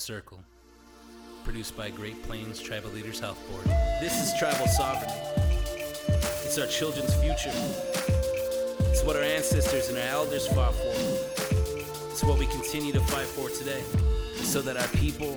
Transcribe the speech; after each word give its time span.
The 0.00 0.04
Circle, 0.04 0.42
produced 1.44 1.76
by 1.76 1.90
Great 1.90 2.22
Plains 2.22 2.58
Tribal 2.58 2.88
Leaders 2.88 3.20
Health 3.20 3.38
Board. 3.50 3.66
This 4.00 4.14
is 4.22 4.38
tribal 4.38 4.66
sovereignty. 4.66 5.12
It's 6.42 6.56
our 6.56 6.66
children's 6.68 7.14
future. 7.16 7.52
It's 8.88 9.04
what 9.04 9.16
our 9.16 9.22
ancestors 9.22 9.90
and 9.90 9.98
our 9.98 10.04
elders 10.04 10.46
fought 10.48 10.74
for. 10.74 12.08
It's 12.12 12.24
what 12.24 12.38
we 12.38 12.46
continue 12.46 12.94
to 12.94 13.00
fight 13.00 13.26
for 13.26 13.50
today, 13.50 13.82
so 14.36 14.62
that 14.62 14.78
our 14.78 14.88
people 14.96 15.36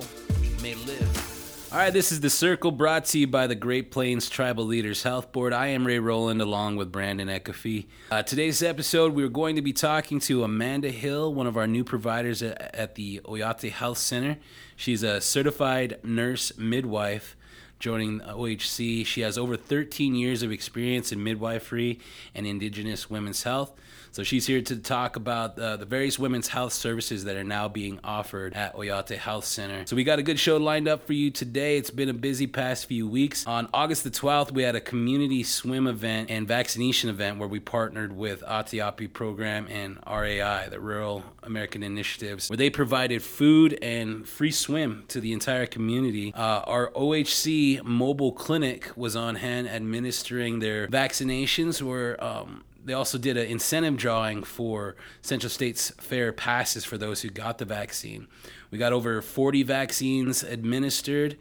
may 0.62 0.74
live. 0.86 1.33
All 1.74 1.80
right, 1.80 1.92
this 1.92 2.12
is 2.12 2.20
The 2.20 2.30
Circle 2.30 2.70
brought 2.70 3.06
to 3.06 3.18
you 3.18 3.26
by 3.26 3.48
the 3.48 3.56
Great 3.56 3.90
Plains 3.90 4.30
Tribal 4.30 4.64
Leaders 4.64 5.02
Health 5.02 5.32
Board. 5.32 5.52
I 5.52 5.66
am 5.66 5.84
Ray 5.84 5.98
Rowland 5.98 6.40
along 6.40 6.76
with 6.76 6.92
Brandon 6.92 7.26
Ekafi. 7.26 7.86
Uh, 8.12 8.22
today's 8.22 8.62
episode, 8.62 9.12
we're 9.12 9.26
going 9.26 9.56
to 9.56 9.60
be 9.60 9.72
talking 9.72 10.20
to 10.20 10.44
Amanda 10.44 10.92
Hill, 10.92 11.34
one 11.34 11.48
of 11.48 11.56
our 11.56 11.66
new 11.66 11.82
providers 11.82 12.44
at, 12.44 12.72
at 12.76 12.94
the 12.94 13.20
Oyate 13.24 13.72
Health 13.72 13.98
Center. 13.98 14.38
She's 14.76 15.02
a 15.02 15.20
certified 15.20 15.98
nurse 16.04 16.56
midwife 16.56 17.36
joining 17.80 18.20
OHC. 18.20 19.04
She 19.04 19.22
has 19.22 19.36
over 19.36 19.56
13 19.56 20.14
years 20.14 20.44
of 20.44 20.52
experience 20.52 21.10
in 21.10 21.24
midwifery 21.24 21.98
and 22.36 22.46
Indigenous 22.46 23.10
women's 23.10 23.42
health. 23.42 23.72
So 24.14 24.22
she's 24.22 24.46
here 24.46 24.62
to 24.62 24.76
talk 24.76 25.16
about 25.16 25.58
uh, 25.58 25.76
the 25.76 25.86
various 25.86 26.20
women's 26.20 26.46
health 26.46 26.72
services 26.72 27.24
that 27.24 27.34
are 27.34 27.42
now 27.42 27.66
being 27.66 27.98
offered 28.04 28.54
at 28.54 28.76
Oyate 28.76 29.18
Health 29.18 29.44
Center. 29.44 29.84
So 29.86 29.96
we 29.96 30.04
got 30.04 30.20
a 30.20 30.22
good 30.22 30.38
show 30.38 30.56
lined 30.56 30.86
up 30.86 31.04
for 31.04 31.14
you 31.14 31.32
today. 31.32 31.78
It's 31.78 31.90
been 31.90 32.08
a 32.08 32.14
busy 32.14 32.46
past 32.46 32.86
few 32.86 33.08
weeks. 33.08 33.44
On 33.44 33.68
August 33.74 34.04
the 34.04 34.12
12th, 34.12 34.52
we 34.52 34.62
had 34.62 34.76
a 34.76 34.80
community 34.80 35.42
swim 35.42 35.88
event 35.88 36.30
and 36.30 36.46
vaccination 36.46 37.10
event 37.10 37.40
where 37.40 37.48
we 37.48 37.58
partnered 37.58 38.16
with 38.16 38.42
Ateyapi 38.42 39.12
Program 39.12 39.66
and 39.68 39.98
RAI, 40.06 40.68
the 40.68 40.78
Rural 40.78 41.24
American 41.42 41.82
Initiatives, 41.82 42.48
where 42.48 42.56
they 42.56 42.70
provided 42.70 43.20
food 43.20 43.76
and 43.82 44.28
free 44.28 44.52
swim 44.52 45.06
to 45.08 45.20
the 45.20 45.32
entire 45.32 45.66
community. 45.66 46.32
Uh, 46.36 46.60
our 46.60 46.92
OHC 46.92 47.82
mobile 47.82 48.30
clinic 48.30 48.92
was 48.94 49.16
on 49.16 49.34
hand 49.34 49.68
administering 49.68 50.60
their 50.60 50.86
vaccinations 50.86 51.82
where 51.82 52.22
um, 52.22 52.62
they 52.84 52.92
also 52.92 53.18
did 53.18 53.36
an 53.36 53.46
incentive 53.46 53.96
drawing 53.96 54.44
for 54.44 54.96
Central 55.22 55.50
States 55.50 55.90
Fair 55.98 56.32
passes 56.32 56.84
for 56.84 56.98
those 56.98 57.22
who 57.22 57.30
got 57.30 57.58
the 57.58 57.64
vaccine. 57.64 58.28
We 58.70 58.78
got 58.78 58.92
over 58.92 59.22
40 59.22 59.62
vaccines 59.62 60.42
administered. 60.42 61.36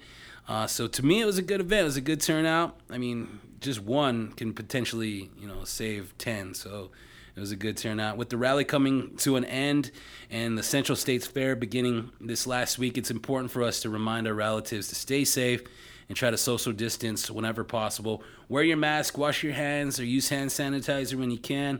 Uh, 0.47 0.67
so 0.67 0.87
to 0.87 1.05
me, 1.05 1.21
it 1.21 1.25
was 1.25 1.37
a 1.37 1.41
good 1.41 1.61
event. 1.61 1.81
It 1.81 1.85
was 1.85 1.97
a 1.97 2.01
good 2.01 2.21
turnout. 2.21 2.79
I 2.89 2.97
mean, 2.97 3.39
just 3.59 3.81
one 3.81 4.31
can 4.33 4.53
potentially, 4.53 5.29
you 5.39 5.47
know, 5.47 5.63
save 5.63 6.17
10. 6.17 6.53
So 6.53 6.91
it 7.35 7.39
was 7.39 7.51
a 7.51 7.55
good 7.55 7.77
turnout. 7.77 8.17
With 8.17 8.29
the 8.29 8.37
rally 8.37 8.63
coming 8.63 9.15
to 9.17 9.35
an 9.35 9.45
end 9.45 9.91
and 10.29 10.57
the 10.57 10.63
Central 10.63 10.95
States 10.95 11.25
Fair 11.25 11.55
beginning 11.55 12.11
this 12.21 12.45
last 12.45 12.77
week, 12.77 12.97
it's 12.97 13.11
important 13.11 13.51
for 13.51 13.63
us 13.63 13.81
to 13.81 13.89
remind 13.89 14.27
our 14.27 14.33
relatives 14.33 14.87
to 14.89 14.95
stay 14.95 15.25
safe 15.25 15.63
and 16.13 16.17
try 16.19 16.29
to 16.29 16.37
social 16.37 16.71
distance 16.71 17.31
whenever 17.31 17.63
possible. 17.63 18.21
Wear 18.47 18.63
your 18.63 18.77
mask, 18.77 19.17
wash 19.17 19.41
your 19.41 19.53
hands, 19.53 19.99
or 19.99 20.05
use 20.05 20.29
hand 20.29 20.51
sanitizer 20.51 21.15
when 21.15 21.31
you 21.31 21.39
can. 21.39 21.79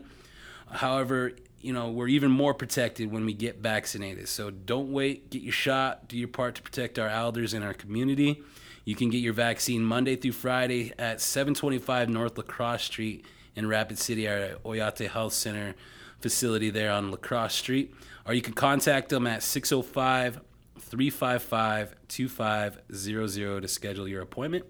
However, 0.68 1.34
you 1.60 1.72
know, 1.72 1.92
we're 1.92 2.08
even 2.08 2.32
more 2.32 2.52
protected 2.52 3.12
when 3.12 3.24
we 3.26 3.32
get 3.32 3.58
vaccinated. 3.58 4.28
So 4.28 4.50
don't 4.50 4.90
wait, 4.90 5.30
get 5.30 5.42
your 5.42 5.52
shot, 5.52 6.08
do 6.08 6.18
your 6.18 6.26
part 6.26 6.56
to 6.56 6.62
protect 6.62 6.98
our 6.98 7.06
elders 7.06 7.54
and 7.54 7.64
our 7.64 7.74
community. 7.74 8.42
You 8.84 8.96
can 8.96 9.08
get 9.08 9.18
your 9.18 9.34
vaccine 9.34 9.84
Monday 9.84 10.16
through 10.16 10.32
Friday 10.32 10.92
at 10.98 11.20
725 11.20 12.08
North 12.08 12.36
Lacrosse 12.36 12.82
Street 12.82 13.24
in 13.54 13.68
Rapid 13.68 14.00
City, 14.00 14.26
our 14.26 14.56
Oyate 14.64 15.08
Health 15.08 15.32
Center 15.32 15.76
facility 16.18 16.70
there 16.70 16.90
on 16.90 17.12
Lacrosse 17.12 17.54
Street. 17.54 17.94
Or 18.26 18.34
you 18.34 18.42
can 18.42 18.54
contact 18.54 19.10
them 19.10 19.28
at 19.28 19.44
605 19.44 20.40
355 20.94 21.96
2500 22.06 23.62
to 23.62 23.66
schedule 23.66 24.06
your 24.06 24.22
appointment. 24.22 24.64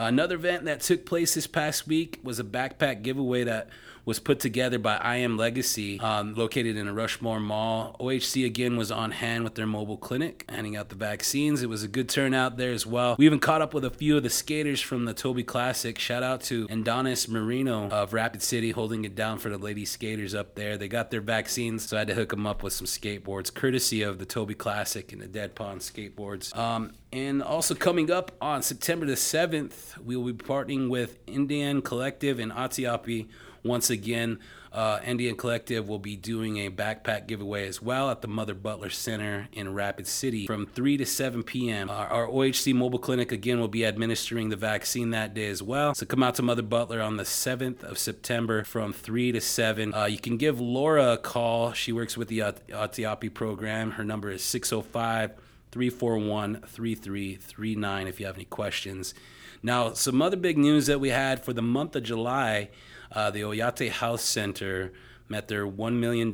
Another 0.00 0.36
event 0.36 0.64
that 0.64 0.80
took 0.80 1.04
place 1.04 1.34
this 1.34 1.46
past 1.46 1.86
week 1.86 2.20
was 2.22 2.40
a 2.40 2.44
backpack 2.44 3.02
giveaway 3.02 3.44
that 3.44 3.68
was 4.06 4.18
put 4.18 4.40
together 4.40 4.78
by 4.78 4.96
I 4.96 5.16
Am 5.16 5.36
Legacy, 5.36 6.00
um, 6.00 6.34
located 6.34 6.76
in 6.76 6.88
a 6.88 6.92
Rushmore 6.92 7.38
Mall. 7.38 7.96
OHC 8.00 8.46
again 8.46 8.78
was 8.78 8.90
on 8.90 9.10
hand 9.10 9.44
with 9.44 9.56
their 9.56 9.66
mobile 9.66 9.98
clinic, 9.98 10.46
handing 10.48 10.74
out 10.74 10.88
the 10.88 10.94
vaccines. 10.94 11.62
It 11.62 11.68
was 11.68 11.82
a 11.82 11.88
good 11.88 12.08
turnout 12.08 12.56
there 12.56 12.72
as 12.72 12.86
well. 12.86 13.14
We 13.18 13.26
even 13.26 13.40
caught 13.40 13.60
up 13.60 13.74
with 13.74 13.84
a 13.84 13.90
few 13.90 14.16
of 14.16 14.22
the 14.22 14.30
skaters 14.30 14.80
from 14.80 15.04
the 15.04 15.12
Toby 15.12 15.44
Classic. 15.44 15.98
Shout 15.98 16.22
out 16.22 16.40
to 16.44 16.66
Andonis 16.68 17.28
Marino 17.28 17.90
of 17.90 18.14
Rapid 18.14 18.42
City 18.42 18.70
holding 18.70 19.04
it 19.04 19.14
down 19.14 19.38
for 19.38 19.50
the 19.50 19.58
lady 19.58 19.84
skaters 19.84 20.34
up 20.34 20.54
there. 20.54 20.78
They 20.78 20.88
got 20.88 21.10
their 21.10 21.20
vaccines, 21.20 21.86
so 21.86 21.96
I 21.96 22.00
had 22.00 22.08
to 22.08 22.14
hook 22.14 22.30
them 22.30 22.46
up 22.46 22.62
with 22.62 22.72
some 22.72 22.86
skateboards, 22.86 23.52
courtesy 23.52 24.02
of 24.02 24.18
the 24.18 24.26
Toby 24.26 24.54
Classic 24.54 25.12
and 25.12 25.20
the 25.20 25.28
Dead 25.28 25.54
Pond 25.54 25.82
skateboards. 25.82 26.56
Um, 26.56 26.94
and 27.12 27.42
also 27.42 27.74
coming 27.74 28.10
up 28.10 28.32
on 28.40 28.62
September 28.62 29.04
the 29.06 29.14
7th, 29.14 29.98
we 29.98 30.16
will 30.16 30.32
be 30.32 30.32
partnering 30.32 30.88
with 30.88 31.24
NDN 31.26 31.82
Collective 31.84 32.38
and 32.38 32.52
Ateyapi 32.52 33.28
once 33.64 33.90
again. 33.90 34.38
Uh, 34.72 35.00
NDN 35.00 35.36
Collective 35.36 35.88
will 35.88 35.98
be 35.98 36.14
doing 36.14 36.58
a 36.58 36.70
backpack 36.70 37.26
giveaway 37.26 37.66
as 37.66 37.82
well 37.82 38.08
at 38.08 38.22
the 38.22 38.28
Mother 38.28 38.54
Butler 38.54 38.88
Center 38.88 39.48
in 39.52 39.74
Rapid 39.74 40.06
City 40.06 40.46
from 40.46 40.64
3 40.64 40.98
to 40.98 41.04
7 41.04 41.42
p.m. 41.42 41.90
Uh, 41.90 41.94
our 41.94 42.28
OHC 42.28 42.72
mobile 42.72 43.00
clinic 43.00 43.32
again 43.32 43.58
will 43.58 43.66
be 43.66 43.84
administering 43.84 44.48
the 44.48 44.54
vaccine 44.54 45.10
that 45.10 45.34
day 45.34 45.48
as 45.48 45.60
well. 45.60 45.92
So 45.96 46.06
come 46.06 46.22
out 46.22 46.36
to 46.36 46.42
Mother 46.42 46.62
Butler 46.62 47.00
on 47.00 47.16
the 47.16 47.24
7th 47.24 47.82
of 47.82 47.98
September 47.98 48.62
from 48.62 48.92
3 48.92 49.32
to 49.32 49.40
7. 49.40 49.92
Uh, 49.92 50.04
you 50.04 50.20
can 50.20 50.36
give 50.36 50.60
Laura 50.60 51.14
a 51.14 51.18
call. 51.18 51.72
She 51.72 51.90
works 51.90 52.16
with 52.16 52.28
the 52.28 52.38
Ateyapi 52.38 53.34
program. 53.34 53.92
Her 53.92 54.04
number 54.04 54.30
is 54.30 54.42
605- 54.42 55.32
341 55.72 56.62
3339 56.66 58.06
if 58.06 58.20
you 58.20 58.26
have 58.26 58.36
any 58.36 58.44
questions. 58.44 59.14
Now, 59.62 59.92
some 59.92 60.22
other 60.22 60.36
big 60.36 60.58
news 60.58 60.86
that 60.86 61.00
we 61.00 61.10
had 61.10 61.44
for 61.44 61.52
the 61.52 61.62
month 61.62 61.94
of 61.96 62.02
July 62.02 62.70
uh, 63.12 63.30
the 63.30 63.40
Oyate 63.40 63.90
Health 63.90 64.20
Center 64.20 64.92
met 65.28 65.48
their 65.48 65.66
$1 65.66 65.94
million 65.94 66.32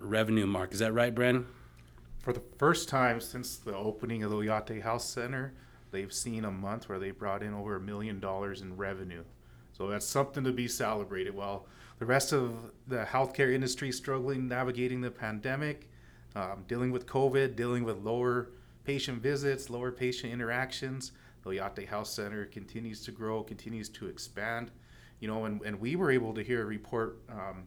revenue 0.00 0.46
mark. 0.46 0.72
Is 0.72 0.78
that 0.80 0.92
right, 0.92 1.14
Bren? 1.14 1.44
For 2.20 2.32
the 2.32 2.42
first 2.58 2.88
time 2.88 3.20
since 3.20 3.56
the 3.56 3.74
opening 3.74 4.22
of 4.22 4.30
the 4.30 4.36
Oyate 4.36 4.82
Health 4.82 5.02
Center, 5.02 5.54
they've 5.90 6.12
seen 6.12 6.44
a 6.44 6.50
month 6.50 6.88
where 6.88 6.98
they 6.98 7.10
brought 7.10 7.42
in 7.42 7.54
over 7.54 7.76
a 7.76 7.80
million 7.80 8.20
dollars 8.20 8.60
in 8.60 8.76
revenue. 8.76 9.24
So 9.72 9.88
that's 9.88 10.06
something 10.06 10.44
to 10.44 10.52
be 10.52 10.68
celebrated. 10.68 11.34
While 11.34 11.66
the 11.98 12.06
rest 12.06 12.32
of 12.32 12.72
the 12.86 13.04
healthcare 13.04 13.52
industry 13.52 13.90
struggling 13.90 14.48
navigating 14.48 15.00
the 15.00 15.10
pandemic, 15.10 15.88
um, 16.36 16.64
dealing 16.68 16.92
with 16.92 17.06
COVID, 17.06 17.56
dealing 17.56 17.84
with 17.84 17.98
lower 17.98 18.50
patient 18.84 19.22
visits, 19.22 19.70
lower 19.70 19.92
patient 19.92 20.32
interactions, 20.32 21.12
the 21.42 21.50
Oyate 21.50 21.86
Health 21.86 22.08
Center 22.08 22.46
continues 22.46 23.04
to 23.04 23.12
grow, 23.12 23.42
continues 23.42 23.88
to 23.90 24.06
expand 24.06 24.70
you 25.22 25.28
know, 25.28 25.44
and, 25.44 25.62
and 25.62 25.80
we 25.80 25.94
were 25.94 26.10
able 26.10 26.34
to 26.34 26.42
hear 26.42 26.62
a 26.62 26.64
report 26.64 27.20
um, 27.30 27.62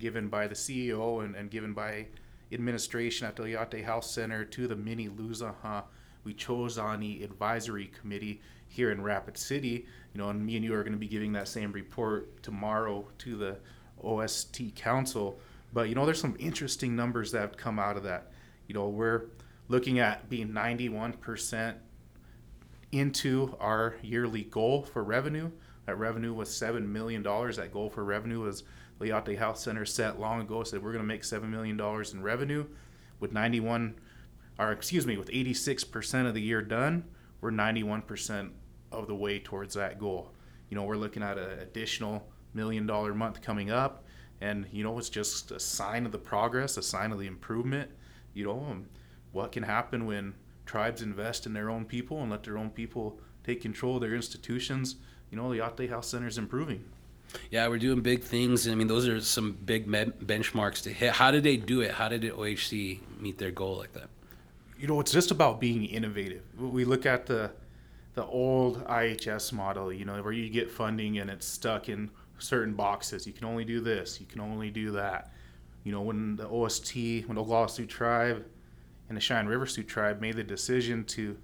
given 0.00 0.26
by 0.26 0.48
the 0.48 0.54
CEO 0.56 1.24
and, 1.24 1.36
and 1.36 1.48
given 1.48 1.72
by 1.72 2.08
administration 2.50 3.24
at 3.24 3.36
the 3.36 3.44
Oyate 3.44 3.84
Health 3.84 4.04
Center 4.04 4.44
to 4.44 4.66
the 4.66 4.74
mini 4.74 5.08
Luzaha. 5.08 5.84
We 6.24 6.34
chose 6.34 6.76
on 6.76 6.98
the 6.98 7.22
advisory 7.22 7.92
committee 8.00 8.42
here 8.66 8.90
in 8.90 9.00
Rapid 9.00 9.38
City, 9.38 9.86
you 10.12 10.20
know, 10.20 10.30
and 10.30 10.44
me 10.44 10.56
and 10.56 10.64
you 10.64 10.74
are 10.74 10.82
going 10.82 10.92
to 10.92 10.98
be 10.98 11.06
giving 11.06 11.32
that 11.34 11.46
same 11.46 11.70
report 11.70 12.42
tomorrow 12.42 13.06
to 13.18 13.36
the 13.36 13.58
OST 14.02 14.74
Council. 14.74 15.38
But, 15.72 15.88
you 15.88 15.94
know, 15.94 16.04
there's 16.04 16.20
some 16.20 16.36
interesting 16.40 16.96
numbers 16.96 17.30
that 17.30 17.42
have 17.42 17.56
come 17.56 17.78
out 17.78 17.96
of 17.96 18.02
that. 18.02 18.32
You 18.66 18.74
know, 18.74 18.88
we're 18.88 19.26
looking 19.68 19.98
at 19.98 20.28
being 20.28 20.48
91% 20.48 21.74
into 22.92 23.56
our 23.60 23.96
yearly 24.02 24.44
goal 24.44 24.82
for 24.82 25.04
revenue. 25.04 25.50
That 25.86 25.98
revenue 25.98 26.32
was 26.34 26.54
seven 26.54 26.92
million 26.92 27.22
dollars. 27.22 27.56
That 27.56 27.72
goal 27.72 27.88
for 27.90 28.04
revenue 28.04 28.40
was 28.40 28.64
Oyate 29.00 29.38
Health 29.38 29.58
Center 29.58 29.84
set 29.84 30.20
long 30.20 30.40
ago. 30.40 30.62
Said 30.62 30.82
we're 30.82 30.92
going 30.92 31.04
to 31.04 31.08
make 31.08 31.24
seven 31.24 31.50
million 31.50 31.76
dollars 31.76 32.12
in 32.12 32.22
revenue. 32.22 32.66
With 33.20 33.32
91, 33.32 33.96
or 34.58 34.70
excuse 34.70 35.06
me, 35.06 35.16
with 35.16 35.30
86 35.32 35.84
percent 35.84 36.28
of 36.28 36.34
the 36.34 36.42
year 36.42 36.62
done, 36.62 37.04
we're 37.40 37.50
91 37.50 38.02
percent 38.02 38.52
of 38.92 39.06
the 39.06 39.14
way 39.14 39.38
towards 39.38 39.74
that 39.74 39.98
goal. 39.98 40.32
You 40.70 40.76
know, 40.76 40.84
we're 40.84 40.96
looking 40.96 41.22
at 41.22 41.38
an 41.38 41.58
additional 41.60 42.26
million 42.54 42.86
dollar 42.86 43.14
month 43.14 43.40
coming 43.40 43.70
up, 43.70 44.04
and 44.40 44.66
you 44.70 44.84
know, 44.84 44.98
it's 44.98 45.08
just 45.08 45.50
a 45.50 45.60
sign 45.60 46.06
of 46.06 46.12
the 46.12 46.18
progress, 46.18 46.76
a 46.76 46.82
sign 46.82 47.12
of 47.12 47.18
the 47.18 47.26
improvement. 47.26 47.90
You 48.34 48.44
know, 48.44 48.66
um, 48.70 48.86
what 49.32 49.52
can 49.52 49.62
happen 49.62 50.06
when 50.06 50.34
tribes 50.66 51.02
invest 51.02 51.46
in 51.46 51.52
their 51.52 51.70
own 51.70 51.84
people 51.84 52.20
and 52.20 52.30
let 52.30 52.42
their 52.42 52.58
own 52.58 52.70
people 52.70 53.18
take 53.44 53.62
control 53.62 53.96
of 53.96 54.02
their 54.02 54.14
institutions 54.14 54.96
you 55.30 55.36
know, 55.36 55.52
the 55.52 55.58
Oyate 55.58 55.88
Health 55.88 56.06
Center 56.06 56.26
is 56.26 56.38
improving. 56.38 56.84
Yeah, 57.50 57.68
we're 57.68 57.78
doing 57.78 58.00
big 58.00 58.22
things. 58.22 58.66
I 58.66 58.74
mean, 58.74 58.86
those 58.86 59.06
are 59.06 59.20
some 59.20 59.52
big 59.64 59.86
benchmarks 59.86 60.82
to 60.84 60.92
hit. 60.92 61.12
How 61.12 61.30
did 61.30 61.42
they 61.42 61.58
do 61.58 61.82
it? 61.82 61.92
How 61.92 62.08
did 62.08 62.22
the 62.22 62.30
OHC 62.30 63.00
meet 63.20 63.36
their 63.36 63.50
goal 63.50 63.76
like 63.76 63.92
that? 63.92 64.08
You 64.78 64.86
know, 64.86 64.98
it's 65.00 65.12
just 65.12 65.30
about 65.30 65.60
being 65.60 65.84
innovative. 65.84 66.42
We 66.58 66.84
look 66.84 67.04
at 67.04 67.26
the 67.26 67.50
the 68.14 68.24
old 68.24 68.84
IHS 68.86 69.52
model, 69.52 69.92
you 69.92 70.04
know, 70.04 70.20
where 70.22 70.32
you 70.32 70.48
get 70.48 70.70
funding 70.70 71.18
and 71.18 71.30
it's 71.30 71.46
stuck 71.46 71.88
in 71.88 72.10
certain 72.38 72.74
boxes. 72.74 73.26
You 73.26 73.32
can 73.32 73.44
only 73.44 73.64
do 73.64 73.80
this. 73.80 74.18
You 74.18 74.26
can 74.26 74.40
only 74.40 74.70
do 74.70 74.90
that. 74.92 75.30
You 75.84 75.92
know, 75.92 76.00
when 76.00 76.34
the 76.34 76.48
OST, 76.48 76.94
when 77.26 77.36
the 77.36 77.44
Oglala 77.44 77.70
Sioux 77.70 77.86
Tribe 77.86 78.44
and 79.08 79.16
the 79.16 79.20
Cheyenne 79.20 79.46
River 79.46 79.66
Sioux 79.66 79.82
tribe 79.82 80.20
made 80.20 80.36
the 80.36 80.44
decision 80.44 81.04
to 81.04 81.36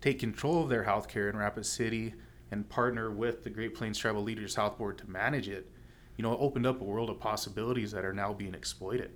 take 0.00 0.18
control 0.18 0.62
of 0.62 0.68
their 0.68 0.84
healthcare 0.84 1.30
in 1.30 1.36
Rapid 1.36 1.66
City 1.66 2.14
and 2.50 2.68
partner 2.68 3.10
with 3.10 3.44
the 3.44 3.50
Great 3.50 3.74
Plains 3.74 3.98
Tribal 3.98 4.22
Leaders 4.22 4.54
Health 4.54 4.78
Board 4.78 4.98
to 4.98 5.10
manage 5.10 5.48
it, 5.48 5.70
you 6.16 6.22
know, 6.22 6.32
it 6.32 6.38
opened 6.40 6.66
up 6.66 6.80
a 6.80 6.84
world 6.84 7.08
of 7.08 7.18
possibilities 7.18 7.92
that 7.92 8.04
are 8.04 8.12
now 8.12 8.32
being 8.32 8.54
exploited. 8.54 9.12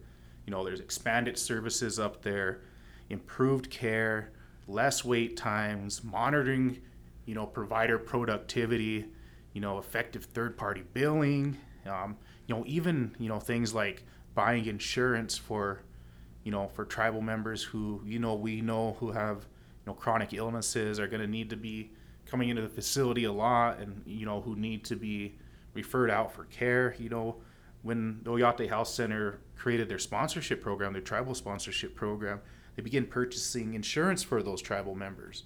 You 0.46 0.52
know, 0.52 0.64
there's 0.64 0.80
expanded 0.80 1.36
services 1.36 1.98
up 1.98 2.22
there, 2.22 2.62
improved 3.10 3.68
care, 3.70 4.32
less 4.68 5.04
wait 5.04 5.36
times, 5.36 6.02
monitoring, 6.02 6.80
you 7.26 7.34
know, 7.34 7.46
provider 7.46 7.98
productivity, 7.98 9.06
you 9.52 9.60
know, 9.60 9.78
effective 9.78 10.24
third-party 10.24 10.84
billing, 10.94 11.58
um, 11.86 12.16
you 12.46 12.54
know, 12.54 12.64
even 12.66 13.14
you 13.18 13.28
know 13.28 13.40
things 13.40 13.74
like 13.74 14.04
buying 14.34 14.66
insurance 14.66 15.36
for, 15.36 15.80
you 16.46 16.52
know, 16.52 16.68
for 16.68 16.84
tribal 16.84 17.20
members 17.20 17.60
who 17.60 18.00
you 18.06 18.20
know 18.20 18.36
we 18.36 18.60
know 18.60 18.96
who 19.00 19.10
have 19.10 19.38
you 19.38 19.88
know 19.88 19.94
chronic 19.94 20.32
illnesses 20.32 21.00
are 21.00 21.08
going 21.08 21.20
to 21.20 21.26
need 21.26 21.50
to 21.50 21.56
be 21.56 21.90
coming 22.24 22.50
into 22.50 22.62
the 22.62 22.68
facility 22.68 23.24
a 23.24 23.32
lot, 23.32 23.80
and 23.80 24.00
you 24.06 24.24
know 24.24 24.40
who 24.40 24.54
need 24.54 24.84
to 24.84 24.94
be 24.94 25.34
referred 25.74 26.08
out 26.08 26.32
for 26.32 26.44
care. 26.44 26.94
You 27.00 27.08
know, 27.08 27.36
when 27.82 28.20
the 28.22 28.30
Oyate 28.30 28.68
Health 28.68 28.86
Center 28.86 29.40
created 29.56 29.88
their 29.88 29.98
sponsorship 29.98 30.62
program, 30.62 30.92
their 30.92 31.02
tribal 31.02 31.34
sponsorship 31.34 31.96
program, 31.96 32.40
they 32.76 32.82
began 32.82 33.06
purchasing 33.06 33.74
insurance 33.74 34.22
for 34.22 34.40
those 34.40 34.62
tribal 34.62 34.94
members. 34.94 35.42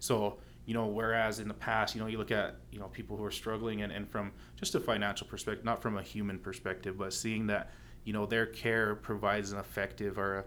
So 0.00 0.36
you 0.66 0.74
know 0.74 0.84
whereas 0.84 1.38
in 1.38 1.48
the 1.48 1.54
past 1.54 1.94
you 1.94 2.00
know 2.02 2.08
you 2.08 2.18
look 2.18 2.30
at 2.30 2.56
you 2.70 2.78
know 2.78 2.88
people 2.88 3.16
who 3.16 3.24
are 3.24 3.30
struggling 3.30 3.80
and, 3.80 3.90
and 3.90 4.06
from 4.06 4.32
just 4.56 4.74
a 4.74 4.80
financial 4.80 5.26
perspective 5.26 5.64
not 5.64 5.80
from 5.80 5.96
a 5.96 6.02
human 6.02 6.38
perspective 6.38 6.96
but 6.96 7.12
seeing 7.12 7.48
that 7.48 7.72
you 8.04 8.12
know 8.12 8.26
their 8.26 8.46
care 8.46 8.94
provides 8.94 9.52
an 9.52 9.58
effective 9.58 10.18
or 10.18 10.38
a, 10.38 10.44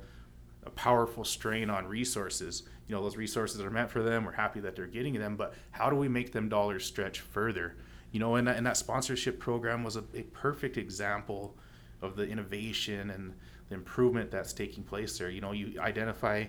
a 0.67 0.69
powerful 0.71 1.23
strain 1.23 1.69
on 1.69 1.85
resources. 1.87 2.63
You 2.87 2.95
know 2.95 3.01
those 3.01 3.17
resources 3.17 3.61
are 3.61 3.71
meant 3.71 3.89
for 3.89 4.03
them. 4.03 4.25
We're 4.25 4.33
happy 4.33 4.59
that 4.61 4.75
they're 4.75 4.87
getting 4.87 5.13
them 5.13 5.35
but 5.35 5.53
how 5.71 5.89
do 5.89 5.95
we 5.95 6.07
make 6.07 6.31
them 6.31 6.49
dollars 6.49 6.85
stretch 6.85 7.19
further? 7.19 7.75
You 8.11 8.19
know 8.19 8.35
and 8.35 8.47
that, 8.47 8.57
and 8.57 8.65
that 8.65 8.77
sponsorship 8.77 9.39
program 9.39 9.83
was 9.83 9.95
a, 9.95 10.03
a 10.13 10.23
perfect 10.23 10.77
example 10.77 11.57
of 12.01 12.15
the 12.15 12.27
innovation 12.27 13.09
and 13.09 13.33
the 13.69 13.75
improvement 13.75 14.29
that's 14.31 14.53
taking 14.53 14.83
place 14.83 15.17
there. 15.17 15.29
You 15.29 15.41
know 15.41 15.51
you 15.51 15.79
identify 15.79 16.45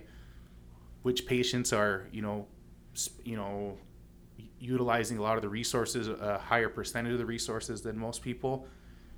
which 1.03 1.27
patients 1.27 1.73
are 1.73 2.09
you 2.13 2.23
know 2.23 2.47
you 3.25 3.37
know, 3.37 3.77
utilizing 4.59 5.19
a 5.19 5.23
lot 5.23 5.37
of 5.37 5.43
the 5.43 5.49
resources, 5.49 6.09
a 6.09 6.39
higher 6.39 6.69
percentage 6.69 7.13
of 7.13 7.19
the 7.19 7.27
resources 7.27 7.83
than 7.83 7.99
most 7.99 8.23
people. 8.23 8.67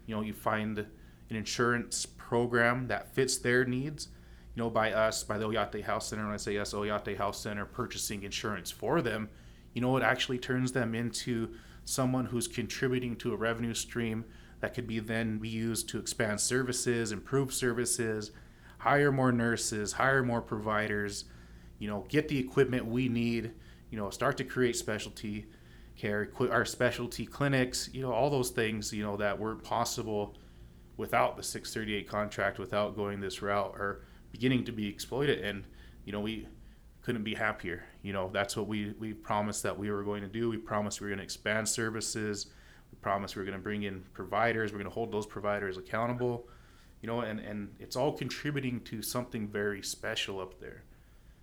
You 0.07 0.17
know, 0.17 0.23
you 0.23 0.33
find 0.33 0.87
an 1.31 1.37
insurance 1.37 2.07
program 2.07 2.89
that 2.89 3.15
fits 3.15 3.39
their 3.39 3.65
needs. 3.65 4.09
You 4.55 4.63
know, 4.63 4.71
by 4.71 4.93
us, 4.93 5.23
by 5.23 5.39
the 5.39 5.47
Oyate 5.47 5.83
Health 5.85 6.03
Center, 6.03 6.25
when 6.25 6.35
I 6.35 6.39
say 6.39 6.55
yes, 6.55 6.73
Oyate 6.73 7.17
Health 7.17 7.37
Center 7.37 7.65
purchasing 7.65 8.23
insurance 8.23 8.71
for 8.71 9.01
them, 9.01 9.29
you 9.73 9.81
know, 9.81 9.97
it 9.97 10.03
actually 10.03 10.39
turns 10.39 10.73
them 10.73 10.95
into 10.95 11.51
someone 11.85 12.27
who's 12.27 12.49
contributing 12.49 13.17
to 13.17 13.33
a 13.33 13.37
revenue 13.37 13.75
stream 13.75 14.25
that 14.61 14.75
could 14.75 14.87
be 14.87 14.99
then 14.99 15.39
be 15.39 15.49
used 15.49 15.89
to 15.91 15.99
expand 15.99 16.41
services, 16.41 17.13
improve 17.13 17.55
services, 17.55 18.33
hire 18.79 19.13
more 19.13 19.31
nurses, 19.31 19.93
hire 19.93 20.23
more 20.23 20.43
providers, 20.43 21.27
you 21.79 21.89
know, 21.89 22.05
get 22.09 22.29
the 22.29 22.39
equipment 22.39 22.85
we 22.85 23.09
need 23.09 23.53
you 23.91 23.99
know, 23.99 24.11
start 24.11 24.37
to 24.39 24.45
create 24.45 24.77
specialty 24.77 25.47
care, 25.97 26.31
our 26.51 26.65
specialty 26.65 27.27
clinics, 27.27 27.89
you 27.93 28.03
know, 28.03 28.13
all 28.13 28.31
those 28.31 28.51
things, 28.51 28.93
you 28.93 29.03
know, 29.03 29.17
that 29.17 29.39
weren't 29.39 29.63
possible 29.63 30.37
without 30.99 31.37
the 31.37 31.43
638 31.43 32.07
contract, 32.07 32.59
without 32.59 32.95
going 32.95 33.21
this 33.21 33.41
route, 33.41 33.75
are 33.77 34.03
beginning 34.31 34.65
to 34.65 34.73
be 34.73 34.87
exploited. 34.87 35.39
And, 35.39 35.65
you 36.05 36.13
know, 36.13 36.21
we 36.21 36.47
couldn't 37.01 37.23
be 37.23 37.35
happier. 37.35 37.85
You 38.03 38.13
know, 38.13 38.29
that's 38.31 38.55
what 38.57 38.67
we, 38.67 38.93
we 38.99 39.15
promised 39.15 39.63
that 39.63 39.79
we 39.79 39.91
were 39.91 40.03
going 40.03 40.23
to 40.23 40.29
do. 40.29 40.51
We 40.51 40.59
promised 40.59 41.01
we 41.01 41.07
were 41.07 41.11
going 41.11 41.19
to 41.19 41.25
expand 41.25 41.67
services. 41.67 42.49
We 42.93 42.99
promised 43.01 43.37
we 43.37 43.41
were 43.41 43.47
going 43.47 43.57
to 43.57 43.63
bring 43.63 43.85
in 43.85 44.05
providers. 44.13 44.73
We're 44.73 44.79
going 44.79 44.91
to 44.91 44.95
hold 44.95 45.13
those 45.13 45.25
providers 45.25 45.79
accountable. 45.79 46.49
You 47.01 47.07
know, 47.07 47.21
and, 47.21 47.39
and 47.39 47.75
it's 47.79 47.95
all 47.95 48.13
contributing 48.13 48.81
to 48.83 49.01
something 49.01 49.47
very 49.47 49.83
special 49.83 50.41
up 50.41 50.61
there. 50.61 50.83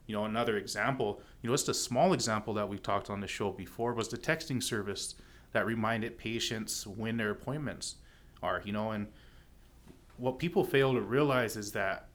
You 0.06 0.16
know, 0.16 0.26
another 0.26 0.58
example, 0.58 1.22
you 1.42 1.50
know, 1.50 1.54
just 1.56 1.70
a 1.70 1.74
small 1.74 2.14
example 2.14 2.54
that 2.56 2.68
we 2.68 2.78
talked 2.78 3.10
on 3.10 3.22
the 3.22 3.28
show 3.28 3.52
before 3.52 3.94
was 3.94 4.10
the 4.10 4.18
texting 4.18 4.62
service 4.62 5.16
that 5.54 5.66
reminded 5.66 6.18
patients 6.18 6.86
when 6.86 7.16
their 7.18 7.32
appointments 7.32 7.96
are, 8.44 8.62
you 8.66 8.74
know, 8.74 8.92
and 8.92 9.08
what 10.18 10.40
people 10.40 10.64
fail 10.64 10.94
to 10.94 11.02
realize 11.02 11.56
is 11.56 11.72
that 11.74 12.08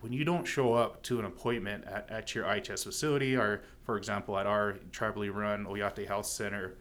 when 0.00 0.12
you 0.12 0.24
don't 0.24 0.46
show 0.46 0.72
up 0.74 1.02
to 1.02 1.18
an 1.18 1.24
appointment 1.24 1.84
at, 1.84 2.10
at 2.10 2.34
your 2.34 2.44
IHS 2.44 2.84
facility 2.84 3.36
or, 3.36 3.62
for 3.82 3.98
example, 3.98 4.38
at 4.38 4.46
our 4.46 4.78
tribally 4.90 5.32
run 5.32 5.66
Oyate 5.66 6.06
Health 6.06 6.26
Center, 6.26 6.76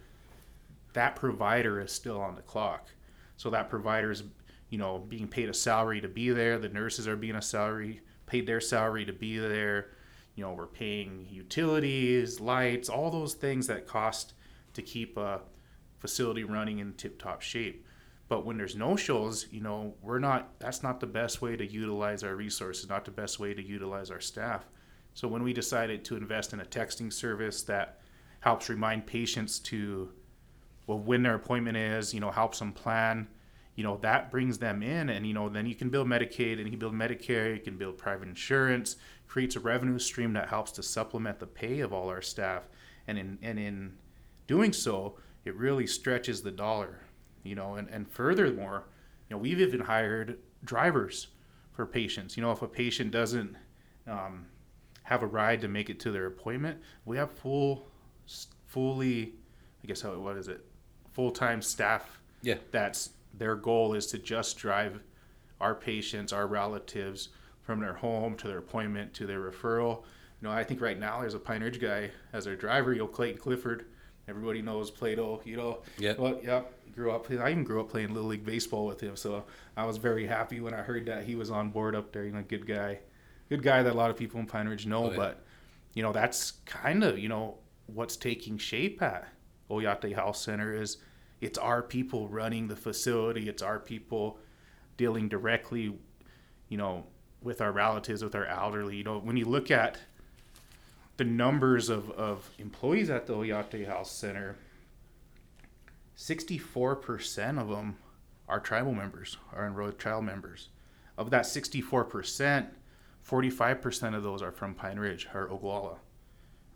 that 0.93 1.15
provider 1.15 1.81
is 1.81 1.91
still 1.91 2.21
on 2.21 2.35
the 2.35 2.41
clock. 2.41 2.87
So 3.35 3.49
that 3.49 3.69
provider 3.69 4.11
is, 4.11 4.23
you 4.69 4.77
know, 4.77 4.99
being 4.99 5.27
paid 5.27 5.49
a 5.49 5.53
salary 5.53 6.01
to 6.01 6.07
be 6.07 6.29
there. 6.29 6.57
The 6.57 6.69
nurses 6.69 7.07
are 7.07 7.17
being 7.17 7.35
a 7.35 7.41
salary, 7.41 8.01
paid 8.25 8.47
their 8.47 8.61
salary 8.61 9.05
to 9.05 9.13
be 9.13 9.37
there 9.37 9.89
you 10.39 10.45
know, 10.45 10.53
we're 10.53 10.67
paying 10.67 11.27
utilities, 11.29 12.39
lights, 12.39 12.87
all 12.87 13.11
those 13.11 13.33
things 13.33 13.67
that 13.67 13.85
cost 13.85 14.31
to 14.73 14.81
keep 14.81 15.17
a 15.17 15.41
facility 15.99 16.45
running 16.45 16.79
in 16.79 16.93
tip 16.93 17.21
top 17.21 17.41
shape. 17.41 17.85
But 18.29 18.45
when 18.45 18.57
there's 18.57 18.75
no 18.75 18.95
shows, 18.95 19.47
you 19.51 19.59
know, 19.59 19.95
we're 20.03 20.19
not, 20.19 20.59
that's 20.59 20.83
not 20.83 20.99
the 20.99 21.07
best 21.07 21.41
way 21.41 21.57
to 21.57 21.65
utilize 21.65 22.23
our 22.23 22.35
resources, 22.35 22.87
not 22.87 23.03
the 23.03 23.11
best 23.11 23.39
way 23.39 23.55
to 23.55 23.61
utilize 23.61 24.11
our 24.11 24.21
staff. 24.21 24.69
So 25.15 25.27
when 25.27 25.43
we 25.43 25.51
decided 25.51 26.05
to 26.05 26.15
invest 26.15 26.53
in 26.53 26.61
a 26.61 26.65
texting 26.65 27.11
service 27.11 27.63
that 27.63 27.99
helps 28.41 28.69
remind 28.69 29.07
patients 29.07 29.57
to, 29.59 30.11
well, 30.85 30.99
when 30.99 31.23
their 31.23 31.35
appointment 31.35 31.75
is, 31.75 32.13
you 32.13 32.19
know, 32.19 32.29
helps 32.29 32.59
them 32.59 32.71
plan, 32.71 33.27
you 33.75 33.83
know, 33.83 33.97
that 33.97 34.29
brings 34.29 34.59
them 34.59 34.83
in 34.83 35.09
and, 35.09 35.25
you 35.25 35.33
know, 35.33 35.49
then 35.49 35.65
you 35.65 35.73
can 35.73 35.89
build 35.89 36.07
Medicaid 36.07 36.61
and 36.61 36.71
you 36.71 36.77
build 36.77 36.93
Medicare, 36.93 37.55
you 37.55 37.61
can 37.61 37.77
build 37.77 37.97
private 37.97 38.27
insurance, 38.27 38.97
creates 39.27 39.55
a 39.55 39.59
revenue 39.59 39.97
stream 39.97 40.33
that 40.33 40.49
helps 40.49 40.71
to 40.73 40.83
supplement 40.83 41.39
the 41.39 41.47
pay 41.47 41.79
of 41.79 41.93
all 41.93 42.09
our 42.09 42.21
staff. 42.21 42.67
And 43.07 43.17
in, 43.17 43.39
and 43.41 43.57
in 43.57 43.97
doing 44.45 44.71
so, 44.71 45.17
it 45.45 45.55
really 45.55 45.87
stretches 45.87 46.43
the 46.43 46.51
dollar, 46.51 46.99
you 47.43 47.55
know, 47.55 47.75
and, 47.75 47.87
and 47.89 48.09
furthermore, 48.09 48.85
you 49.29 49.35
know, 49.35 49.41
we've 49.41 49.59
even 49.59 49.81
hired 49.81 50.39
drivers 50.63 51.27
for 51.73 51.85
patients. 51.85 52.35
You 52.35 52.43
know, 52.43 52.51
if 52.51 52.61
a 52.61 52.67
patient 52.67 53.11
doesn't 53.11 53.55
um, 54.07 54.45
have 55.03 55.23
a 55.23 55.27
ride 55.27 55.61
to 55.61 55.67
make 55.67 55.89
it 55.89 55.99
to 56.01 56.11
their 56.11 56.25
appointment, 56.25 56.79
we 57.05 57.17
have 57.17 57.31
full, 57.31 57.87
fully, 58.67 59.33
I 59.83 59.87
guess 59.87 60.01
how 60.01 60.17
what 60.19 60.37
is 60.37 60.47
it, 60.47 60.65
full 61.11 61.31
time 61.31 61.61
staff. 61.61 62.19
Yeah. 62.41 62.55
That's 62.71 63.11
their 63.33 63.55
goal 63.55 63.93
is 63.93 64.07
to 64.07 64.17
just 64.17 64.57
drive 64.57 64.99
our 65.61 65.75
patients, 65.75 66.33
our 66.33 66.47
relatives 66.47 67.29
from 67.61 67.79
their 67.79 67.93
home 67.93 68.35
to 68.37 68.47
their 68.47 68.57
appointment 68.57 69.13
to 69.13 69.25
their 69.25 69.39
referral. 69.39 70.03
You 70.41 70.47
know, 70.47 70.51
I 70.51 70.63
think 70.63 70.81
right 70.81 70.97
now 70.97 71.19
there's 71.19 71.33
a 71.33 71.39
Pine 71.39 71.61
Ridge 71.61 71.79
guy 71.79 72.11
as 72.33 72.45
their 72.45 72.55
driver, 72.55 72.93
you 72.93 72.99
know, 72.99 73.07
Clayton 73.07 73.39
Clifford. 73.39 73.85
Everybody 74.29 74.61
knows 74.61 74.91
Plato, 74.91 75.41
you 75.43 75.57
know. 75.57 75.79
Yeah. 75.97 76.13
Well, 76.17 76.39
yeah, 76.43 76.61
grew 76.93 77.11
up. 77.11 77.29
I 77.31 77.51
even 77.51 77.63
grew 77.63 77.81
up 77.81 77.89
playing 77.89 78.13
little 78.13 78.29
league 78.29 78.45
baseball 78.45 78.85
with 78.85 79.01
him, 79.01 79.15
so 79.15 79.43
I 79.75 79.85
was 79.85 79.97
very 79.97 80.27
happy 80.27 80.59
when 80.59 80.73
I 80.73 80.81
heard 80.81 81.05
that 81.07 81.23
he 81.23 81.35
was 81.35 81.49
on 81.49 81.69
board 81.69 81.95
up 81.95 82.11
there. 82.11 82.25
You 82.25 82.31
know, 82.31 82.43
good 82.47 82.67
guy, 82.67 82.99
good 83.49 83.63
guy 83.63 83.81
that 83.83 83.93
a 83.93 83.97
lot 83.97 84.09
of 84.09 84.17
people 84.17 84.39
in 84.39 84.45
Pine 84.45 84.67
Ridge 84.67 84.85
know. 84.85 85.05
Oh, 85.05 85.11
yeah. 85.11 85.17
But 85.17 85.45
you 85.93 86.03
know, 86.03 86.13
that's 86.13 86.51
kind 86.65 87.03
of 87.03 87.17
you 87.17 87.29
know 87.29 87.57
what's 87.87 88.15
taking 88.15 88.57
shape 88.57 89.01
at 89.01 89.27
Oyate 89.69 90.13
Health 90.13 90.37
Center 90.37 90.73
is 90.73 90.97
it's 91.41 91.57
our 91.57 91.81
people 91.81 92.27
running 92.27 92.67
the 92.67 92.75
facility. 92.75 93.49
It's 93.49 93.63
our 93.63 93.79
people 93.79 94.39
dealing 94.97 95.29
directly, 95.29 95.97
you 96.67 96.77
know, 96.77 97.05
with 97.41 97.61
our 97.61 97.71
relatives, 97.71 98.23
with 98.23 98.35
our 98.35 98.45
elderly. 98.45 98.97
You 98.97 99.03
know, 99.03 99.19
when 99.19 99.37
you 99.37 99.45
look 99.45 99.71
at 99.71 99.97
the 101.19 101.25
numbers 101.25 101.89
of, 101.89 102.09
of 102.11 102.49
employees 102.59 103.09
at 103.09 103.27
the 103.27 103.33
Oyate 103.33 103.85
House 103.85 104.09
Center, 104.09 104.55
64% 106.17 107.61
of 107.61 107.67
them 107.67 107.97
are 108.47 108.61
tribal 108.61 108.93
members, 108.93 109.35
are 109.53 109.67
enrolled 109.67 109.99
tribal 109.99 110.21
members. 110.21 110.69
Of 111.17 111.29
that 111.31 111.43
64%, 111.43 112.67
45% 113.29 114.15
of 114.15 114.23
those 114.23 114.41
are 114.41 114.53
from 114.53 114.73
Pine 114.73 114.97
Ridge 114.97 115.27
or 115.33 115.49
Oglala. 115.49 115.97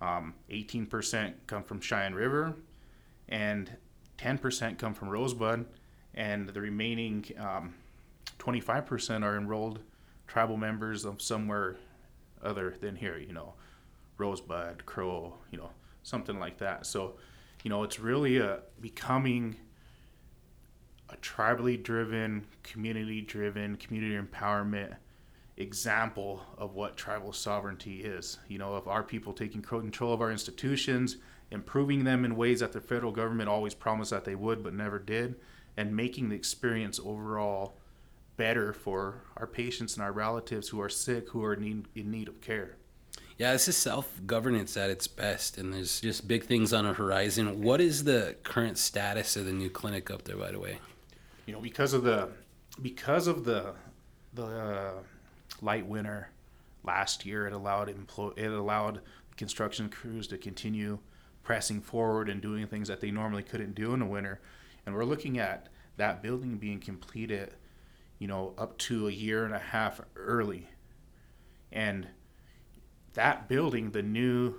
Um, 0.02 0.34
18% 0.52 1.36
come 1.48 1.64
from 1.64 1.80
Cheyenne 1.80 2.14
River, 2.14 2.54
and 3.30 3.72
10% 4.18 4.78
come 4.78 4.94
from 4.94 5.08
Rosebud, 5.08 5.66
and 6.16 6.50
the 6.50 6.60
remaining 6.60 7.24
um, 7.40 7.76
25% 8.40 9.24
are 9.24 9.38
enrolled 9.38 9.80
tribal 10.28 10.58
members 10.58 11.06
of 11.06 11.22
somewhere 11.22 11.78
other 12.44 12.76
than 12.82 12.98
here, 12.98 13.18
you 13.18 13.32
know, 13.32 13.54
Rosebud, 14.24 14.86
Crow, 14.86 15.34
you 15.52 15.58
know, 15.58 15.70
something 16.04 16.40
like 16.40 16.58
that. 16.60 16.86
So, 16.86 17.16
you 17.64 17.70
know, 17.70 17.84
it's 17.84 18.00
really 18.00 18.38
a, 18.38 18.60
becoming 18.80 19.58
a 21.10 21.18
tribally 21.18 21.82
driven, 21.82 22.46
community 22.64 23.20
driven, 23.20 23.76
community 23.76 24.18
empowerment 24.18 24.96
example 25.58 26.42
of 26.58 26.74
what 26.74 26.96
tribal 26.96 27.34
sovereignty 27.34 28.04
is. 28.04 28.40
You 28.48 28.60
know, 28.60 28.74
of 28.74 28.88
our 28.88 29.04
people 29.04 29.34
taking 29.34 29.62
control 29.62 30.14
of 30.14 30.22
our 30.22 30.32
institutions, 30.32 31.18
improving 31.52 32.06
them 32.06 32.24
in 32.24 32.38
ways 32.38 32.62
that 32.62 32.72
the 32.72 32.82
federal 32.82 33.12
government 33.12 33.50
always 33.50 33.74
promised 33.74 34.12
that 34.12 34.24
they 34.24 34.36
would 34.36 34.64
but 34.64 34.74
never 34.74 35.00
did, 35.00 35.36
and 35.76 35.94
making 35.96 36.30
the 36.30 36.36
experience 36.36 36.98
overall 37.04 37.76
better 38.38 38.72
for 38.72 39.26
our 39.36 39.46
patients 39.46 39.96
and 39.96 40.04
our 40.04 40.14
relatives 40.14 40.70
who 40.70 40.80
are 40.82 40.90
sick, 40.90 41.30
who 41.30 41.44
are 41.44 41.54
in 41.56 41.62
need, 41.62 41.88
in 41.94 42.10
need 42.10 42.30
of 42.30 42.40
care. 42.40 42.78
Yeah, 43.38 43.54
this 43.54 43.68
is 43.68 43.76
self 43.76 44.22
governance 44.26 44.78
at 44.78 44.90
its 44.90 45.08
best, 45.08 45.58
and 45.58 45.74
there's 45.74 46.02
just 46.02 46.28
big 46.28 46.44
things 46.44 46.72
on 46.72 46.86
the 46.86 46.94
horizon. 46.94 47.64
What 47.64 47.82
is 47.82 48.04
the 48.04 48.36
current 48.44 48.78
status 48.78 49.36
of 49.36 49.46
the 49.46 49.54
new 49.54 49.70
clinic 49.70 50.12
up 50.12 50.24
there, 50.24 50.38
by 50.38 50.52
the 50.52 50.60
way? 50.60 50.78
You 51.46 51.54
know, 51.54 51.60
because 51.60 51.94
of 51.94 52.04
the 52.04 52.30
because 52.82 53.28
of 53.28 53.44
the 53.44 53.74
the 54.34 54.46
uh, 54.46 54.92
light 55.62 55.86
winter 55.88 56.30
last 56.84 57.26
year, 57.26 57.48
it 57.48 57.54
allowed 57.54 57.90
it 57.90 58.52
allowed 58.52 59.02
construction 59.36 59.90
crews 59.90 60.28
to 60.28 60.38
continue 60.38 61.00
pressing 61.44 61.82
forward 61.82 62.30
and 62.30 62.42
doing 62.42 62.68
things 62.68 62.88
that 62.88 63.02
they 63.02 63.12
normally 63.12 63.44
couldn't 63.44 63.76
do 63.76 63.94
in 63.94 64.00
the 64.00 64.06
winter. 64.06 64.40
And 64.86 64.96
we're 64.96 65.06
looking 65.06 65.40
at 65.40 65.70
that 65.98 66.22
building 66.22 66.58
being 66.58 66.80
completed, 66.80 67.54
you 68.20 68.28
know, 68.28 68.54
up 68.58 68.78
to 68.78 69.08
a 69.08 69.12
year 69.12 69.46
and 69.46 69.54
a 69.54 69.60
half 69.60 70.02
early. 70.16 70.70
And 71.72 72.08
that 73.14 73.48
building, 73.48 73.92
the 73.92 74.02
new 74.02 74.56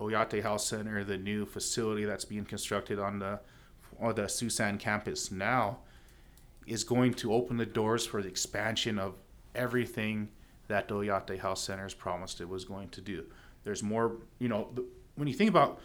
Oyate 0.00 0.42
Health 0.42 0.60
Center, 0.60 1.04
the 1.04 1.18
new 1.18 1.46
facility 1.46 2.04
that's 2.04 2.24
being 2.24 2.44
constructed 2.44 2.98
on 2.98 3.18
the 3.18 3.40
on 3.98 4.14
the 4.14 4.28
Sioux 4.28 4.50
San 4.50 4.76
campus 4.76 5.30
now, 5.30 5.78
is 6.66 6.84
going 6.84 7.14
to 7.14 7.32
open 7.32 7.56
the 7.56 7.66
doors 7.66 8.04
for 8.04 8.20
the 8.22 8.28
expansion 8.28 8.98
of 8.98 9.14
everything 9.54 10.28
that 10.68 10.88
the 10.88 10.94
Oyate 10.94 11.38
Health 11.38 11.58
Center 11.58 11.84
has 11.84 11.94
promised 11.94 12.40
it 12.40 12.48
was 12.48 12.64
going 12.64 12.88
to 12.90 13.00
do. 13.00 13.24
There's 13.64 13.82
more, 13.82 14.16
you 14.38 14.48
know, 14.48 14.68
when 15.14 15.28
you 15.28 15.34
think 15.34 15.48
about, 15.48 15.80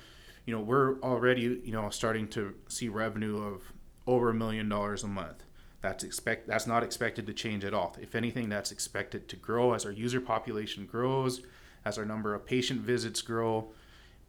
you 0.46 0.54
know, 0.54 0.62
we're 0.62 1.00
already, 1.00 1.62
you 1.64 1.72
know, 1.72 1.90
starting 1.90 2.28
to 2.30 2.54
see 2.68 2.90
revenue 2.90 3.42
of 3.42 3.62
over 4.08 4.30
a 4.30 4.34
million 4.34 4.68
dollars 4.68 5.04
a 5.04 5.08
month. 5.08 5.44
That's 5.82 6.04
expect 6.04 6.48
that's 6.48 6.68
not 6.68 6.84
expected 6.84 7.26
to 7.28 7.34
change 7.34 7.64
at 7.64 7.74
all. 7.74 7.96
If 8.00 8.14
anything, 8.14 8.50
that's 8.50 8.72
expected 8.72 9.28
to 9.30 9.36
grow 9.36 9.74
as 9.74 9.86
our 9.86 9.92
user 9.92 10.22
population 10.22 10.86
grows, 10.86 11.42
as 11.86 11.98
our 11.98 12.06
number 12.06 12.34
of 12.34 12.46
patient 12.46 12.82
visits 12.82 13.22
grow. 13.22 13.72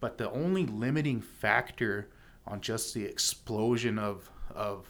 But 0.00 0.18
the 0.18 0.30
only 0.30 0.66
limiting 0.66 1.20
factor 1.20 2.08
on 2.46 2.60
just 2.60 2.94
the 2.94 3.04
explosion 3.04 3.98
of 3.98 4.28
of 4.54 4.86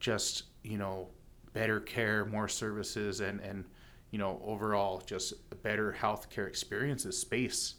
just 0.00 0.44
you 0.62 0.78
know 0.78 1.08
better 1.52 1.80
care, 1.80 2.24
more 2.24 2.48
services, 2.48 3.20
and 3.20 3.40
and 3.40 3.64
you 4.10 4.18
know 4.18 4.40
overall 4.44 5.02
just 5.06 5.34
better 5.62 5.94
healthcare 5.98 6.48
experiences 6.48 7.16
space. 7.18 7.74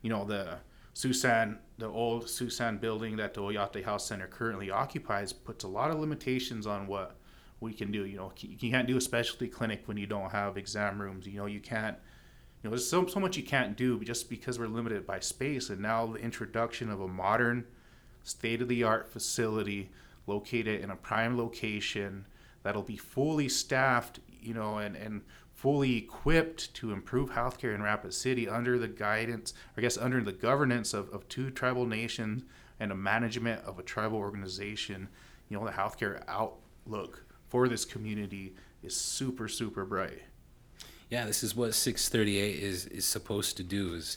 You 0.00 0.10
know 0.10 0.24
the 0.24 0.58
Sioux 0.94 1.12
San, 1.12 1.58
the 1.78 1.86
old 1.88 2.28
Sioux 2.28 2.50
San 2.50 2.78
building 2.78 3.16
that 3.16 3.34
the 3.34 3.40
Oyate 3.40 3.84
Health 3.84 4.02
Center 4.02 4.26
currently 4.26 4.70
occupies, 4.70 5.32
puts 5.32 5.64
a 5.64 5.68
lot 5.68 5.90
of 5.90 5.98
limitations 5.98 6.66
on 6.66 6.86
what 6.86 7.16
we 7.60 7.72
can 7.72 7.90
do. 7.90 8.04
You 8.04 8.16
know, 8.16 8.32
you 8.38 8.70
can't 8.70 8.86
do 8.86 8.96
a 8.96 9.00
specialty 9.00 9.48
clinic 9.48 9.82
when 9.86 9.96
you 9.96 10.06
don't 10.06 10.30
have 10.30 10.56
exam 10.56 11.00
rooms. 11.00 11.26
You 11.26 11.38
know, 11.38 11.46
you 11.46 11.60
can't 11.60 11.96
you 12.62 12.70
know, 12.70 12.76
there's 12.76 12.88
so, 12.88 13.06
so 13.06 13.18
much 13.18 13.36
you 13.36 13.42
can't 13.42 13.76
do 13.76 13.98
just 14.04 14.30
because 14.30 14.58
we're 14.58 14.68
limited 14.68 15.04
by 15.04 15.18
space. 15.18 15.68
And 15.68 15.80
now 15.80 16.06
the 16.06 16.20
introduction 16.20 16.90
of 16.90 17.00
a 17.00 17.08
modern, 17.08 17.64
state 18.22 18.62
of 18.62 18.68
the 18.68 18.84
art 18.84 19.08
facility 19.08 19.90
located 20.28 20.80
in 20.80 20.90
a 20.90 20.96
prime 20.96 21.36
location 21.36 22.24
that'll 22.62 22.82
be 22.82 22.96
fully 22.96 23.48
staffed, 23.48 24.20
you 24.40 24.54
know, 24.54 24.78
and, 24.78 24.94
and 24.94 25.22
fully 25.52 25.96
equipped 25.96 26.72
to 26.74 26.92
improve 26.92 27.30
healthcare 27.30 27.74
in 27.74 27.82
Rapid 27.82 28.14
City 28.14 28.48
under 28.48 28.78
the 28.78 28.86
guidance, 28.86 29.54
I 29.76 29.80
guess, 29.80 29.98
under 29.98 30.22
the 30.22 30.32
governance 30.32 30.94
of, 30.94 31.08
of 31.10 31.28
two 31.28 31.50
tribal 31.50 31.84
nations 31.84 32.44
and 32.78 32.92
a 32.92 32.96
management 32.96 33.64
of 33.64 33.80
a 33.80 33.82
tribal 33.82 34.18
organization. 34.18 35.08
You 35.48 35.58
know, 35.58 35.64
the 35.64 35.72
healthcare 35.72 36.22
outlook 36.28 37.24
for 37.48 37.66
this 37.66 37.84
community 37.84 38.54
is 38.84 38.94
super, 38.94 39.48
super 39.48 39.84
bright 39.84 40.22
yeah, 41.12 41.26
this 41.26 41.42
is 41.42 41.54
what 41.54 41.74
638 41.74 42.62
is 42.62 42.86
is 42.86 43.04
supposed 43.04 43.58
to 43.58 43.62
do 43.62 43.92
is 43.92 44.16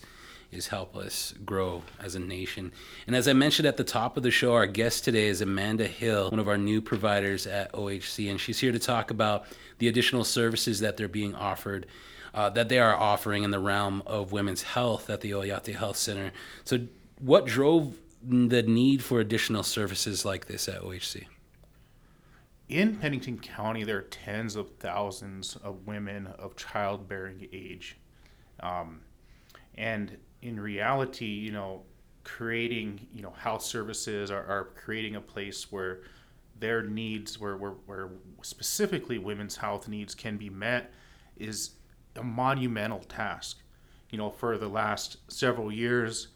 is 0.50 0.68
help 0.68 0.96
us 0.96 1.34
grow 1.46 1.84
as 2.00 2.16
a 2.16 2.20
nation. 2.20 2.72
And 3.06 3.18
as 3.18 3.28
I 3.28 3.34
mentioned 3.34 3.68
at 3.68 3.75
the 3.75 3.84
top 3.84 4.16
of 4.16 4.24
the 4.24 4.32
show, 4.32 4.54
our 4.54 4.66
guest 4.66 5.04
today 5.04 5.28
is 5.28 5.42
Amanda 5.42 5.88
Hill, 5.88 6.32
one 6.32 6.40
of 6.40 6.48
our 6.48 6.58
new 6.58 6.82
providers 6.82 7.48
at 7.48 7.74
OHC, 7.74 8.32
and 8.32 8.40
she's 8.40 8.60
here 8.60 8.72
to 8.72 8.80
talk 8.80 9.12
about 9.12 9.44
the 9.80 9.90
additional 9.90 10.24
services 10.24 10.80
that 10.80 10.96
they're 10.96 11.10
being 11.10 11.36
offered. 11.36 11.86
Uh, 12.34 12.50
that 12.50 12.68
they 12.68 12.80
are 12.80 12.96
offering 12.96 13.44
in 13.44 13.52
the 13.52 13.60
realm 13.60 14.04
of 14.06 14.34
women's 14.34 14.62
health 14.62 15.10
at 15.10 15.22
the 15.22 15.32
Oyate 15.32 15.74
Health 15.74 15.96
Center. 15.96 16.32
So, 16.66 16.80
what 17.20 17.46
drove 17.46 17.96
the 18.22 18.62
need 18.64 19.02
for 19.02 19.22
additional 19.22 19.64
services 19.64 20.25
like 20.25 20.48
this 20.48 20.68
at 20.68 20.82
OHC? 20.82 21.28
In 22.69 22.95
Pennington 22.95 23.38
County, 23.39 23.84
there 23.84 23.98
are 23.98 24.03
tens 24.03 24.55
of 24.55 24.69
thousands 24.79 25.55
of 25.57 25.86
women 25.86 26.27
of 26.39 26.55
childbearing 26.55 27.48
age. 27.53 27.98
Um, 28.62 29.01
and 29.75 30.17
in 30.41 30.60
reality, 30.60 31.25
you 31.25 31.51
know, 31.51 31.84
creating, 32.24 33.07
you 33.13 33.22
know, 33.22 33.34
health 33.38 33.62
services 33.62 34.31
are, 34.31 34.43
are 34.45 34.69
creating 34.75 35.15
a 35.15 35.22
place 35.22 35.72
where 35.72 36.01
their 36.60 36.81
needs, 36.81 37.39
where, 37.39 37.57
where, 37.57 37.74
where 37.86 38.10
specifically 38.41 39.19
women's 39.19 39.55
health 39.55 39.88
needs 39.88 40.15
can 40.15 40.38
be 40.38 40.50
met, 40.50 40.91
is 41.38 41.72
a 42.15 42.24
monumental 42.24 43.00
task. 43.00 43.60
You 44.10 44.17
know, 44.17 44.31
for 44.31 44.57
the 44.57 44.67
last 44.67 45.17
several 45.31 45.72
years, 45.72 46.29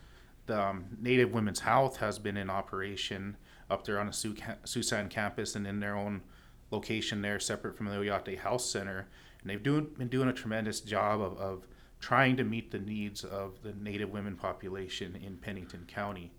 the 0.46 0.62
um, 0.62 0.86
Native 1.00 1.34
Women's 1.34 1.60
Health 1.60 1.98
has 1.98 2.20
been 2.20 2.36
in 2.36 2.50
operation 2.50 3.38
up 3.70 3.86
there 3.86 4.00
on 4.00 4.08
the 4.08 4.14
Sioux 4.14 4.84
San 4.84 5.10
campus 5.10 5.56
and 5.56 5.68
in 5.68 5.80
their 5.80 5.96
own 5.96 6.22
location 6.72 7.22
there, 7.22 7.40
separate 7.40 7.76
from 7.76 7.88
the 7.88 7.96
Oyate 7.96 8.38
Health 8.38 8.62
Center. 8.62 9.08
And 9.42 9.50
they've 9.50 9.62
doing, 9.62 9.88
been 9.98 10.08
doing 10.08 10.30
a 10.30 10.34
tremendous 10.34 10.82
job 10.82 11.22
of, 11.22 11.38
of 11.38 11.68
trying 12.00 12.38
to 12.38 12.44
meet 12.44 12.72
the 12.72 12.80
needs 12.80 13.24
of 13.24 13.62
the 13.62 13.74
Native 13.74 14.10
women 14.10 14.36
population 14.36 15.16
in 15.16 15.38
Pennington 15.38 15.86
County. 15.88 16.32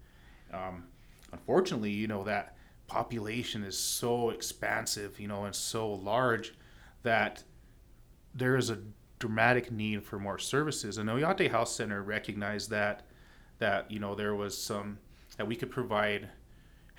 Um, 0.52 0.84
unfortunately, 1.32 1.90
you 1.90 2.06
know, 2.06 2.24
that 2.24 2.56
population 2.86 3.62
is 3.62 3.78
so 3.78 4.30
expansive, 4.30 5.20
you 5.20 5.28
know, 5.28 5.44
and 5.44 5.54
so 5.54 5.90
large 5.92 6.54
that 7.02 7.44
there 8.34 8.56
is 8.56 8.70
a 8.70 8.78
dramatic 9.18 9.70
need 9.70 10.02
for 10.02 10.18
more 10.18 10.38
services. 10.38 10.98
And 10.98 11.08
Oyate 11.08 11.50
Health 11.50 11.68
Center 11.68 12.02
recognized 12.02 12.70
that 12.70 13.06
that 13.58 13.90
you 13.90 14.00
know 14.00 14.14
there 14.14 14.34
was 14.34 14.56
some 14.56 14.98
that 15.36 15.46
we 15.46 15.54
could 15.54 15.70
provide 15.70 16.28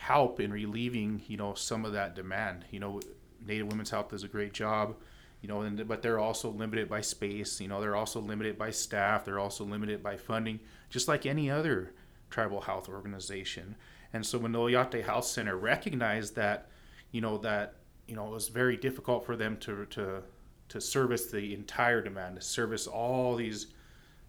help 0.01 0.39
in 0.39 0.51
relieving 0.51 1.21
you 1.27 1.37
know 1.37 1.53
some 1.53 1.85
of 1.85 1.93
that 1.93 2.15
demand. 2.15 2.65
You 2.71 2.79
know 2.79 2.99
native 3.45 3.67
women's 3.67 3.89
health 3.89 4.09
does 4.09 4.23
a 4.23 4.27
great 4.27 4.53
job 4.53 4.95
you 5.41 5.47
know 5.47 5.61
and 5.61 5.87
but 5.87 6.03
they're 6.03 6.19
also 6.19 6.51
limited 6.51 6.87
by 6.87 7.01
space 7.01 7.59
you 7.59 7.67
know 7.67 7.81
they're 7.81 7.95
also 7.95 8.19
limited 8.19 8.55
by 8.55 8.69
staff 8.69 9.25
they're 9.25 9.39
also 9.39 9.63
limited 9.63 10.03
by 10.03 10.15
funding 10.15 10.59
just 10.91 11.07
like 11.07 11.25
any 11.25 11.49
other 11.49 11.91
tribal 12.31 12.61
health 12.61 12.89
organization. 12.89 13.75
And 14.13 14.25
so 14.25 14.39
when 14.39 14.53
the 14.53 14.59
oyate 14.59 15.03
health 15.03 15.25
center 15.25 15.57
recognized 15.57 16.35
that 16.35 16.69
you 17.11 17.21
know 17.21 17.37
that 17.39 17.75
you 18.07 18.15
know 18.15 18.25
it 18.25 18.31
was 18.31 18.47
very 18.47 18.77
difficult 18.77 19.25
for 19.25 19.35
them 19.35 19.57
to 19.57 19.85
to 19.87 20.23
to 20.69 20.81
service 20.81 21.29
the 21.29 21.53
entire 21.53 22.01
demand 22.01 22.37
to 22.37 22.41
service 22.41 22.87
all 22.87 23.35
these 23.35 23.67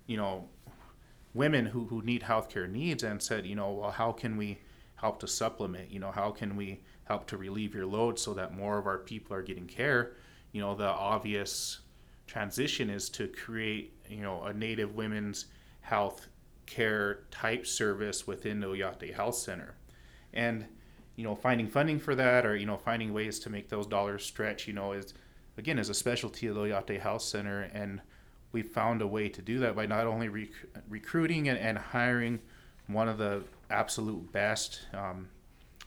you 0.07 0.17
know 0.17 0.49
women 1.35 1.65
who, 1.65 1.87
who 1.87 2.03
need 2.03 2.23
healthcare 2.23 2.69
needs 2.69 3.05
and 3.05 3.23
said 3.23 3.47
you 3.47 3.55
know 3.55 3.73
well 3.73 3.91
how 3.91 4.13
can 4.13 4.37
we 4.37 4.59
help 5.03 5.19
to 5.19 5.27
supplement 5.27 5.91
you 5.91 5.99
know 5.99 6.13
how 6.13 6.31
can 6.31 6.57
we 6.57 6.81
help 7.05 7.27
to 7.27 7.37
relieve 7.37 7.75
your 7.75 7.85
load 7.85 8.19
so 8.19 8.33
that 8.33 8.57
more 8.57 8.79
of 8.79 8.87
our 8.87 8.99
people 8.99 9.37
are 9.37 9.43
getting 9.43 9.67
care? 9.67 10.13
You 10.53 10.63
know 10.63 10.75
the 10.75 10.89
obvious 10.89 11.81
transition 12.27 12.89
is 12.89 13.11
to 13.11 13.27
create 13.29 13.93
you 14.09 14.23
know 14.23 14.45
a 14.45 14.53
native 14.55 14.95
women's 14.95 15.47
health 15.81 16.29
care 16.67 17.25
type 17.33 17.67
service 17.67 18.27
within 18.27 18.61
the 18.61 18.69
Oyate 18.69 19.13
Health 19.13 19.35
Center. 19.35 19.75
And 20.33 20.67
you 21.17 21.25
know 21.25 21.35
finding 21.35 21.69
funding 21.69 21.99
for 21.99 22.15
that 22.15 22.47
or 22.47 22.57
you 22.57 22.65
know 22.65 22.79
finding 22.79 23.13
ways 23.13 23.41
to 23.41 23.51
make 23.51 23.69
those 23.69 23.87
dollars 23.87 24.25
stretch 24.25 24.67
you 24.67 24.73
know 24.73 24.93
is 24.93 25.13
again 25.59 25.79
is 25.79 25.89
a 25.89 25.95
specialty 25.95 26.47
of 26.47 26.55
the 26.55 26.61
Oyate 26.61 27.01
Health 27.01 27.23
Center. 27.23 27.63
And 27.75 28.01
we 28.53 28.63
found 28.63 29.03
a 29.03 29.07
way 29.07 29.29
to 29.31 29.43
do 29.43 29.59
that 29.59 29.75
by 29.75 29.87
not 29.87 30.07
only 30.07 30.29
rec- 30.29 30.51
recruiting 30.89 31.49
and, 31.49 31.59
and 31.59 31.77
hiring 31.77 32.39
one 32.87 33.09
of 33.09 33.19
the 33.19 33.43
absolute 33.73 34.31
best 34.33 34.81
um, 34.93 35.29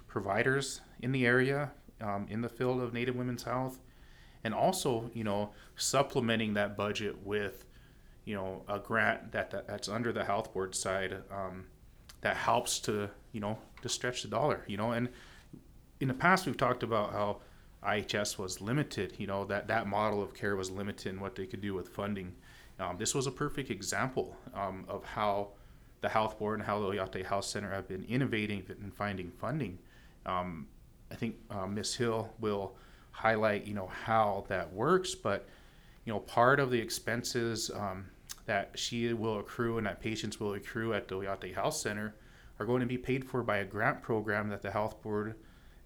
providers 0.08 0.82
in 1.02 1.12
the 1.12 1.26
area 1.26 1.72
um, 2.02 2.28
in 2.30 2.42
the 2.42 2.50
field 2.50 2.82
of 2.82 2.94
Native 2.94 3.16
women's 3.16 3.44
health, 3.44 3.80
and 4.44 4.54
also 4.54 5.10
you 5.14 5.24
know 5.24 5.52
supplementing 5.76 6.54
that 6.56 6.76
budget 6.76 7.26
with 7.26 7.66
you 8.26 8.36
know 8.36 8.64
a 8.68 8.80
grant 8.80 9.32
that, 9.32 9.52
that 9.52 9.68
that's 9.68 9.88
under 9.88 10.12
the 10.12 10.24
health 10.24 10.54
board 10.54 10.76
side 10.76 11.16
um, 11.32 11.66
that 12.22 12.36
helps 12.36 12.80
to 12.80 13.10
you 13.32 13.40
know 13.40 13.58
to 13.82 13.90
stretch 13.90 14.24
the 14.24 14.28
dollar 14.28 14.64
you 14.68 14.78
know 14.78 14.92
and 14.92 15.10
in 16.00 16.08
the 16.08 16.14
past 16.14 16.46
we've 16.46 16.58
talked 16.58 16.84
about 16.84 17.12
how 17.12 17.40
IHS 17.86 18.38
was 18.38 18.62
limited. 18.62 19.14
You 19.18 19.28
know 19.28 19.46
that 19.46 19.68
that 19.68 19.88
model 19.88 20.22
of 20.22 20.34
care 20.34 20.56
was 20.56 20.72
limited 20.72 21.10
in 21.10 21.20
what 21.20 21.36
they 21.36 21.46
could 21.46 21.62
do 21.62 21.74
with 21.74 21.90
funding. 21.90 22.34
Um, 22.80 22.98
this 22.98 23.16
was 23.16 23.28
a 23.28 23.32
perfect 23.32 23.70
example 23.70 24.36
um, 24.54 24.86
of 24.90 25.06
how 25.06 25.50
the 26.06 26.10
health 26.10 26.38
board 26.38 26.60
and 26.60 26.68
how 26.68 26.80
the 26.80 26.86
Oyate 26.86 27.26
Health 27.26 27.46
Center 27.46 27.72
have 27.72 27.88
been 27.88 28.06
innovating 28.08 28.64
and 28.70 28.94
finding 28.94 29.32
funding. 29.32 29.80
Um, 30.28 30.68
I 31.12 31.16
think 31.16 31.36
uh, 31.50 31.66
Ms. 31.66 31.96
Hill 31.96 32.30
will 32.40 32.76
highlight, 33.10 33.66
you 33.66 33.74
know, 33.74 33.88
how 33.88 34.46
that 34.48 34.72
works, 34.72 35.16
but 35.16 35.48
you 36.06 36.14
know, 36.14 36.20
part 36.20 36.60
of 36.60 36.70
the 36.70 36.80
expenses 36.80 37.72
um, 37.74 38.06
that 38.46 38.70
she 38.76 39.14
will 39.14 39.40
accrue 39.40 39.80
and 39.80 39.88
that 39.88 40.00
patients 40.00 40.40
will 40.40 40.54
accrue 40.54 40.94
at 40.94 41.08
the 41.08 41.16
Oyate 41.16 41.56
Health 41.56 41.74
Center 41.74 42.14
are 42.60 42.68
going 42.68 42.82
to 42.82 42.86
be 42.86 43.00
paid 43.00 43.26
for 43.26 43.42
by 43.42 43.58
a 43.58 43.66
grant 43.66 44.04
program 44.04 44.48
that 44.50 44.62
the 44.62 44.70
health 44.70 45.02
board 45.02 45.34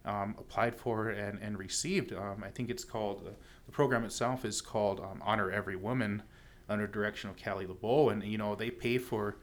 um, 0.04 0.36
applied 0.38 0.76
for 0.76 1.12
and, 1.12 1.40
and 1.42 1.58
received. 1.58 2.12
Um, 2.12 2.44
I 2.46 2.50
think 2.50 2.70
it's 2.70 2.84
called, 2.84 3.24
uh, 3.26 3.32
the 3.68 3.72
program 3.72 4.04
itself 4.04 4.44
is 4.44 4.60
called 4.60 5.00
um, 5.00 5.22
Honor 5.24 5.50
Every 5.50 5.78
Woman 5.78 6.24
under 6.68 6.88
direction 6.88 7.30
of 7.30 7.42
Callie 7.42 7.66
LeBeau. 7.66 8.10
And, 8.10 8.22
you 8.22 8.38
know, 8.38 8.54
they 8.54 8.70
pay 8.70 8.98
for 8.98 9.38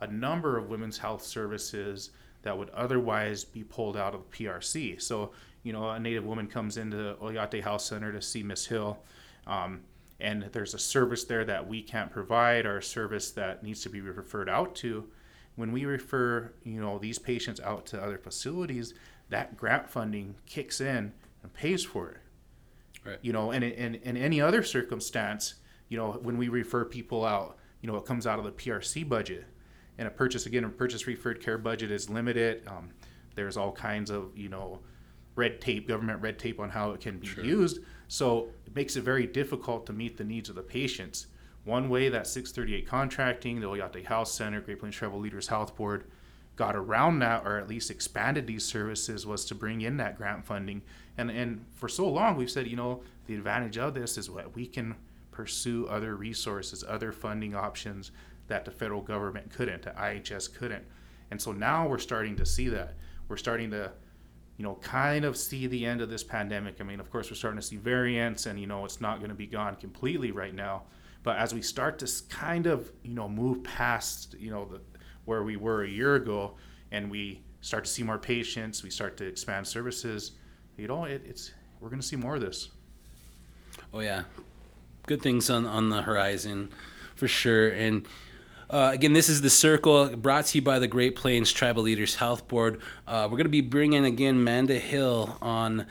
a 0.00 0.06
number 0.06 0.56
of 0.56 0.68
women's 0.68 0.98
health 0.98 1.24
services 1.24 2.10
that 2.42 2.56
would 2.56 2.70
otherwise 2.70 3.44
be 3.44 3.62
pulled 3.62 3.96
out 3.96 4.14
of 4.14 4.22
the 4.30 4.44
PRC. 4.44 5.00
So, 5.00 5.32
you 5.62 5.72
know, 5.72 5.90
a 5.90 6.00
Native 6.00 6.24
woman 6.24 6.46
comes 6.46 6.76
into 6.76 7.16
Oyate 7.20 7.62
Health 7.62 7.82
Center 7.82 8.12
to 8.12 8.22
see 8.22 8.42
Miss 8.42 8.66
Hill. 8.66 8.98
Um, 9.46 9.82
and 10.20 10.48
there's 10.52 10.74
a 10.74 10.78
service 10.78 11.24
there 11.24 11.44
that 11.44 11.66
we 11.66 11.82
can't 11.82 12.10
provide 12.10 12.66
or 12.66 12.78
a 12.78 12.82
service 12.82 13.30
that 13.32 13.62
needs 13.62 13.82
to 13.82 13.88
be 13.88 14.00
referred 14.00 14.48
out 14.48 14.74
to 14.76 15.08
when 15.56 15.72
we 15.72 15.84
refer 15.84 16.52
you 16.62 16.80
know 16.80 16.98
these 16.98 17.18
patients 17.18 17.60
out 17.60 17.86
to 17.86 18.02
other 18.02 18.18
facilities 18.18 18.94
that 19.28 19.56
grant 19.56 19.88
funding 19.88 20.34
kicks 20.46 20.80
in 20.80 21.12
and 21.42 21.52
pays 21.54 21.84
for 21.84 22.10
it 22.10 22.18
right. 23.04 23.18
you 23.22 23.32
know 23.32 23.50
and 23.50 23.64
in, 23.64 23.94
in 23.96 24.16
any 24.16 24.40
other 24.40 24.62
circumstance 24.62 25.54
you 25.88 25.96
know 25.96 26.12
when 26.22 26.36
we 26.36 26.48
refer 26.48 26.84
people 26.84 27.24
out 27.24 27.56
you 27.80 27.90
know 27.90 27.96
it 27.96 28.04
comes 28.04 28.26
out 28.26 28.38
of 28.38 28.44
the 28.44 28.52
prc 28.52 29.08
budget 29.08 29.44
and 30.00 30.08
a 30.08 30.10
purchase 30.10 30.46
again 30.46 30.64
a 30.64 30.68
purchase 30.68 31.06
referred 31.06 31.40
care 31.40 31.58
budget 31.58 31.92
is 31.92 32.10
limited 32.10 32.66
um, 32.66 32.90
there's 33.36 33.56
all 33.56 33.70
kinds 33.70 34.10
of 34.10 34.36
you 34.36 34.48
know 34.48 34.80
red 35.36 35.60
tape 35.60 35.86
government 35.86 36.20
red 36.20 36.40
tape 36.40 36.58
on 36.58 36.68
how 36.68 36.90
it 36.90 37.00
can 37.00 37.18
be 37.18 37.28
sure. 37.28 37.44
used 37.44 37.78
so 38.08 38.48
it 38.66 38.74
makes 38.74 38.96
it 38.96 39.02
very 39.02 39.26
difficult 39.26 39.86
to 39.86 39.92
meet 39.92 40.16
the 40.16 40.24
needs 40.24 40.48
of 40.48 40.56
the 40.56 40.62
patients 40.62 41.28
one 41.64 41.88
way 41.88 42.08
that 42.08 42.26
638 42.26 42.86
contracting, 42.86 43.60
the 43.60 43.66
Oyate 43.66 44.04
Health 44.04 44.28
Center, 44.28 44.60
Great 44.60 44.80
Plains 44.80 44.96
Tribal 44.96 45.18
Leaders 45.18 45.48
Health 45.48 45.76
Board 45.76 46.04
got 46.56 46.74
around 46.74 47.20
that 47.20 47.46
or 47.46 47.58
at 47.58 47.68
least 47.68 47.90
expanded 47.90 48.46
these 48.46 48.64
services 48.64 49.26
was 49.26 49.44
to 49.46 49.54
bring 49.54 49.80
in 49.80 49.96
that 49.98 50.16
grant 50.16 50.44
funding. 50.44 50.82
And 51.16 51.30
and 51.30 51.64
for 51.74 51.88
so 51.88 52.08
long 52.08 52.36
we've 52.36 52.50
said, 52.50 52.66
you 52.66 52.76
know, 52.76 53.02
the 53.26 53.34
advantage 53.34 53.78
of 53.78 53.94
this 53.94 54.18
is 54.18 54.30
what 54.30 54.54
we 54.54 54.66
can 54.66 54.96
pursue 55.30 55.86
other 55.86 56.16
resources, 56.16 56.84
other 56.86 57.12
funding 57.12 57.54
options 57.54 58.10
that 58.50 58.64
the 58.64 58.70
federal 58.70 59.00
government 59.00 59.50
couldn't, 59.50 59.82
the 59.82 59.90
IHS 59.90 60.54
couldn't. 60.54 60.84
And 61.30 61.40
so 61.40 61.52
now 61.52 61.88
we're 61.88 61.98
starting 61.98 62.36
to 62.36 62.46
see 62.46 62.68
that. 62.68 62.94
We're 63.28 63.38
starting 63.38 63.70
to 63.70 63.92
you 64.60 64.64
know, 64.64 64.74
kind 64.82 65.24
of 65.24 65.38
see 65.38 65.66
the 65.66 65.86
end 65.86 66.02
of 66.02 66.10
this 66.10 66.22
pandemic. 66.22 66.76
I 66.80 66.84
mean, 66.84 67.00
of 67.00 67.10
course, 67.10 67.30
we're 67.30 67.36
starting 67.36 67.58
to 67.58 67.66
see 67.66 67.76
variants, 67.76 68.44
and 68.44 68.60
you 68.60 68.66
know, 68.66 68.84
it's 68.84 69.00
not 69.00 69.16
going 69.16 69.30
to 69.30 69.34
be 69.34 69.46
gone 69.46 69.74
completely 69.76 70.32
right 70.32 70.54
now. 70.54 70.82
But 71.22 71.38
as 71.38 71.54
we 71.54 71.62
start 71.62 71.98
to 72.00 72.12
kind 72.28 72.66
of, 72.66 72.92
you 73.02 73.14
know, 73.14 73.26
move 73.26 73.64
past, 73.64 74.34
you 74.38 74.50
know, 74.50 74.66
the, 74.66 74.82
where 75.24 75.44
we 75.44 75.56
were 75.56 75.84
a 75.84 75.88
year 75.88 76.16
ago, 76.16 76.56
and 76.92 77.10
we 77.10 77.40
start 77.62 77.86
to 77.86 77.90
see 77.90 78.02
more 78.02 78.18
patients, 78.18 78.82
we 78.82 78.90
start 78.90 79.16
to 79.16 79.26
expand 79.26 79.66
services, 79.66 80.32
you 80.76 80.88
know, 80.88 81.04
it, 81.04 81.22
it's 81.24 81.52
we're 81.80 81.88
going 81.88 82.02
to 82.02 82.06
see 82.06 82.16
more 82.16 82.34
of 82.34 82.42
this. 82.42 82.68
Oh 83.94 84.00
yeah, 84.00 84.24
good 85.06 85.22
things 85.22 85.48
on 85.48 85.64
on 85.64 85.88
the 85.88 86.02
horizon, 86.02 86.68
for 87.14 87.28
sure. 87.28 87.70
And 87.70 88.06
uh, 88.70 88.90
again, 88.92 89.12
this 89.12 89.28
is 89.28 89.40
the 89.40 89.50
circle 89.50 90.16
brought 90.16 90.46
to 90.46 90.58
you 90.58 90.62
by 90.62 90.78
the 90.78 90.86
Great 90.86 91.16
Plains 91.16 91.52
Tribal 91.52 91.82
Leaders 91.82 92.14
Health 92.14 92.46
Board. 92.46 92.80
Uh, 93.04 93.24
we're 93.24 93.36
going 93.36 93.44
to 93.44 93.50
be 93.50 93.60
bringing 93.60 94.04
again 94.04 94.44
Manda 94.44 94.78
Hill 94.78 95.36
on 95.42 95.86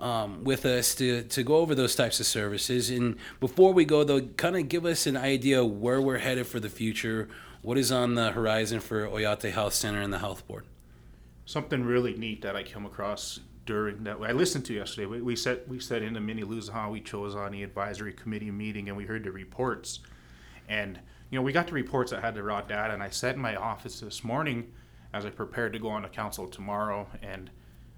um, 0.00 0.42
with 0.42 0.66
us 0.66 0.96
to, 0.96 1.22
to 1.22 1.44
go 1.44 1.58
over 1.58 1.76
those 1.76 1.94
types 1.94 2.18
of 2.18 2.26
services. 2.26 2.90
And 2.90 3.16
before 3.38 3.72
we 3.72 3.84
go, 3.84 4.02
though, 4.02 4.20
kind 4.20 4.56
of 4.56 4.68
give 4.68 4.84
us 4.84 5.06
an 5.06 5.16
idea 5.16 5.64
where 5.64 6.00
we're 6.00 6.18
headed 6.18 6.48
for 6.48 6.58
the 6.58 6.68
future. 6.68 7.28
What 7.62 7.78
is 7.78 7.92
on 7.92 8.16
the 8.16 8.32
horizon 8.32 8.80
for 8.80 9.06
Oyate 9.06 9.52
Health 9.52 9.74
Center 9.74 10.00
and 10.00 10.12
the 10.12 10.18
Health 10.18 10.46
Board? 10.48 10.64
Something 11.46 11.84
really 11.84 12.16
neat 12.16 12.42
that 12.42 12.56
I 12.56 12.64
came 12.64 12.84
across 12.84 13.38
during 13.64 14.02
that 14.04 14.18
I 14.20 14.32
listened 14.32 14.64
to 14.66 14.74
yesterday. 14.74 15.06
We, 15.06 15.22
we 15.22 15.36
sat 15.36 15.68
we 15.68 15.78
sat 15.78 16.02
in 16.02 16.14
the 16.14 16.20
Mni 16.20 16.42
Luzahan 16.42 16.90
Wicozani 16.92 17.52
the 17.52 17.62
advisory 17.62 18.12
committee 18.12 18.50
meeting, 18.50 18.88
and 18.88 18.96
we 18.96 19.04
heard 19.04 19.24
the 19.24 19.30
reports. 19.30 20.00
And 20.68 20.98
you 21.30 21.38
know, 21.38 21.42
we 21.42 21.52
got 21.52 21.66
the 21.66 21.72
reports 21.72 22.10
that 22.10 22.22
had 22.22 22.34
the 22.34 22.42
raw 22.42 22.60
data. 22.60 22.94
And 22.94 23.02
I 23.02 23.10
sat 23.10 23.34
in 23.34 23.40
my 23.40 23.56
office 23.56 24.00
this 24.00 24.22
morning 24.22 24.72
as 25.14 25.24
I 25.24 25.30
prepared 25.30 25.72
to 25.72 25.78
go 25.78 25.88
on 25.88 26.02
to 26.02 26.08
council 26.08 26.48
tomorrow, 26.48 27.06
and 27.22 27.48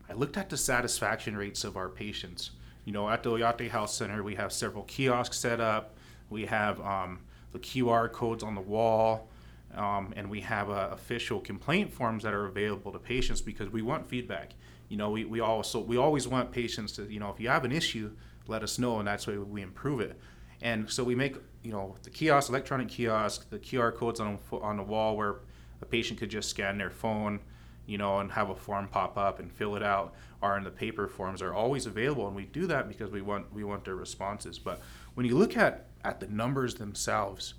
I 0.08 0.12
looked 0.12 0.36
at 0.36 0.50
the 0.50 0.56
satisfaction 0.56 1.34
rates 1.34 1.64
of 1.64 1.76
our 1.76 1.88
patients. 1.88 2.50
You 2.84 2.92
know, 2.92 3.08
at 3.08 3.22
the 3.22 3.30
Oyate 3.30 3.70
Health 3.70 3.90
Center, 3.90 4.22
we 4.22 4.34
have 4.34 4.52
several 4.52 4.84
kiosks 4.84 5.38
set 5.38 5.58
up. 5.58 5.96
We 6.28 6.44
have 6.44 6.78
um, 6.80 7.20
the 7.52 7.58
QR 7.58 8.12
codes 8.12 8.44
on 8.44 8.54
the 8.54 8.60
wall, 8.60 9.28
um, 9.74 10.12
and 10.14 10.28
we 10.28 10.40
have 10.42 10.68
uh, 10.68 10.90
official 10.92 11.40
complaint 11.40 11.90
forms 11.90 12.22
that 12.22 12.34
are 12.34 12.46
available 12.46 12.92
to 12.92 12.98
patients 12.98 13.40
because 13.40 13.70
we 13.70 13.80
want 13.80 14.06
feedback. 14.06 14.52
You 14.88 14.98
know, 14.98 15.10
we, 15.10 15.24
we 15.24 15.40
also 15.40 15.80
we 15.80 15.96
always 15.96 16.28
want 16.28 16.52
patients 16.52 16.92
to 16.92 17.10
you 17.10 17.18
know 17.18 17.30
if 17.30 17.40
you 17.40 17.48
have 17.48 17.64
an 17.64 17.72
issue, 17.72 18.12
let 18.46 18.62
us 18.62 18.78
know, 18.78 18.98
and 18.98 19.08
that's 19.08 19.26
why 19.26 19.38
we 19.38 19.62
improve 19.62 20.00
it. 20.00 20.20
And 20.60 20.90
so 20.90 21.02
we 21.02 21.14
make 21.14 21.36
you 21.66 21.72
know 21.72 21.96
the 22.02 22.10
kiosk, 22.10 22.48
electronic 22.48 22.88
kiosk, 22.88 23.50
the 23.50 23.58
QR 23.58 23.94
codes 23.94 24.20
on 24.20 24.38
on 24.52 24.76
the 24.76 24.82
wall 24.82 25.16
where 25.16 25.36
a 25.82 25.86
patient 25.86 26.18
could 26.18 26.30
just 26.30 26.48
scan 26.48 26.78
their 26.78 26.90
phone 26.90 27.40
you 27.86 27.98
know, 27.98 28.18
and 28.18 28.32
have 28.32 28.50
a 28.50 28.54
form 28.54 28.88
pop 28.88 29.16
up 29.16 29.38
and 29.38 29.50
fill 29.50 29.76
it 29.76 29.82
out, 29.82 30.14
are 30.42 30.58
in 30.58 30.64
the 30.64 30.70
paper 30.70 31.08
forms 31.08 31.40
are 31.40 31.54
always 31.54 31.86
available, 31.86 32.26
and 32.26 32.36
we 32.36 32.44
do 32.44 32.66
that 32.66 32.88
because 32.88 33.10
we 33.10 33.22
want 33.22 33.50
we 33.54 33.64
want 33.64 33.84
their 33.84 33.94
responses. 33.94 34.58
But 34.58 34.82
when 35.14 35.24
you 35.24 35.34
look 35.36 35.56
at 35.56 35.86
at 36.04 36.20
the 36.20 36.26
numbers 36.26 36.74
themselves, 36.74 37.54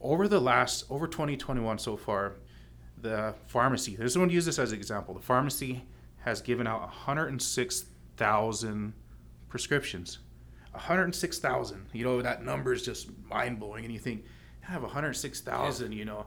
over 0.00 0.28
the 0.28 0.40
last 0.40 0.84
over 0.90 1.06
2021 1.06 1.78
so 1.78 1.96
far, 1.96 2.34
the 3.00 3.34
pharmacy. 3.46 3.96
I 3.98 4.02
just 4.02 4.18
want 4.18 4.30
to 4.30 4.34
use 4.34 4.44
this 4.44 4.58
as 4.58 4.72
an 4.72 4.78
example. 4.78 5.14
The 5.14 5.20
pharmacy 5.20 5.84
has 6.18 6.42
given 6.42 6.66
out 6.66 6.82
106,000 6.82 8.92
prescriptions. 9.48 10.18
106,000. 10.72 11.86
You 11.92 12.04
know 12.04 12.22
that 12.22 12.44
number 12.44 12.72
is 12.72 12.82
just 12.84 13.10
mind 13.28 13.58
blowing, 13.58 13.84
and 13.84 13.92
you 13.92 13.98
think, 13.98 14.24
I 14.68 14.72
have 14.72 14.82
106,000. 14.82 15.92
You 15.92 16.04
know, 16.04 16.26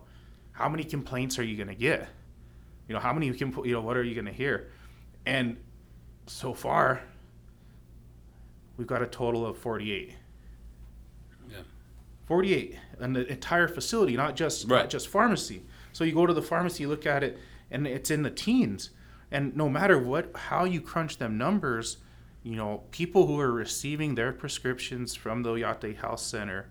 how 0.52 0.70
many 0.70 0.84
complaints 0.84 1.40
are 1.40 1.44
you 1.44 1.56
going 1.56 1.70
to 1.70 1.76
get? 1.76 2.08
You 2.88 2.94
know, 2.94 3.00
how 3.00 3.14
many 3.14 3.28
you 3.28 3.34
can 3.34 3.52
put, 3.52 3.66
you 3.66 3.74
know, 3.74 3.82
what 3.82 3.96
are 3.96 4.04
you 4.04 4.14
going 4.14 4.26
to 4.26 4.34
hear? 4.34 4.72
And 5.26 5.58
so 6.28 6.54
far, 6.54 7.02
we've 8.78 8.88
got 8.88 9.02
a 9.02 9.08
total 9.08 9.46
of 9.46 9.58
48. 9.58 10.14
Yeah. 11.50 11.58
48 12.26 12.78
and 13.00 13.16
the 13.16 13.26
entire 13.28 13.68
facility, 13.68 14.16
not 14.16 14.36
just 14.36 14.70
right. 14.70 14.80
not 14.80 14.90
just 14.90 15.08
pharmacy. 15.08 15.64
So 15.94 16.04
you 16.04 16.14
go 16.14 16.26
to 16.26 16.34
the 16.34 16.42
pharmacy, 16.42 16.86
look 16.86 17.06
at 17.06 17.24
it, 17.24 17.38
and 17.72 17.88
it's 17.88 18.12
in 18.12 18.24
the 18.24 18.32
teens. 18.32 18.90
And 19.32 19.56
no 19.56 19.70
matter 19.70 19.98
what, 19.98 20.36
how 20.36 20.66
you 20.66 20.82
crunch 20.82 21.18
them 21.18 21.38
numbers, 21.38 21.98
you 22.44 22.58
know, 22.58 22.84
people 22.92 23.26
who 23.26 23.40
are 23.40 23.52
receiving 23.52 24.16
their 24.16 24.34
prescriptions 24.34 25.16
from 25.16 25.44
the 25.44 25.50
Oyate 25.50 25.98
Health 25.98 26.20
Center 26.20 26.70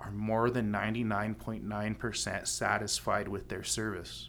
are 0.00 0.10
more 0.10 0.50
than 0.50 0.70
99.9% 0.70 2.46
satisfied 2.46 3.26
with 3.26 3.48
their 3.48 3.64
service. 3.64 4.28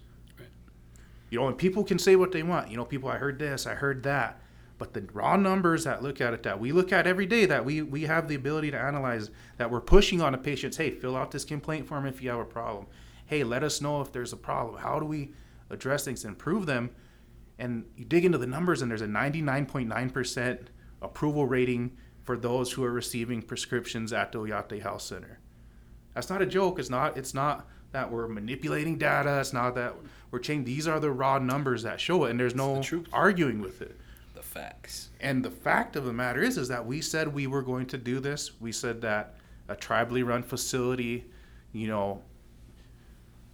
You 1.30 1.40
know, 1.40 1.48
and 1.48 1.58
people 1.58 1.84
can 1.84 2.00
say 2.00 2.16
what 2.16 2.32
they 2.32 2.44
want. 2.44 2.72
You 2.72 2.78
know, 2.78 2.86
people, 2.86 3.10
I 3.10 3.18
heard 3.18 3.38
this, 3.38 3.68
I 3.68 3.76
heard 3.76 4.04
that. 4.04 4.42
But 4.80 4.94
the 4.94 5.02
raw 5.14 5.36
numbers 5.36 5.84
that 5.84 6.02
look 6.02 6.22
at 6.22 6.34
it, 6.34 6.44
that 6.44 6.60
we 6.60 6.72
look 6.72 6.94
at 6.94 7.06
every 7.06 7.26
day, 7.26 7.46
that 7.46 7.66
we, 7.66 7.82
we 7.82 8.04
have 8.04 8.30
the 8.30 8.36
ability 8.36 8.72
to 8.72 8.80
analyze, 8.80 9.30
that 9.58 9.70
we're 9.70 9.82
pushing 9.82 10.22
on 10.22 10.32
the 10.32 10.38
patients, 10.38 10.78
hey, 10.78 10.90
fill 10.90 11.18
out 11.18 11.32
this 11.32 11.44
complaint 11.44 11.88
form 11.88 12.06
if 12.06 12.24
you 12.24 12.30
have 12.30 12.40
a 12.40 12.46
problem. 12.46 12.88
Hey, 13.26 13.44
let 13.44 13.64
us 13.64 13.82
know 13.82 14.00
if 14.02 14.14
there's 14.14 14.34
a 14.34 14.38
problem. 14.38 14.82
How 14.82 14.98
do 14.98 15.06
we 15.06 15.34
address 15.70 16.06
things 16.06 16.24
and 16.24 16.32
improve 16.32 16.66
them? 16.66 16.92
And 17.60 17.86
you 17.96 18.06
dig 18.06 18.26
into 18.26 18.38
the 18.38 18.48
numbers, 18.48 18.82
and 18.82 18.90
there's 18.90 19.02
a 19.02 19.08
99.9% 19.08 20.60
approval 21.02 21.46
rating 21.46 21.96
for 22.24 22.38
those 22.38 22.72
who 22.72 22.84
are 22.84 22.92
receiving 22.92 23.42
prescriptions 23.42 24.14
at 24.14 24.32
the 24.32 24.40
Oyate 24.40 24.82
Health 24.82 25.02
Center. 25.02 25.40
That's 26.14 26.30
not 26.30 26.42
a 26.42 26.46
joke. 26.46 26.80
It's 26.80 26.90
not. 26.90 27.18
It's 27.18 27.34
not 27.34 27.68
that 27.92 28.12
we're 28.12 28.28
manipulating 28.28 28.98
data. 28.98 29.40
It's 29.40 29.54
not 29.54 29.76
that 29.76 29.96
we're 30.32 30.40
changing. 30.40 30.66
These 30.66 30.88
are 30.88 31.00
the 31.00 31.12
raw 31.12 31.40
numbers 31.40 31.84
that 31.84 32.00
show 32.00 32.26
it, 32.26 32.32
and 32.32 32.40
there's 32.40 32.56
no 32.56 32.82
the 32.82 33.06
arguing 33.12 33.62
with 33.62 33.82
it. 33.82 33.96
The 34.36 34.42
facts. 34.42 35.10
And 35.20 35.44
the 35.44 35.52
fact 35.52 35.96
of 35.96 36.06
the 36.06 36.14
matter 36.14 36.42
is, 36.42 36.58
is 36.58 36.68
that 36.70 36.86
we 36.86 37.02
said 37.02 37.28
we 37.28 37.48
were 37.48 37.62
going 37.62 37.88
to 37.88 37.98
do 37.98 38.20
this. 38.20 38.60
We 38.62 38.72
said 38.72 39.02
that 39.02 39.36
a 39.68 39.76
tribally 39.76 40.26
run 40.26 40.44
facility, 40.44 41.26
you 41.74 41.88
know, 41.88 42.22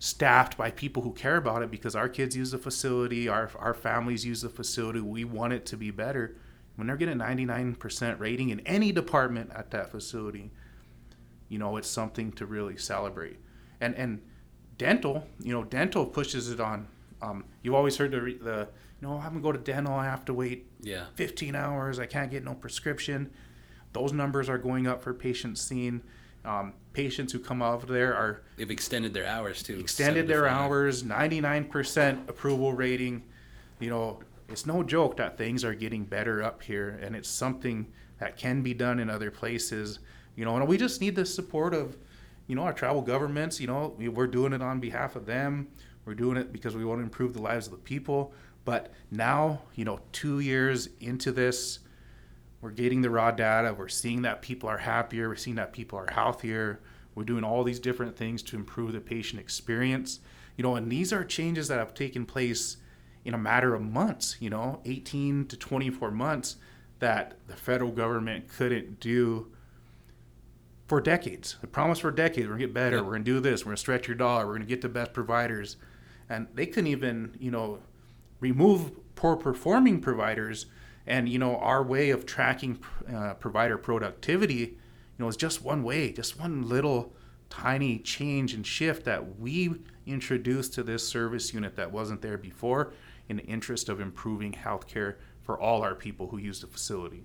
staffed 0.06 0.56
by 0.58 0.70
people 0.70 1.02
who 1.02 1.12
care 1.14 1.38
about 1.38 1.64
it 1.64 1.72
because 1.72 1.96
our 1.96 2.08
kids 2.08 2.36
use 2.38 2.52
the 2.52 2.58
facility, 2.60 3.28
our 3.28 3.50
our 3.58 3.74
families 3.74 4.24
use 4.26 4.42
the 4.42 4.50
facility. 4.50 5.00
We 5.02 5.24
want 5.24 5.54
it 5.54 5.66
to 5.68 5.78
be 5.78 5.92
better. 5.92 6.36
when 6.76 6.88
they're 6.88 6.98
getting 6.98 7.18
99% 7.18 8.20
rating 8.20 8.50
in 8.50 8.60
any 8.62 8.92
department 8.92 9.50
at 9.56 9.72
that 9.72 9.90
facility, 9.90 10.52
you 11.50 11.58
know, 11.58 11.78
it's 11.78 11.90
something 11.90 12.32
to 12.34 12.46
really 12.46 12.78
celebrate. 12.78 13.38
And 13.82 13.96
and 13.96 14.22
dental, 14.78 15.26
you 15.40 15.54
know, 15.54 15.64
dental 15.64 16.06
pushes 16.06 16.50
it 16.52 16.60
on. 16.60 16.88
Um, 17.22 17.46
you've 17.64 17.74
always 17.76 17.98
heard 17.98 18.12
the, 18.12 18.20
the 18.20 18.68
you 19.02 19.08
know, 19.08 19.16
I'm 19.18 19.30
gonna 19.30 19.42
go 19.42 19.52
to 19.52 19.58
dental. 19.60 19.94
I 19.94 20.06
have 20.06 20.26
to 20.26 20.34
wait 20.34 20.68
Yeah. 20.82 21.06
15 21.16 21.56
hours. 21.56 21.98
I 22.00 22.06
can't 22.06 22.30
get 22.30 22.44
no 22.44 22.54
prescription. 22.54 23.32
Those 23.94 24.12
numbers 24.14 24.50
are 24.50 24.58
going 24.58 24.86
up 24.88 25.02
for 25.02 25.14
patients 25.14 25.62
seen. 25.62 26.02
Um, 26.44 26.74
patients 26.96 27.34
who 27.34 27.40
come 27.40 27.62
out 27.62 27.84
of 27.84 27.90
there 27.90 28.16
are 28.16 28.42
They've 28.56 28.72
extended 28.72 29.14
their 29.14 29.28
hours 29.28 29.62
too. 29.62 29.78
extended 29.80 30.28
their 30.28 30.48
hours, 30.48 31.04
99% 31.04 32.30
approval 32.30 32.74
rating. 32.74 33.22
You 33.80 33.90
know, 33.90 34.20
it's 34.48 34.66
no 34.66 34.82
joke 34.82 35.18
that 35.18 35.38
things 35.38 35.64
are 35.66 35.74
getting 35.76 36.06
better 36.06 36.42
up 36.42 36.64
here, 36.64 36.98
and 37.02 37.16
it's 37.16 37.30
something 37.30 37.86
that 38.20 38.38
can 38.38 38.62
be 38.62 38.74
done 38.74 39.00
in 39.00 39.10
other 39.10 39.30
places. 39.30 40.00
You 40.36 40.46
know, 40.46 40.56
and 40.56 40.68
we 40.68 40.78
just 40.78 41.02
need 41.02 41.16
the 41.16 41.26
support 41.26 41.74
of, 41.74 41.98
you 42.48 42.56
know, 42.56 42.64
our 42.64 42.74
tribal 42.74 43.02
governments. 43.02 43.60
You 43.60 43.68
know, 43.68 43.94
we're 44.00 44.28
doing 44.28 44.54
it 44.54 44.62
on 44.62 44.80
behalf 44.80 45.16
of 45.16 45.26
them. 45.26 45.68
We're 46.06 46.16
doing 46.16 46.38
it 46.38 46.54
because 46.54 46.76
we 46.76 46.86
want 46.86 47.00
to 47.00 47.04
improve 47.04 47.34
the 47.34 47.42
lives 47.42 47.68
of 47.68 47.72
the 47.74 47.80
people. 47.80 48.32
But 48.64 48.94
now, 49.12 49.62
you 49.76 49.86
know, 49.86 50.00
two 50.12 50.40
years 50.40 50.90
into 51.02 51.32
this, 51.32 51.80
we're 52.66 52.72
getting 52.72 53.02
the 53.02 53.12
raw 53.12 53.30
data. 53.30 53.76
We're 53.78 53.88
seeing 53.88 54.24
that 54.24 54.42
people 54.42 54.68
are 54.68 54.80
happier. 54.80 55.30
We're 55.30 55.36
seeing 55.36 55.58
that 55.58 55.72
people 55.72 56.00
are 56.00 56.12
healthier. 56.12 56.80
We're 57.14 57.24
doing 57.24 57.44
all 57.44 57.64
these 57.64 57.80
different 57.80 58.18
things 58.18 58.42
to 58.42 58.56
improve 58.56 58.94
the 58.94 59.00
patient 59.00 59.40
experience. 59.40 60.20
You 60.58 60.64
know, 60.64 60.76
and 60.76 60.92
these 60.92 61.14
are 61.14 61.24
changes 61.24 61.68
that 61.68 61.78
have 61.78 61.94
taken 61.94 62.26
place 62.26 62.78
in 63.24 63.36
a 63.36 63.38
matter 63.38 63.76
of 63.76 63.84
months, 63.84 64.38
you 64.40 64.50
know, 64.50 64.82
18 64.84 65.46
to 65.46 65.56
24 65.56 66.10
months 66.10 66.56
that 66.98 67.38
the 67.46 67.56
federal 67.56 67.92
government 67.92 68.48
couldn't 68.48 69.00
do 69.00 69.52
for 70.88 71.00
decades. 71.00 71.58
The 71.62 71.68
promise 71.68 72.00
for 72.00 72.10
decades, 72.10 72.48
we're 72.48 72.56
gonna 72.56 72.66
get 72.66 72.74
better, 72.74 73.04
we're 73.04 73.12
gonna 73.12 73.26
do 73.26 73.40
this, 73.40 73.64
we're 73.64 73.74
gonna 73.74 73.78
stretch 73.78 74.08
your 74.08 74.18
dollar, 74.18 74.48
we're 74.48 74.54
gonna 74.54 74.66
get 74.66 74.82
the 74.82 74.90
best 74.90 75.14
providers. 75.14 75.78
And 76.30 76.48
they 76.56 76.66
couldn't 76.66 76.88
even, 76.88 77.38
you 77.40 77.52
know, 77.52 77.78
remove 78.40 78.92
poor 79.14 79.36
performing 79.36 80.02
providers 80.02 80.66
and 81.08 81.30
you 81.30 81.40
know 81.40 81.58
our 81.58 81.84
way 81.84 82.10
of 82.10 82.26
tracking 82.26 82.80
uh, 83.14 83.34
provider 83.36 83.78
productivity 83.78 84.56
you 84.56 84.78
know 85.20 85.28
is 85.28 85.38
just 85.38 85.64
one 85.64 85.84
way 85.84 86.12
just 86.12 86.40
one 86.40 86.68
little 86.68 87.14
tiny 87.50 88.00
change 88.00 88.54
and 88.54 88.66
shift 88.66 89.06
that 89.06 89.40
we 89.40 89.74
introduced 90.06 90.74
to 90.74 90.84
this 90.84 91.08
service 91.08 91.54
unit 91.54 91.76
that 91.76 91.92
wasn't 91.92 92.22
there 92.22 92.38
before 92.38 92.94
in 93.30 93.38
the 93.38 93.44
interest 93.44 93.90
of 93.90 94.00
improving 94.00 94.52
healthcare 94.52 95.16
for 95.42 95.60
all 95.60 95.82
our 95.82 95.96
people 95.96 96.28
who 96.28 96.38
use 96.38 96.62
the 96.62 96.68
facility 96.68 97.24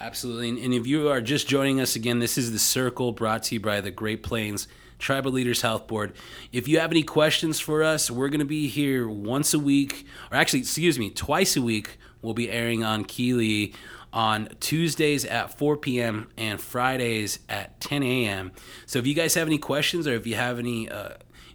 Absolutely. 0.00 0.64
And, 0.64 0.72
if 0.72 0.86
you 0.86 1.08
are 1.08 1.20
just 1.20 1.48
joining 1.48 1.80
us 1.80 1.96
again, 1.96 2.20
this 2.20 2.38
is 2.38 2.52
The 2.52 2.58
Circle 2.58 3.12
brought 3.12 3.42
to 3.44 3.56
you 3.56 3.60
by 3.60 3.80
the 3.80 3.90
Great 3.90 4.22
Plains 4.22 4.68
Tribal 4.98 5.32
Leaders 5.32 5.62
Health 5.62 5.88
Board. 5.88 6.12
If 6.52 6.68
you 6.68 6.78
have 6.78 6.92
any 6.92 7.02
questions 7.02 7.58
for 7.58 7.82
us, 7.82 8.08
we're 8.08 8.28
going 8.28 8.38
to 8.38 8.46
be 8.46 8.68
here 8.68 9.08
once 9.08 9.54
a 9.54 9.58
week, 9.58 10.06
or 10.30 10.36
actually, 10.36 10.60
excuse 10.60 11.00
me, 11.00 11.10
twice 11.10 11.56
a 11.56 11.62
week. 11.62 11.98
We'll 12.22 12.34
be 12.34 12.50
airing 12.50 12.84
on 12.84 13.04
KILI 13.04 13.74
on 14.12 14.48
Tuesdays 14.60 15.24
at 15.24 15.56
4 15.58 15.76
p.m. 15.76 16.28
and 16.36 16.60
Fridays 16.60 17.38
at 17.48 17.80
10 17.80 18.02
a.m. 18.02 18.52
So 18.86 18.98
if 18.98 19.06
you 19.06 19.14
guys 19.14 19.34
have 19.34 19.46
any 19.46 19.58
questions 19.58 20.06
or 20.06 20.14
if 20.14 20.26
you 20.26 20.34
have 20.34 20.58
any 20.58 20.88
uh, 20.88 21.10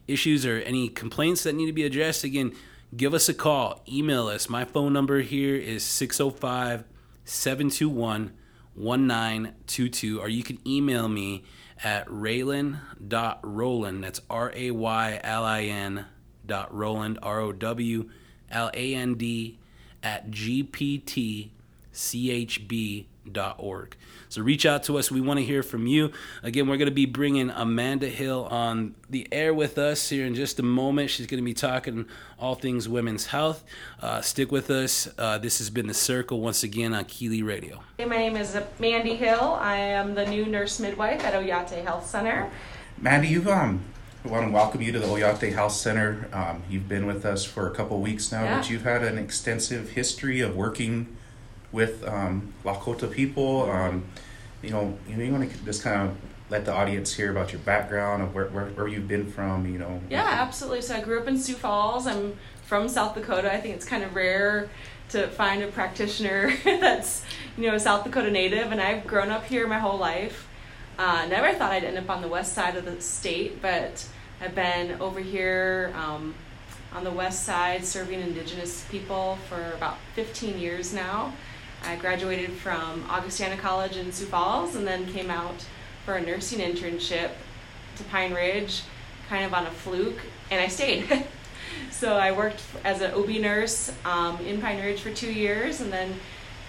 issues 0.08 0.46
or 0.46 0.60
any 0.60 0.90
complaints 0.90 1.44
that 1.44 1.54
need 1.56 1.66
to 1.68 1.74
be 1.74 1.84
addressed, 1.84 2.24
again, 2.24 2.54
give 2.96 3.14
us 3.14 3.28
a 3.28 3.34
call, 3.34 3.82
email 3.88 4.28
us. 4.28 4.50
My 4.50 4.66
phone 4.66 4.94
number 4.94 5.22
here 5.22 5.56
is 5.56 5.84
605 5.84 6.84
721 7.26 8.32
1922, 8.76 10.20
or 10.20 10.28
you 10.28 10.44
can 10.44 10.58
email 10.68 11.08
me 11.08 11.44
at 11.84 12.08
raylin.rowland. 12.08 14.04
That's 14.04 14.22
R 14.30 14.52
A 14.56 14.72
Y 14.72 15.20
L 15.24 15.44
I 15.44 15.62
N 15.64 16.06
dot 16.46 16.74
Rowland, 16.74 17.20
R 17.22 17.40
O 17.42 17.52
W 17.52 18.10
L 18.50 18.72
A 18.74 18.96
N 18.96 19.16
D, 19.16 19.60
at 20.04 20.30
gptchb.org. 20.30 21.50
So 24.34 24.42
reach 24.42 24.66
out 24.66 24.82
to 24.86 24.98
us. 24.98 25.12
We 25.12 25.22
want 25.22 25.40
to 25.40 25.46
hear 25.46 25.62
from 25.62 25.86
you. 25.86 26.12
Again, 26.42 26.68
we're 26.68 26.78
going 26.78 26.90
to 26.90 26.92
be 26.92 27.06
bringing 27.06 27.52
Amanda 27.52 28.10
Hill 28.10 28.46
on 28.50 28.96
the 29.08 29.28
air 29.32 29.54
with 29.54 29.78
us 29.78 30.10
here 30.10 30.26
in 30.26 30.34
just 30.34 30.60
a 30.60 30.64
moment. 30.64 31.12
She's 31.12 31.28
going 31.28 31.38
to 31.42 31.46
be 31.46 31.54
talking 31.54 32.08
all 32.40 32.56
things 32.56 32.90
women's 32.90 33.28
health. 33.28 33.64
Uh, 34.02 34.22
stick 34.22 34.52
with 34.52 34.72
us. 34.72 35.08
Uh, 35.20 35.38
this 35.38 35.60
has 35.60 35.70
been 35.70 35.86
The 35.86 35.94
Circle 35.94 36.42
once 36.42 36.64
again 36.64 36.96
on 36.96 37.06
KILI 37.06 37.44
Radio. 37.44 37.84
Hey, 38.00 38.06
my 38.06 38.18
name 38.18 38.36
is 38.36 38.58
Mandy 38.80 39.16
Hill. 39.16 39.58
I 39.62 39.76
am 39.76 40.16
the 40.16 40.26
new 40.26 40.48
nurse 40.48 40.80
midwife 40.80 41.24
at 41.24 41.36
Oyate 41.36 41.84
Health 41.84 42.08
Center. 42.08 42.52
Mandy, 42.98 43.28
you've 43.28 43.48
um, 43.48 43.86
we 44.24 44.32
want 44.32 44.48
to 44.48 44.52
welcome 44.54 44.82
you 44.82 44.92
to 44.94 45.00
the 45.00 45.06
Oyate 45.06 45.54
Health 45.54 45.74
Center. 45.74 46.28
Um, 46.32 46.64
you've 46.70 46.88
been 46.88 47.06
with 47.06 47.26
us 47.26 47.44
for 47.44 47.68
a 47.68 47.72
couple 47.72 48.00
weeks 48.00 48.32
now, 48.32 48.44
Yeah. 48.44 48.58
but 48.58 48.70
you've 48.70 48.84
had 48.84 49.04
an 49.04 49.18
extensive 49.18 49.90
history 49.92 50.40
of 50.40 50.56
working 50.56 51.16
with 51.74 52.08
um, 52.08 52.54
Lakota 52.64 53.12
people. 53.12 53.70
Um, 53.70 54.06
you 54.62 54.70
know, 54.70 54.98
you, 55.10 55.18
know, 55.18 55.24
you 55.26 55.32
want 55.34 55.52
to 55.52 55.58
just 55.66 55.84
kind 55.84 56.10
of 56.10 56.16
let 56.50 56.64
the 56.64 56.74
audience 56.74 57.14
hear 57.14 57.32
about 57.32 57.52
your 57.52 57.60
background 57.62 58.24
of 58.24 58.34
where, 58.34 58.46
where, 58.48 58.66
where 58.68 58.88
you've 58.88 59.10
been 59.10 59.30
from. 59.30 59.66
You 59.72 59.80
know. 59.80 60.02
Yeah, 60.10 60.24
absolutely. 60.26 60.82
So 60.82 60.96
I 60.96 61.02
grew 61.02 61.20
up 61.20 61.28
in 61.28 61.38
Sioux 61.38 61.56
Falls. 61.56 62.08
I'm 62.08 62.38
from 62.66 62.88
South 62.88 63.16
Dakota. 63.16 63.52
I 63.52 63.60
think 63.60 63.76
it's 63.76 63.86
kind 63.86 64.04
of 64.04 64.16
rare 64.16 64.70
to 65.10 65.28
find 65.28 65.62
a 65.62 65.68
practitioner 65.68 66.56
that's, 66.64 67.26
you 67.58 67.68
know, 67.68 67.76
a 67.76 67.80
South 67.80 68.06
Dakota 68.06 68.32
native, 68.32 68.72
and 68.72 68.80
I've 68.80 69.06
grown 69.06 69.30
up 69.30 69.44
here 69.46 69.68
my 69.68 69.80
whole 69.80 69.98
life. 69.98 70.48
Uh, 70.98 71.26
never 71.28 71.54
thought 71.54 71.72
I'd 71.72 71.84
end 71.84 71.98
up 71.98 72.10
on 72.10 72.22
the 72.22 72.28
west 72.28 72.54
side 72.54 72.76
of 72.76 72.86
the 72.86 73.02
state, 73.02 73.62
but 73.62 74.08
I've 74.40 74.54
been 74.54 75.02
over 75.02 75.20
here 75.20 75.92
um, 75.96 76.36
on 76.94 77.04
the 77.04 77.12
west 77.12 77.46
side 77.46 77.84
serving 77.84 78.22
Indigenous 78.22 78.86
people 78.92 79.38
for 79.50 79.72
about 79.76 79.98
15 80.14 80.60
years 80.60 80.94
now. 80.94 81.34
I 81.84 81.96
graduated 81.96 82.52
from 82.52 83.06
Augustana 83.10 83.58
College 83.58 83.98
in 83.98 84.12
Sioux 84.12 84.28
Falls 84.28 84.76
and 84.76 84.86
then 84.86 85.12
came 85.12 85.32
out 85.32 85.66
for 86.06 86.16
a 86.16 86.22
nursing 86.22 86.60
internship 86.60 87.32
to 87.98 88.04
Pine 88.06 88.34
Ridge, 88.34 88.84
kind 89.30 89.46
of 89.46 89.54
on 89.54 89.66
a 89.66 89.72
fluke, 89.72 90.20
and 90.52 90.62
I 90.62 90.68
stayed. 90.68 91.26
so 91.92 92.16
I 92.16 92.32
worked 92.32 92.62
as 92.84 93.02
an 93.02 93.12
OB 93.14 93.30
nurse 93.30 93.92
um, 94.06 94.38
in 94.46 94.62
Pine 94.62 94.80
Ridge 94.80 95.02
for 95.02 95.12
two 95.12 95.32
years, 95.32 95.82
and 95.82 95.92
then 95.92 96.14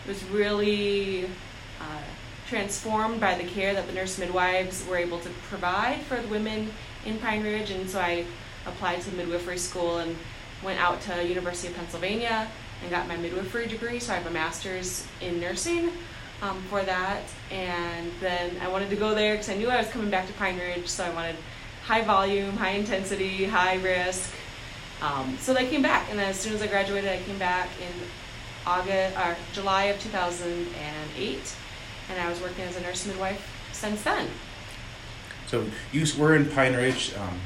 was 0.09 0.25
really 0.25 1.25
uh, 1.81 2.03
transformed 2.49 3.21
by 3.21 3.35
the 3.35 3.45
care 3.45 3.75
that 3.75 3.87
the 3.87 3.93
nurse 3.93 4.19
midwives 4.19 4.87
were 4.87 4.97
able 4.97 5.19
to 5.21 5.31
provide 5.49 6.01
for 6.03 6.21
the 6.21 6.29
women 6.29 6.71
in 7.07 7.19
Pine 7.19 7.43
Ridge, 7.43 7.71
and 7.71 7.89
so 7.89 8.01
I 8.01 8.25
applied 8.67 9.01
to 9.03 9.13
midwifery 9.13 9.59
school 9.59 9.99
and 9.99 10.17
went 10.63 10.81
out 10.81 11.01
to 11.03 11.27
University 11.27 11.69
of 11.69 11.75
Pennsylvania 11.77 12.49
and 12.83 12.91
got 12.91 13.09
my 13.09 13.17
midwifery 13.17 13.67
degree. 13.67 13.99
So 13.99 14.13
I 14.13 14.17
have 14.17 14.27
a 14.27 14.31
master's 14.31 15.07
in 15.21 15.41
nursing 15.41 15.91
um, 16.43 16.63
for 16.69 16.83
that, 16.83 17.23
and 17.51 18.11
then 18.21 18.57
I 18.61 18.69
wanted 18.69 18.91
to 18.91 18.97
go 18.97 19.15
there 19.15 19.35
because 19.35 19.49
I 19.49 19.55
knew 19.55 19.71
I 19.71 19.79
was 19.79 19.89
coming 19.89 20.11
back 20.11 20.27
to 20.27 20.33
Pine 20.35 20.59
Ridge, 20.59 20.89
so 20.89 21.05
I 21.05 21.11
wanted 21.11 21.37
high 21.85 22.03
volume, 22.03 22.57
high 22.57 22.71
intensity, 22.71 23.45
high 23.45 23.77
risk. 23.77 24.33
Um, 25.03 25.37
so 25.39 25.55
I 25.55 25.67
came 25.67 25.83
back, 25.83 26.11
and 26.11 26.21
as 26.21 26.39
soon 26.39 26.55
as 26.55 26.63
I 26.63 26.67
graduated, 26.67 27.11
I 27.11 27.23
came 27.23 27.39
back 27.39 27.69
in 27.81 27.93
August 28.67 29.17
or 29.19 29.37
July 29.53 29.85
of 29.85 30.03
2008, 30.03 31.57
and 32.11 32.21
I 32.21 32.29
was 32.29 32.40
working 32.40 32.64
as 32.64 32.77
a 32.77 32.81
nurse 32.81 33.07
midwife 33.07 33.71
since 33.73 34.03
then. 34.03 34.29
So 35.47 35.64
you 35.93 36.07
were 36.19 36.35
in 36.35 36.47
Pine 36.47 36.75
Ridge 36.75 37.14
um, 37.14 37.38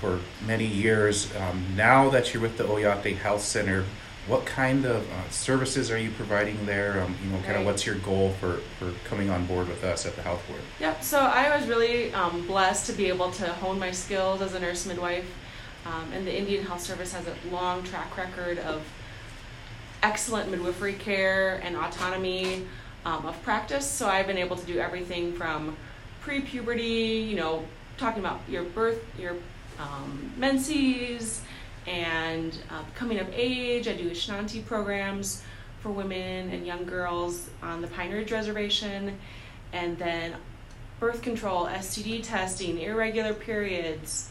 for 0.00 0.20
many 0.46 0.66
years. 0.66 1.34
Um, 1.36 1.64
now 1.76 2.10
that 2.10 2.34
you're 2.34 2.42
with 2.42 2.58
the 2.58 2.64
Oyate 2.64 3.16
Health 3.16 3.42
Center, 3.42 3.84
what 4.26 4.44
kind 4.44 4.84
of 4.84 5.08
uh, 5.08 5.30
services 5.30 5.90
are 5.90 5.98
you 5.98 6.10
providing 6.10 6.66
there? 6.66 7.00
Um, 7.00 7.14
you 7.24 7.30
know, 7.30 7.40
kind 7.42 7.56
of 7.56 7.64
what's 7.64 7.86
your 7.86 7.94
goal 7.96 8.32
for, 8.40 8.58
for 8.78 8.92
coming 9.04 9.30
on 9.30 9.46
board 9.46 9.68
with 9.68 9.84
us 9.84 10.04
at 10.04 10.16
the 10.16 10.22
Health 10.22 10.46
Board? 10.48 10.60
Yep. 10.80 11.04
So 11.04 11.20
I 11.20 11.56
was 11.56 11.68
really 11.68 12.12
um, 12.12 12.44
blessed 12.46 12.86
to 12.86 12.92
be 12.92 13.06
able 13.06 13.30
to 13.32 13.52
hone 13.54 13.78
my 13.78 13.92
skills 13.92 14.42
as 14.42 14.54
a 14.54 14.60
nurse 14.60 14.84
midwife, 14.84 15.32
um, 15.84 16.12
and 16.12 16.26
the 16.26 16.36
Indian 16.36 16.64
Health 16.64 16.80
Service 16.80 17.12
has 17.12 17.24
a 17.26 17.54
long 17.54 17.84
track 17.84 18.16
record 18.16 18.58
of 18.58 18.82
excellent 20.02 20.50
midwifery 20.50 20.94
care 20.94 21.60
and 21.62 21.76
autonomy 21.76 22.66
um, 23.06 23.24
of 23.24 23.40
practice. 23.42 23.88
So 23.88 24.08
I've 24.08 24.26
been 24.26 24.36
able 24.36 24.56
to 24.56 24.66
do 24.66 24.78
everything 24.78 25.32
from 25.32 25.76
pre-puberty, 26.20 27.24
you 27.30 27.36
know, 27.36 27.64
talking 27.96 28.20
about 28.20 28.40
your 28.48 28.64
birth, 28.64 29.02
your 29.18 29.36
um, 29.78 30.32
menses, 30.36 31.40
and 31.86 32.58
uh, 32.68 32.82
coming 32.96 33.20
of 33.20 33.28
age. 33.32 33.86
I 33.86 33.94
do 33.94 34.10
Isnati 34.10 34.66
programs 34.66 35.42
for 35.80 35.90
women 35.90 36.50
and 36.50 36.66
young 36.66 36.84
girls 36.84 37.48
on 37.62 37.80
the 37.80 37.86
Pine 37.86 38.10
Ridge 38.10 38.32
Reservation, 38.32 39.16
and 39.72 39.96
then 39.98 40.34
birth 40.98 41.22
control, 41.22 41.66
STD 41.66 42.24
testing, 42.24 42.80
irregular 42.80 43.34
periods, 43.34 44.30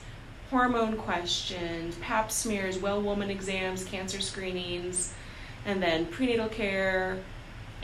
hormone 0.49 0.97
questions, 0.97 1.95
pap 2.01 2.29
smears, 2.29 2.77
well 2.77 3.01
woman 3.01 3.29
exams, 3.29 3.85
cancer 3.85 4.19
screenings, 4.19 5.13
and 5.65 5.81
then 5.81 6.05
prenatal 6.07 6.49
care, 6.49 7.19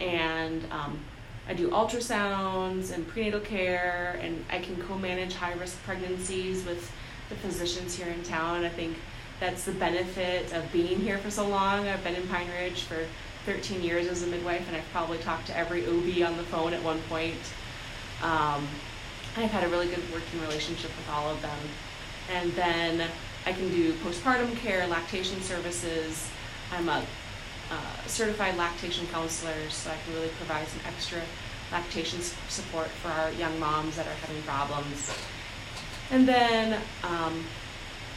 and 0.01 0.65
um, 0.71 0.99
I 1.47 1.53
do 1.53 1.69
ultrasounds 1.69 2.91
and 2.91 3.07
prenatal 3.07 3.39
care, 3.39 4.19
and 4.21 4.43
I 4.49 4.59
can 4.59 4.75
co-manage 4.83 5.35
high-risk 5.35 5.81
pregnancies 5.83 6.65
with 6.65 6.91
the 7.29 7.35
physicians 7.35 7.95
here 7.95 8.07
in 8.07 8.23
town. 8.23 8.65
I 8.65 8.69
think 8.69 8.97
that's 9.39 9.63
the 9.63 9.71
benefit 9.73 10.53
of 10.53 10.71
being 10.71 10.99
here 10.99 11.17
for 11.19 11.31
so 11.31 11.47
long. 11.47 11.87
I've 11.87 12.03
been 12.03 12.15
in 12.15 12.27
Pine 12.27 12.47
Ridge 12.59 12.83
for 12.83 13.05
13 13.45 13.81
years 13.81 14.07
as 14.07 14.23
a 14.23 14.27
midwife, 14.27 14.67
and 14.67 14.75
I've 14.75 14.89
probably 14.91 15.17
talked 15.19 15.47
to 15.47 15.57
every 15.57 15.85
OB 15.85 16.27
on 16.27 16.37
the 16.37 16.43
phone 16.43 16.73
at 16.73 16.83
one 16.83 17.01
point. 17.03 17.35
Um, 18.23 18.67
I've 19.37 19.51
had 19.51 19.63
a 19.63 19.69
really 19.69 19.87
good 19.87 20.03
working 20.11 20.41
relationship 20.41 20.91
with 20.97 21.09
all 21.11 21.29
of 21.29 21.41
them. 21.41 21.57
And 22.33 22.51
then 22.53 23.07
I 23.45 23.53
can 23.53 23.69
do 23.69 23.93
postpartum 23.93 24.55
care, 24.57 24.85
lactation 24.87 25.41
services. 25.41 26.29
I'm 26.71 26.87
a 26.89 27.03
uh, 27.71 28.07
certified 28.07 28.57
lactation 28.57 29.07
counselors 29.07 29.73
so 29.73 29.89
I 29.89 29.95
can 30.03 30.13
really 30.13 30.33
provide 30.37 30.67
some 30.67 30.81
extra 30.85 31.21
lactation 31.71 32.19
support 32.49 32.87
for 32.87 33.07
our 33.07 33.31
young 33.31 33.57
moms 33.59 33.95
that 33.95 34.05
are 34.05 34.19
having 34.25 34.41
problems. 34.43 35.09
And 36.11 36.27
then 36.27 36.81
um, 37.03 37.45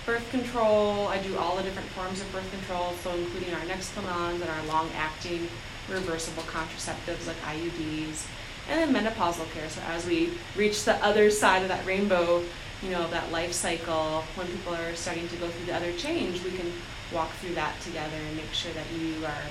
birth 0.05 0.29
control, 0.31 1.07
I 1.07 1.19
do 1.19 1.39
all 1.39 1.57
the 1.57 1.63
different 1.63 1.89
forms 1.91 2.21
of 2.21 2.31
birth 2.33 2.51
control, 2.51 2.93
so 3.03 3.15
including 3.15 3.55
our 3.55 3.61
Nexplanon 3.61 4.35
and 4.35 4.51
our 4.51 4.67
long-acting 4.67 5.49
reversible 5.89 6.43
contraceptives 6.45 7.27
like 7.27 7.41
IUDs, 7.43 8.27
and 8.69 8.93
then 8.93 9.05
menopausal 9.05 9.51
care. 9.53 9.69
So 9.69 9.81
as 9.89 10.05
we 10.05 10.33
reach 10.57 10.85
the 10.85 10.97
other 10.97 11.31
side 11.31 11.63
of 11.63 11.69
that 11.69 11.87
rainbow, 11.87 12.43
you 12.83 12.91
know, 12.91 13.09
that 13.11 13.31
life 13.31 13.53
cycle, 13.53 14.25
when 14.35 14.47
people 14.49 14.75
are 14.75 14.95
starting 14.95 15.29
to 15.29 15.37
go 15.37 15.47
through 15.49 15.67
the 15.67 15.75
other 15.75 15.93
change, 15.93 16.43
we 16.43 16.51
can 16.51 16.73
walk 17.15 17.31
through 17.35 17.55
that 17.55 17.81
together 17.81 18.17
and 18.17 18.37
make 18.37 18.53
sure 18.53 18.73
that 18.73 18.87
you 18.99 19.25
are 19.25 19.43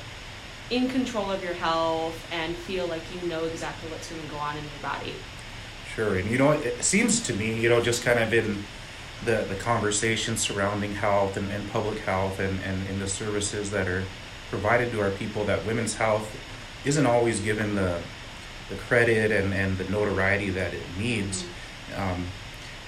in 0.69 0.89
control 0.89 1.31
of 1.31 1.43
your 1.43 1.53
health 1.53 2.27
and 2.31 2.55
feel 2.55 2.87
like 2.87 3.01
you 3.13 3.27
know 3.27 3.43
exactly 3.45 3.89
what's 3.89 4.09
going 4.09 4.21
to 4.21 4.27
go 4.29 4.37
on 4.37 4.57
in 4.57 4.63
your 4.63 4.81
body. 4.81 5.13
Sure, 5.95 6.17
and 6.17 6.29
you 6.29 6.37
know, 6.37 6.51
it 6.51 6.83
seems 6.83 7.21
to 7.21 7.33
me, 7.33 7.59
you 7.59 7.69
know, 7.69 7.81
just 7.81 8.03
kind 8.03 8.19
of 8.19 8.33
in 8.33 8.63
the, 9.25 9.45
the 9.49 9.55
conversation 9.55 10.37
surrounding 10.37 10.95
health 10.95 11.37
and, 11.37 11.51
and 11.51 11.69
public 11.71 11.99
health 11.99 12.39
and, 12.39 12.59
and, 12.63 12.87
and 12.89 13.01
the 13.01 13.07
services 13.07 13.71
that 13.71 13.87
are 13.87 14.03
provided 14.49 14.91
to 14.91 15.01
our 15.01 15.11
people 15.11 15.43
that 15.45 15.65
women's 15.65 15.95
health 15.95 16.35
isn't 16.85 17.05
always 17.05 17.39
given 17.39 17.75
the, 17.75 17.99
the 18.69 18.75
credit 18.75 19.31
and, 19.31 19.53
and 19.53 19.77
the 19.77 19.89
notoriety 19.89 20.49
that 20.49 20.73
it 20.73 20.83
needs. 20.97 21.43
Mm-hmm. 21.43 22.01
Um, 22.01 22.25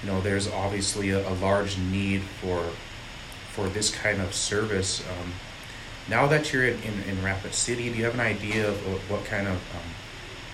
you 0.02 0.12
know, 0.12 0.22
there's 0.22 0.48
obviously 0.48 1.10
a, 1.12 1.28
a, 1.28 1.34
large 1.36 1.78
need 1.78 2.22
for 2.22 2.64
for 3.56 3.70
this 3.70 3.90
kind 3.90 4.22
of 4.22 4.34
service. 4.34 5.02
Um, 5.02 5.32
now 6.10 6.28
that 6.28 6.52
you're 6.52 6.68
in, 6.68 7.04
in, 7.08 7.24
Rapid 7.24 7.54
City, 7.54 7.90
do 7.90 7.98
you 7.98 8.04
have 8.04 8.14
an 8.14 8.20
idea 8.20 8.68
of, 8.68 8.76
of 8.88 9.10
what 9.10 9.26
kind 9.26 9.48
of 9.48 9.56
um, 9.56 9.90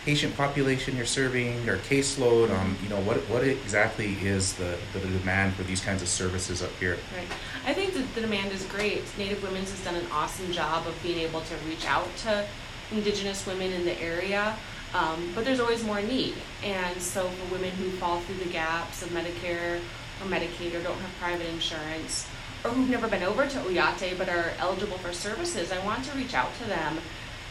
patient 0.05 0.37
population 0.37 0.95
you're 0.95 1.05
serving 1.05 1.67
or 1.67 1.77
caseload? 1.77 2.51
Um, 2.51 2.77
you 2.81 2.89
know, 2.89 3.01
what 3.01 3.17
what 3.27 3.43
exactly 3.43 4.13
is 4.21 4.53
the, 4.53 4.77
the 4.93 4.99
demand 4.99 5.55
for 5.55 5.63
these 5.63 5.81
kinds 5.81 6.01
of 6.01 6.07
services 6.07 6.61
up 6.61 6.71
here? 6.79 6.97
Right. 7.17 7.27
I 7.65 7.73
think 7.73 7.93
that 7.95 8.13
the 8.15 8.21
demand 8.21 8.51
is 8.53 8.63
great. 8.65 9.03
Native 9.17 9.43
Women's 9.43 9.71
has 9.71 9.83
done 9.83 9.95
an 9.95 10.05
awesome 10.11 10.51
job 10.51 10.87
of 10.87 10.95
being 11.03 11.19
able 11.19 11.41
to 11.41 11.55
reach 11.67 11.85
out 11.85 12.07
to 12.23 12.45
Indigenous 12.91 13.45
women 13.45 13.73
in 13.73 13.83
the 13.83 13.99
area. 13.99 14.55
Um, 14.93 15.31
but 15.33 15.45
there's 15.45 15.61
always 15.61 15.83
more 15.83 16.01
need. 16.01 16.35
And 16.63 17.01
so 17.01 17.27
for 17.29 17.53
women 17.53 17.71
who 17.71 17.89
fall 17.91 18.19
through 18.21 18.43
the 18.43 18.51
gaps 18.51 19.01
of 19.01 19.09
Medicare 19.09 19.79
or 20.21 20.27
Medicaid 20.27 20.75
or 20.75 20.83
don't 20.83 20.97
have 20.97 21.11
private 21.19 21.47
insurance, 21.47 22.27
or 22.63 22.71
who've 22.71 22.89
never 22.89 23.07
been 23.07 23.23
over 23.23 23.47
to 23.47 23.57
Oyate 23.59 24.17
but 24.17 24.29
are 24.29 24.51
eligible 24.59 24.97
for 24.97 25.13
services, 25.13 25.71
I 25.71 25.83
want 25.85 26.05
to 26.05 26.17
reach 26.17 26.33
out 26.33 26.49
to 26.61 26.65
them 26.65 26.97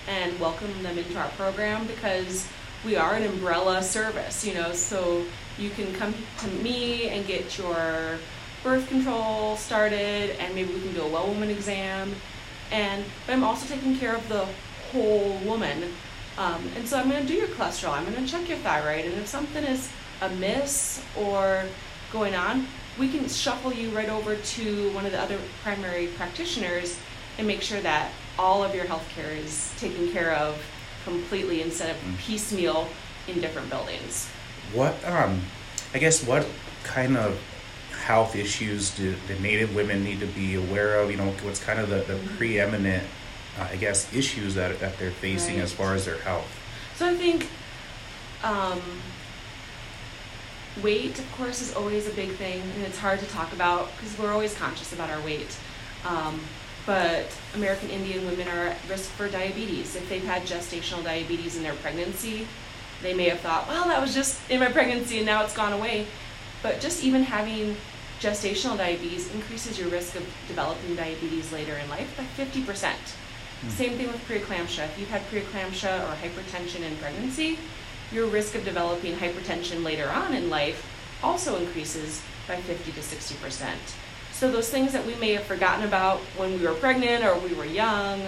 and 0.09 0.39
welcome 0.41 0.83
them 0.83 0.99
into 0.99 1.19
our 1.19 1.29
program 1.31 1.87
because 1.87 2.47
we 2.85 2.97
are 2.97 3.15
an 3.15 3.25
umbrella 3.25 3.83
service, 3.83 4.45
you 4.45 4.55
know, 4.55 4.73
so 4.73 5.25
you 5.59 5.71
can 5.71 5.93
come 5.95 6.15
to 6.39 6.49
me 6.49 7.09
and 7.11 7.27
get 7.27 7.59
your 7.59 8.19
birth 8.63 8.89
control 8.89 9.57
started 9.57 10.37
and 10.39 10.55
maybe 10.55 10.73
we 10.73 10.81
can 10.81 10.95
do 10.95 11.03
a 11.03 11.09
well 11.09 11.27
woman 11.27 11.51
exam. 11.51 12.15
And 12.71 13.05
but 13.27 13.33
I'm 13.33 13.45
also 13.45 13.67
taking 13.67 13.99
care 13.99 14.15
of 14.15 14.29
the 14.29 14.47
whole 14.93 15.39
woman 15.45 15.93
um, 16.41 16.63
and 16.75 16.89
so 16.89 16.99
I'm 16.99 17.11
going 17.11 17.21
to 17.21 17.29
do 17.29 17.35
your 17.35 17.49
cholesterol. 17.49 17.93
I'm 17.93 18.11
going 18.11 18.25
to 18.25 18.31
check 18.31 18.49
your 18.49 18.57
thyroid. 18.59 19.05
And 19.05 19.15
if 19.15 19.27
something 19.27 19.63
is 19.63 19.91
amiss 20.23 21.05
or 21.15 21.65
going 22.13 22.35
on, 22.35 22.67
we 23.01 23.09
can 23.09 23.29
shuffle 23.29 23.73
you 23.73 23.89
right 23.91 24.11
over 24.11 24.37
to 24.37 24.93
one 24.93 25.07
of 25.07 25.13
the 25.13 25.21
other 25.21 25.39
primary 25.63 26.09
practitioners 26.09 26.99
and 27.39 27.47
make 27.47 27.63
sure 27.63 27.81
that 27.81 28.13
all 28.39 28.63
of 28.63 28.75
your 28.75 28.85
health 28.85 29.09
care 29.09 29.31
is 29.31 29.73
taken 29.79 30.13
care 30.13 30.35
of 30.35 30.63
completely 31.05 31.63
instead 31.63 31.91
of 31.91 31.97
mm. 31.97 32.19
piecemeal 32.19 32.87
in 33.27 33.41
different 33.41 33.71
buildings. 33.71 34.29
What, 34.75 35.03
um, 35.07 35.41
I 35.95 35.99
guess, 35.99 36.23
what 36.23 36.47
kind 36.85 37.17
of 37.17 37.41
health 38.05 38.37
issues 38.37 38.95
do 38.95 39.17
the 39.27 39.35
Native 39.41 39.75
women 39.75 40.05
need 40.05 40.21
to 40.21 40.27
be 40.27 40.55
aware 40.55 41.01
of? 41.01 41.11
You 41.11 41.17
know, 41.17 41.31
what's 41.43 41.63
kind 41.63 41.81
of 41.81 41.89
the, 41.89 41.97
the 41.97 42.15
mm-hmm. 42.15 42.37
preeminent 42.37 43.05
uh, 43.59 43.69
I 43.71 43.77
guess, 43.77 44.13
issues 44.15 44.55
that, 44.55 44.79
that 44.81 44.99
they're 44.99 45.11
facing 45.11 45.57
right. 45.57 45.65
as 45.65 45.73
far 45.73 45.95
as 45.95 46.05
their 46.05 46.19
health. 46.19 46.49
So 46.97 47.09
I 47.09 47.15
think 47.15 47.49
um, 48.45 48.81
weight, 50.83 51.19
of 51.19 51.33
course, 51.33 51.61
is 51.61 51.75
always 51.75 52.07
a 52.07 52.13
big 52.13 52.31
thing, 52.33 52.63
and 52.63 52.83
it's 52.85 52.99
hard 52.99 53.19
to 53.21 53.27
talk 53.27 53.53
about 53.53 53.91
because 53.97 54.17
we're 54.19 54.33
always 54.33 54.55
conscious 54.55 54.93
about 54.93 55.11
our 55.11 55.21
weight. 55.21 55.57
Um, 56.07 56.41
but 56.87 57.27
American 57.55 57.91
Indian 57.91 58.25
women 58.27 58.49
are 58.49 58.69
at 58.69 58.77
risk 58.89 59.11
for 59.11 59.29
diabetes. 59.29 59.97
If 59.97 60.09
they've 60.09 60.25
had 60.25 60.43
gestational 60.43 61.05
diabetes 61.05 61.57
in 61.57 61.63
their 61.63 61.75
pregnancy, 61.75 62.47
they 63.03 63.15
may 63.15 63.29
have 63.29 63.41
thought, 63.41 63.69
well, 63.69 63.87
that 63.87 64.01
was 64.01 64.15
just 64.15 64.39
in 64.51 64.61
my 64.61 64.71
pregnancy 64.71 65.19
and 65.19 65.27
now 65.27 65.45
it's 65.45 65.55
gone 65.55 65.73
away. 65.73 66.07
But 66.63 66.81
just 66.81 67.05
even 67.05 67.23
having 67.23 67.77
gestational 68.21 68.77
diabetes 68.77 69.33
increases 69.35 69.79
your 69.79 69.89
risk 69.89 70.15
of 70.17 70.27
developing 70.49 70.95
diabetes 70.95 71.53
later 71.53 71.75
in 71.75 71.89
life 71.89 72.15
by 72.17 72.25
50%. 72.43 72.65
Mm. 72.65 73.71
Same 73.71 73.93
thing 73.97 74.09
with 74.09 74.27
preeclampsia. 74.29 74.85
If 74.85 74.99
you've 74.99 75.11
had 75.11 75.23
preeclampsia 75.31 76.03
or 76.03 76.15
hypertension 76.17 76.83
in 76.83 76.97
pregnancy, 76.97 77.59
your 78.13 78.27
risk 78.27 78.55
of 78.55 78.65
developing 78.65 79.15
hypertension 79.15 79.85
later 79.85 80.09
on 80.09 80.35
in 80.35 80.51
life 80.51 80.87
also 81.23 81.57
increases 81.57 82.23
by 82.49 82.57
50 82.57 82.93
to 82.93 83.03
60 83.03 83.35
percent. 83.37 83.81
So 84.33 84.51
those 84.51 84.71
things 84.71 84.93
that 84.93 85.07
we 85.07 85.15
may 85.17 85.33
have 85.33 85.45
forgotten 85.45 85.85
about 85.85 86.19
when 86.37 86.59
we 86.59 86.67
were 86.67 86.75
pregnant 86.75 87.25
or 87.25 87.39
we 87.39 87.53
were 87.55 87.65
young 87.65 88.23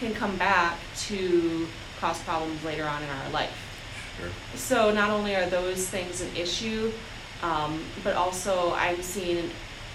can 0.00 0.14
come 0.14 0.36
back 0.36 0.78
to 1.08 1.66
cause 2.00 2.20
problems 2.22 2.62
later 2.64 2.84
on 2.84 3.02
in 3.02 3.08
our 3.08 3.30
life. 3.30 3.64
Sure. 4.18 4.30
So 4.54 4.92
not 4.92 5.10
only 5.10 5.34
are 5.34 5.46
those 5.46 5.86
things 5.88 6.20
an 6.20 6.34
issue, 6.36 6.90
um, 7.42 7.82
but 8.02 8.16
also 8.16 8.72
I'm 8.74 9.02
seeing 9.02 9.38
an 9.38 9.50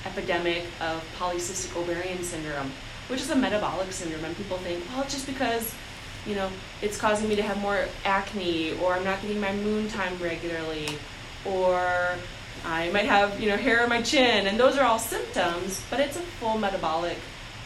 epidemic 0.06 0.66
of 0.80 1.04
polycystic 1.18 1.76
ovarian 1.76 2.24
syndrome 2.24 2.72
which 3.08 3.22
is 3.22 3.30
a 3.30 3.36
metabolic 3.36 3.92
syndrome. 3.92 4.24
And 4.26 4.36
people 4.36 4.58
think, 4.60 4.84
well, 4.90 5.04
it's 5.04 5.14
just 5.14 5.28
because, 5.28 5.74
you 6.26 6.36
know, 6.36 6.50
it's 6.82 6.98
causing 6.98 7.28
me 7.28 7.36
to 7.36 7.44
have 7.44 7.58
more 7.60 7.86
acne, 8.06 8.78
or 8.80 8.94
I'm 8.94 9.04
not 9.04 9.22
getting 9.22 9.40
my 9.40 9.54
moon 9.54 9.88
time 9.90 10.18
regularly, 10.22 10.88
or 11.46 12.16
I 12.66 12.90
might 12.92 13.06
have, 13.06 13.40
you 13.40 13.50
know, 13.50 13.58
hair 13.58 13.84
on 13.84 13.90
my 13.90 14.02
chin. 14.02 14.48
And 14.48 14.60
those 14.60 14.78
are 14.78 14.86
all 14.86 15.00
symptoms, 15.00 15.82
but 15.90 16.00
it's 16.00 16.16
a 16.16 16.22
full 16.22 16.58
metabolic 16.58 17.18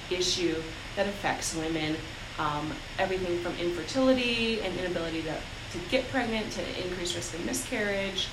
issue 0.09 0.55
that 0.95 1.07
affects 1.07 1.55
women. 1.55 1.95
Um, 2.39 2.71
everything 2.99 3.39
from 3.39 3.55
infertility 3.55 4.61
and 4.61 4.77
inability 4.79 5.23
to, 5.23 5.33
to 5.33 5.89
get 5.89 6.07
pregnant 6.09 6.51
to 6.51 6.85
increased 6.85 7.15
risk 7.15 7.33
of 7.33 7.45
miscarriage, 7.45 8.27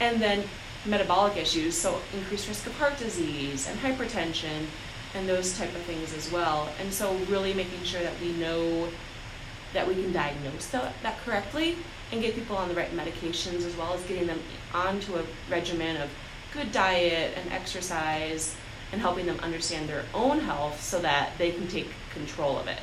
and 0.00 0.20
then 0.20 0.44
metabolic 0.86 1.36
issues, 1.36 1.76
so 1.76 2.00
increased 2.14 2.48
risk 2.48 2.66
of 2.66 2.76
heart 2.78 2.96
disease 2.98 3.68
and 3.68 3.78
hypertension 3.80 4.66
and 5.14 5.28
those 5.28 5.58
type 5.58 5.74
of 5.74 5.82
things 5.82 6.14
as 6.14 6.30
well. 6.32 6.68
And 6.80 6.92
so 6.92 7.14
really 7.28 7.52
making 7.52 7.82
sure 7.82 8.00
that 8.02 8.12
we 8.20 8.32
know 8.32 8.88
that 9.72 9.86
we 9.86 9.94
can 9.94 10.12
diagnose 10.12 10.66
that, 10.68 10.92
that 11.02 11.18
correctly 11.24 11.76
and 12.12 12.20
get 12.20 12.34
people 12.34 12.56
on 12.56 12.68
the 12.68 12.74
right 12.74 12.94
medications 12.96 13.66
as 13.66 13.76
well 13.76 13.94
as 13.94 14.02
getting 14.04 14.26
them 14.26 14.40
onto 14.74 15.16
a 15.16 15.22
regimen 15.48 15.96
of 15.96 16.10
good 16.52 16.72
diet 16.72 17.36
and 17.36 17.52
exercise 17.52 18.56
and 18.92 19.00
helping 19.00 19.26
them 19.26 19.38
understand 19.40 19.88
their 19.88 20.04
own 20.14 20.40
health 20.40 20.82
so 20.82 21.00
that 21.00 21.30
they 21.38 21.52
can 21.52 21.68
take 21.68 21.88
control 22.12 22.58
of 22.58 22.66
it. 22.66 22.78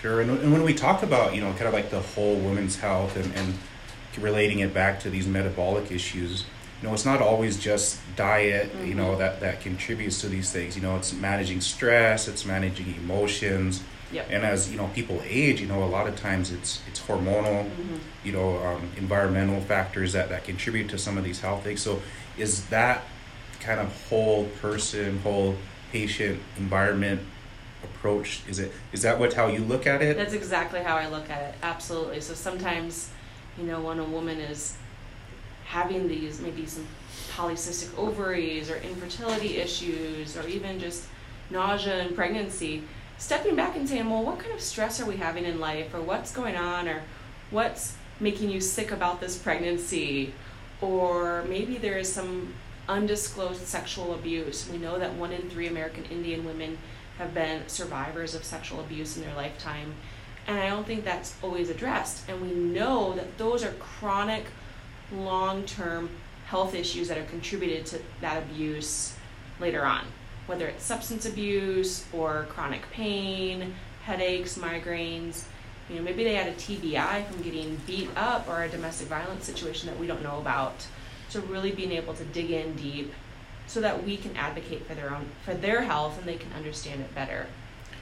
Sure. 0.00 0.20
And, 0.20 0.30
and 0.30 0.52
when 0.52 0.62
we 0.62 0.74
talk 0.74 1.02
about, 1.02 1.34
you 1.34 1.40
know, 1.40 1.50
kind 1.52 1.66
of 1.66 1.72
like 1.72 1.90
the 1.90 2.00
whole 2.00 2.36
woman's 2.36 2.76
health 2.76 3.16
and, 3.16 3.32
and 3.34 3.54
relating 4.18 4.60
it 4.60 4.72
back 4.72 5.00
to 5.00 5.10
these 5.10 5.26
metabolic 5.26 5.90
issues, 5.90 6.44
you 6.80 6.88
know, 6.88 6.94
it's 6.94 7.04
not 7.04 7.22
always 7.22 7.56
just 7.56 8.00
diet, 8.16 8.72
mm-hmm. 8.72 8.86
you 8.86 8.94
know, 8.94 9.16
that, 9.16 9.40
that 9.40 9.60
contributes 9.60 10.20
to 10.20 10.28
these 10.28 10.50
things. 10.50 10.76
You 10.76 10.82
know, 10.82 10.96
it's 10.96 11.12
managing 11.12 11.60
stress, 11.60 12.26
it's 12.28 12.44
managing 12.44 12.94
emotions. 12.96 13.82
Yep. 14.12 14.28
And 14.30 14.44
as, 14.44 14.70
you 14.70 14.76
know, 14.76 14.88
people 14.88 15.22
age, 15.24 15.60
you 15.60 15.66
know, 15.66 15.82
a 15.82 15.86
lot 15.86 16.06
of 16.06 16.16
times 16.16 16.52
it's 16.52 16.82
it's 16.86 17.00
hormonal, 17.00 17.64
mm-hmm. 17.64 17.96
you 18.24 18.32
know, 18.32 18.58
um, 18.58 18.90
environmental 18.96 19.60
factors 19.60 20.12
that, 20.12 20.28
that 20.28 20.44
contribute 20.44 20.88
to 20.90 20.98
some 20.98 21.16
of 21.16 21.24
these 21.24 21.40
health 21.40 21.64
things. 21.64 21.80
So 21.80 22.02
is 22.36 22.66
that 22.66 23.02
kind 23.60 23.80
of 23.80 24.08
whole 24.08 24.44
person, 24.60 25.18
whole 25.20 25.56
patient 25.92 26.40
environment 26.58 27.22
approach? 27.82 28.42
Is 28.48 28.58
it 28.58 28.72
is 28.92 29.02
that 29.02 29.18
what 29.18 29.32
how 29.32 29.46
you 29.48 29.60
look 29.60 29.86
at 29.86 30.02
it? 30.02 30.16
That's 30.16 30.34
exactly 30.34 30.80
how 30.80 30.96
I 30.96 31.08
look 31.08 31.30
at 31.30 31.42
it. 31.42 31.54
Absolutely. 31.62 32.20
So 32.20 32.34
sometimes, 32.34 33.10
you 33.58 33.64
know, 33.64 33.80
when 33.80 33.98
a 33.98 34.04
woman 34.04 34.38
is 34.38 34.76
having 35.64 36.06
these 36.06 36.40
maybe 36.40 36.66
some 36.66 36.86
polycystic 37.30 37.96
ovaries 37.96 38.70
or 38.70 38.76
infertility 38.76 39.56
issues 39.56 40.36
or 40.36 40.46
even 40.46 40.78
just 40.78 41.06
nausea 41.50 42.02
and 42.02 42.14
pregnancy, 42.14 42.82
stepping 43.22 43.54
back 43.54 43.76
and 43.76 43.88
saying, 43.88 44.10
well, 44.10 44.24
what 44.24 44.40
kind 44.40 44.52
of 44.52 44.60
stress 44.60 45.00
are 45.00 45.06
we 45.06 45.16
having 45.16 45.44
in 45.44 45.60
life 45.60 45.94
or 45.94 46.00
what's 46.00 46.32
going 46.32 46.56
on 46.56 46.88
or 46.88 47.02
what's 47.52 47.94
making 48.18 48.50
you 48.50 48.60
sick 48.60 48.90
about 48.90 49.20
this 49.20 49.38
pregnancy 49.38 50.34
or 50.80 51.44
maybe 51.44 51.78
there 51.78 51.96
is 51.96 52.12
some 52.12 52.52
undisclosed 52.88 53.64
sexual 53.64 54.12
abuse. 54.12 54.68
We 54.68 54.76
know 54.76 54.98
that 54.98 55.14
one 55.14 55.30
in 55.30 55.48
three 55.48 55.68
American 55.68 56.04
Indian 56.06 56.44
women 56.44 56.78
have 57.18 57.32
been 57.32 57.68
survivors 57.68 58.34
of 58.34 58.42
sexual 58.42 58.80
abuse 58.80 59.16
in 59.16 59.22
their 59.22 59.36
lifetime. 59.36 59.94
And 60.48 60.58
I 60.58 60.68
don't 60.68 60.84
think 60.84 61.04
that's 61.04 61.36
always 61.42 61.70
addressed. 61.70 62.28
And 62.28 62.42
we 62.42 62.52
know 62.52 63.12
that 63.12 63.38
those 63.38 63.62
are 63.62 63.70
chronic, 63.74 64.46
long 65.12 65.64
term 65.64 66.10
health 66.46 66.74
issues 66.74 67.06
that 67.06 67.18
are 67.18 67.24
contributed 67.26 67.86
to 67.86 68.00
that 68.20 68.42
abuse 68.42 69.14
later 69.60 69.84
on, 69.84 70.04
whether 70.52 70.66
it's 70.66 70.84
substance 70.84 71.24
abuse 71.24 72.04
or 72.12 72.46
chronic 72.50 72.82
pain, 72.90 73.72
headaches, 74.02 74.58
migraines. 74.58 75.44
You 75.88 75.96
know, 75.96 76.02
maybe 76.02 76.24
they 76.24 76.34
had 76.34 76.46
a 76.46 76.52
TBI 76.52 77.26
from 77.26 77.40
getting 77.40 77.80
beat 77.86 78.10
up 78.16 78.46
or 78.50 78.62
a 78.62 78.68
domestic 78.68 79.08
violence 79.08 79.46
situation 79.46 79.88
that 79.88 79.98
we 79.98 80.06
don't 80.06 80.22
know 80.22 80.38
about. 80.38 80.86
So 81.30 81.40
really 81.40 81.72
being 81.72 81.92
able 81.92 82.12
to 82.12 82.24
dig 82.24 82.50
in 82.50 82.76
deep 82.76 83.14
so 83.66 83.80
that 83.80 84.04
we 84.04 84.18
can 84.18 84.36
advocate 84.36 84.86
for 84.86 84.94
their 84.94 85.14
own 85.14 85.24
for 85.42 85.54
their 85.54 85.80
health 85.80 86.18
and 86.18 86.28
they 86.28 86.36
can 86.36 86.52
understand 86.52 87.00
it 87.00 87.14
better. 87.14 87.46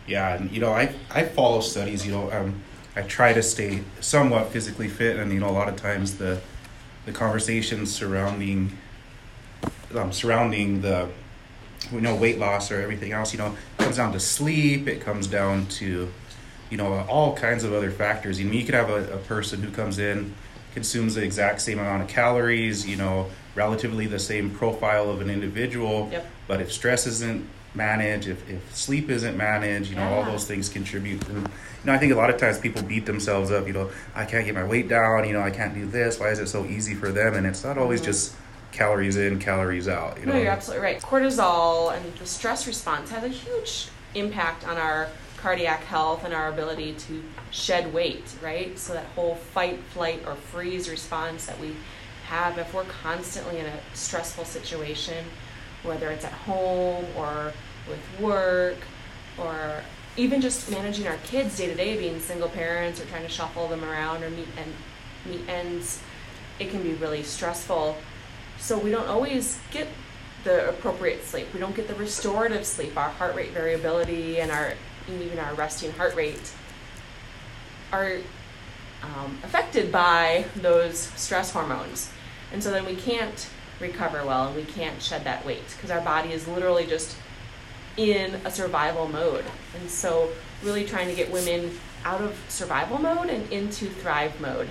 Yeah, 0.08 0.34
and 0.34 0.50
you 0.50 0.60
know, 0.60 0.72
I 0.72 0.92
I 1.08 1.26
follow 1.26 1.60
studies. 1.60 2.04
You 2.04 2.10
know, 2.10 2.32
um, 2.32 2.60
I 2.96 3.02
try 3.02 3.32
to 3.32 3.44
stay 3.44 3.84
somewhat 4.00 4.48
physically 4.48 4.88
fit, 4.88 5.20
and 5.20 5.32
you 5.32 5.38
know, 5.38 5.48
a 5.48 5.52
lot 5.52 5.68
of 5.68 5.76
times 5.76 6.18
the 6.18 6.40
the 7.06 7.12
conversations 7.12 7.92
surrounding 7.92 8.76
um, 9.94 10.12
surrounding 10.12 10.80
the 10.82 11.08
you 11.92 12.00
know 12.00 12.14
weight 12.14 12.38
loss 12.38 12.70
or 12.70 12.80
everything 12.80 13.12
else, 13.12 13.32
you 13.32 13.38
know, 13.38 13.56
comes 13.78 13.96
down 13.96 14.12
to 14.12 14.20
sleep. 14.20 14.86
It 14.86 15.00
comes 15.00 15.26
down 15.26 15.66
to 15.80 16.12
you 16.70 16.76
know 16.76 17.04
all 17.08 17.34
kinds 17.34 17.64
of 17.64 17.72
other 17.72 17.90
factors. 17.90 18.38
You 18.38 18.46
know, 18.46 18.52
you 18.52 18.64
could 18.64 18.74
have 18.74 18.90
a, 18.90 19.14
a 19.14 19.18
person 19.18 19.62
who 19.62 19.70
comes 19.70 19.98
in 19.98 20.34
consumes 20.72 21.16
the 21.16 21.24
exact 21.24 21.60
same 21.60 21.80
amount 21.80 22.02
of 22.02 22.08
calories. 22.08 22.86
You 22.86 22.96
know, 22.96 23.30
relatively 23.54 24.06
the 24.06 24.18
same 24.18 24.50
profile 24.50 25.10
of 25.10 25.20
an 25.20 25.30
individual. 25.30 26.08
Yep. 26.12 26.26
But 26.46 26.60
if 26.60 26.72
stress 26.72 27.06
isn't 27.06 27.46
managed, 27.74 28.28
if, 28.28 28.48
if 28.50 28.74
sleep 28.74 29.10
isn't 29.10 29.36
managed, 29.36 29.90
you 29.90 29.96
know, 29.96 30.08
all 30.14 30.24
those 30.24 30.44
things 30.44 30.68
contribute. 30.68 31.26
And, 31.28 31.42
you 31.46 31.52
know, 31.84 31.92
I 31.92 31.98
think 31.98 32.12
a 32.12 32.16
lot 32.16 32.30
of 32.30 32.36
times 32.36 32.58
people 32.58 32.82
beat 32.82 33.06
themselves 33.06 33.50
up, 33.50 33.66
you 33.66 33.72
know, 33.72 33.90
I 34.14 34.24
can't 34.24 34.44
get 34.44 34.54
my 34.54 34.64
weight 34.64 34.88
down, 34.88 35.26
you 35.26 35.32
know, 35.32 35.40
I 35.40 35.50
can't 35.50 35.72
do 35.74 35.86
this. 35.86 36.18
Why 36.18 36.30
is 36.30 36.40
it 36.40 36.48
so 36.48 36.64
easy 36.66 36.94
for 36.94 37.12
them? 37.12 37.34
And 37.34 37.46
it's 37.46 37.62
not 37.62 37.78
always 37.78 38.00
Mhm. 38.00 38.06
just 38.06 38.34
calories 38.72 39.16
in, 39.16 39.38
calories 39.38 39.88
out, 39.88 40.18
you 40.18 40.26
know. 40.26 40.35
No, 40.35 40.40
you're 40.40 40.50
absolutely 40.50 40.85
right. 40.85 41.00
Cortisol 41.00 41.96
and 41.96 42.14
the 42.14 42.26
stress 42.26 42.66
response 42.66 43.11
has 43.11 43.24
a 43.24 43.28
huge 43.28 43.88
impact 44.14 44.66
on 44.66 44.76
our 44.76 45.09
cardiac 45.37 45.85
health 45.85 46.24
and 46.24 46.35
our 46.35 46.48
ability 46.48 46.92
to 46.94 47.22
shed 47.50 47.92
weight, 47.92 48.35
right? 48.42 48.78
So 48.78 48.92
that 48.92 49.06
whole 49.14 49.37
fight, 49.37 49.78
flight, 49.90 50.22
or 50.26 50.35
freeze 50.35 50.88
response 50.90 51.46
that 51.46 51.59
we 51.59 51.74
have 52.26 52.59
if 52.59 52.72
we're 52.74 52.85
constantly 52.85 53.59
in 53.59 53.66
a 53.66 53.80
stressful 53.94 54.44
situation, 54.44 55.24
whether 55.83 56.11
it's 56.11 56.24
at 56.24 56.33
home 56.33 57.06
or 57.16 57.52
with 57.88 58.20
work 58.20 58.76
or 59.38 59.83
even 60.16 60.40
just 60.40 60.70
managing 60.70 61.06
our 61.06 61.16
kids 61.24 61.56
day 61.56 61.66
to 61.66 61.74
day, 61.74 61.96
being 61.96 62.20
single 62.20 62.48
parents 62.48 63.00
or 63.00 63.06
trying 63.06 63.22
to 63.22 63.28
shuffle 63.28 63.68
them 63.68 63.83
around 63.85 64.22
or 64.22 64.30
meet 64.30 64.48
and 64.59 64.72
meet 65.33 65.48
ends, 65.48 66.02
it 66.59 66.70
can 66.70 66.83
be 66.83 66.92
really 66.94 67.22
stressful. 67.22 67.96
So 68.61 68.79
we 68.79 68.90
don't 68.90 69.09
always 69.09 69.59
get 69.70 69.88
the 70.44 70.68
appropriate 70.68 71.25
sleep. 71.25 71.49
We 71.53 71.61
don't 71.61 71.75
get 71.75 71.88
the 71.88 71.94
restorative 71.94 72.64
sleep. 72.64 72.96
Our 72.96 73.09
heart 73.09 73.35
rate 73.35 73.51
variability 73.51 74.40
and 74.40 74.51
our 74.51 74.75
even 75.09 75.38
our 75.38 75.55
resting 75.55 75.90
heart 75.92 76.14
rate 76.14 76.53
are 77.92 78.18
um, 79.03 79.38
affected 79.42 79.90
by 79.90 80.44
those 80.57 80.99
stress 80.99 81.51
hormones, 81.51 82.11
and 82.53 82.62
so 82.62 82.70
then 82.70 82.85
we 82.85 82.94
can't 82.94 83.49
recover 83.81 84.25
well 84.25 84.49
and 84.49 84.57
we 84.57 84.64
can't 84.64 85.01
shed 85.03 85.25
that 85.25 85.44
weight 85.44 85.64
because 85.75 85.90
our 85.90 86.03
body 86.03 86.33
is 86.33 86.46
literally 86.46 86.87
just 86.87 87.16
in 87.96 88.35
a 88.44 88.51
survival 88.51 89.09
mode. 89.09 89.44
And 89.79 89.90
so, 89.90 90.31
really 90.62 90.85
trying 90.85 91.09
to 91.09 91.14
get 91.14 91.31
women 91.31 91.79
out 92.05 92.20
of 92.20 92.38
survival 92.49 92.99
mode 92.99 93.29
and 93.29 93.51
into 93.53 93.87
thrive 93.87 94.38
mode. 94.40 94.68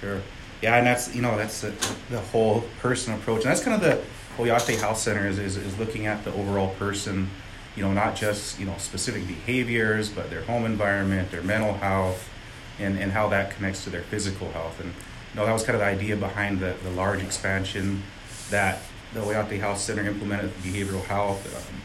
Sure. 0.00 0.22
Yeah, 0.64 0.76
and 0.78 0.86
that's 0.86 1.14
you 1.14 1.20
know 1.20 1.36
that's 1.36 1.60
the, 1.60 1.74
the 2.08 2.20
whole 2.20 2.64
person 2.80 3.12
approach, 3.12 3.42
and 3.42 3.50
that's 3.50 3.62
kind 3.62 3.74
of 3.74 3.82
the 3.82 4.02
Oyate 4.42 4.80
Health 4.80 4.96
Center 4.96 5.26
is, 5.26 5.38
is 5.38 5.58
is 5.58 5.78
looking 5.78 6.06
at 6.06 6.24
the 6.24 6.32
overall 6.32 6.74
person, 6.76 7.28
you 7.76 7.82
know, 7.82 7.92
not 7.92 8.16
just 8.16 8.58
you 8.58 8.64
know 8.64 8.74
specific 8.78 9.26
behaviors, 9.26 10.08
but 10.08 10.30
their 10.30 10.40
home 10.40 10.64
environment, 10.64 11.30
their 11.30 11.42
mental 11.42 11.74
health, 11.74 12.30
and 12.78 12.98
and 12.98 13.12
how 13.12 13.28
that 13.28 13.50
connects 13.50 13.84
to 13.84 13.90
their 13.90 14.00
physical 14.04 14.50
health. 14.52 14.80
And 14.80 14.88
you 14.88 15.36
know 15.36 15.44
that 15.44 15.52
was 15.52 15.64
kind 15.64 15.76
of 15.76 15.80
the 15.80 15.86
idea 15.86 16.16
behind 16.16 16.60
the 16.60 16.74
the 16.82 16.90
large 16.92 17.22
expansion 17.22 18.02
that 18.48 18.78
the 19.12 19.20
Oyate 19.20 19.60
Health 19.60 19.80
Center 19.80 20.06
implemented 20.06 20.50
behavioral 20.62 21.04
health. 21.04 21.44
Um, 21.54 21.76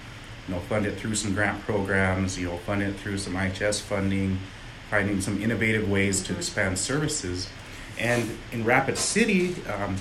you 0.48 0.56
know, 0.56 0.62
fund 0.62 0.86
it 0.86 0.98
through 0.98 1.16
some 1.16 1.34
grant 1.34 1.60
programs. 1.64 2.40
You 2.40 2.48
know, 2.48 2.58
fund 2.60 2.82
it 2.82 2.96
through 2.96 3.18
some 3.18 3.34
IHS 3.34 3.82
funding, 3.82 4.40
finding 4.90 5.20
some 5.20 5.44
innovative 5.44 5.90
ways 5.92 6.24
to 6.24 6.34
expand 6.38 6.80
services. 6.80 7.50
And 8.00 8.38
in 8.52 8.64
Rapid 8.64 8.98
City, 8.98 9.56
um, 9.66 9.98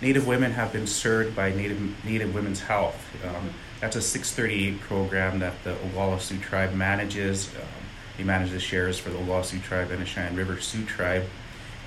Native 0.00 0.26
women 0.26 0.52
have 0.52 0.72
been 0.72 0.86
served 0.86 1.36
by 1.36 1.50
Native 1.52 2.04
Native 2.04 2.34
Women's 2.34 2.60
Health. 2.60 2.96
Um, 3.24 3.50
that's 3.80 3.96
a 3.96 4.02
638 4.02 4.80
program 4.80 5.38
that 5.38 5.54
the 5.62 5.74
Oglala 5.74 6.20
Sioux 6.20 6.38
tribe 6.38 6.74
manages. 6.74 7.48
Um, 7.54 7.62
they 8.16 8.24
manage 8.24 8.50
the 8.50 8.60
shares 8.60 8.98
for 8.98 9.10
the 9.10 9.18
Oglala 9.18 9.44
Sioux 9.44 9.60
tribe 9.60 9.90
and 9.90 10.00
the 10.02 10.06
Cheyenne 10.06 10.36
River 10.36 10.60
Sioux 10.60 10.84
tribe, 10.84 11.24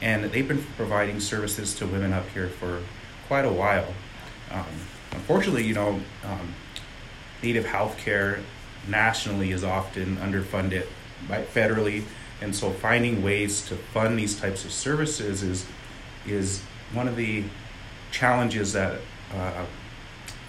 and 0.01 0.25
they've 0.25 0.47
been 0.47 0.63
providing 0.77 1.19
services 1.19 1.75
to 1.75 1.85
women 1.85 2.13
up 2.13 2.27
here 2.29 2.47
for 2.47 2.81
quite 3.27 3.45
a 3.45 3.51
while. 3.51 3.93
Um, 4.51 4.65
unfortunately, 5.11 5.65
you 5.65 5.73
know, 5.73 5.99
um, 6.23 6.53
Native 7.43 7.65
healthcare 7.65 8.41
nationally 8.87 9.51
is 9.51 9.63
often 9.63 10.17
underfunded 10.17 10.85
by 11.27 11.43
federally, 11.43 12.03
and 12.41 12.55
so 12.55 12.71
finding 12.71 13.23
ways 13.23 13.65
to 13.67 13.75
fund 13.75 14.17
these 14.17 14.39
types 14.39 14.65
of 14.65 14.71
services 14.71 15.43
is 15.43 15.65
is 16.25 16.61
one 16.93 17.07
of 17.07 17.15
the 17.15 17.43
challenges 18.11 18.73
that 18.73 18.99
uh, 19.33 19.65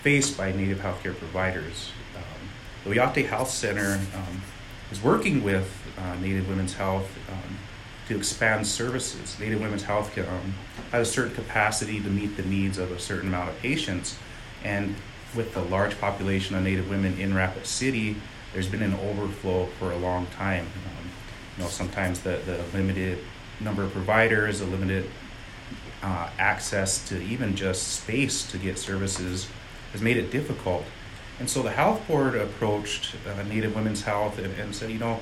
faced 0.03 0.37
by 0.37 0.53
Native 0.53 0.79
healthcare 0.79 1.17
providers. 1.17 1.91
Um, 2.17 2.49
the 2.85 2.99
Oyate 2.99 3.27
Health 3.27 3.51
Center 3.51 4.01
um, 4.15 4.43
is 4.91 5.03
working 5.03 5.43
with 5.43 5.71
uh, 5.97 6.15
Native 6.17 6.49
Women's 6.49 6.75
Health 6.75 7.09
um, 7.31 7.59
to 8.09 8.17
expand 8.17 8.67
services. 8.67 9.39
Native 9.39 9.61
Women's 9.61 9.85
Health 9.85 10.17
um, 10.19 10.55
has 10.93 11.09
a 11.09 11.13
certain 11.13 11.35
capacity 11.35 12.01
to 12.01 12.09
meet 12.09 12.37
the 12.37 12.45
needs 12.45 12.79
of 12.79 12.91
a 12.91 12.99
certain 12.99 13.29
amount 13.29 13.51
of 13.51 13.59
patients, 13.59 14.19
and 14.65 14.95
with 15.37 15.55
the 15.55 15.63
large 15.63 16.01
population 16.01 16.57
of 16.57 16.63
Native 16.63 16.89
women 16.89 17.19
in 17.19 17.35
Rapid 17.35 17.67
City, 17.67 18.17
there's 18.53 18.69
been 18.69 18.83
an 18.83 18.95
overflow 18.95 19.67
for 19.79 19.93
a 19.93 19.99
long 19.99 20.27
time. 20.27 20.67
You 21.59 21.65
know, 21.65 21.71
sometimes 21.71 22.21
the, 22.21 22.41
the 22.47 22.63
limited 22.73 23.19
number 23.59 23.83
of 23.83 23.93
providers, 23.93 24.61
the 24.61 24.67
limited 24.67 25.11
uh, 26.05 26.31
access 26.39 27.07
to 27.09 27.21
even 27.21 27.57
just 27.57 27.89
space 27.89 28.49
to 28.53 28.59
get 28.59 28.79
services 28.79 29.49
has 29.91 30.01
made 30.01 30.17
it 30.17 30.31
difficult. 30.31 30.85
And 31.41 31.51
so 31.51 31.63
the 31.63 31.73
health 31.73 32.07
board 32.07 32.37
approached 32.37 33.17
uh, 33.27 33.43
Native 33.43 33.75
Women's 33.75 34.03
Health 34.03 34.39
and, 34.39 34.55
and 34.59 34.73
said, 34.73 34.91
you 34.91 35.01
know, 35.01 35.19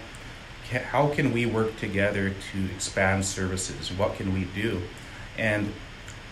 ca- 0.70 0.82
how 0.82 1.08
can 1.08 1.32
we 1.32 1.46
work 1.46 1.78
together 1.78 2.34
to 2.52 2.64
expand 2.74 3.24
services? 3.24 3.90
What 3.92 4.16
can 4.16 4.34
we 4.34 4.44
do? 4.54 4.82
And 5.38 5.72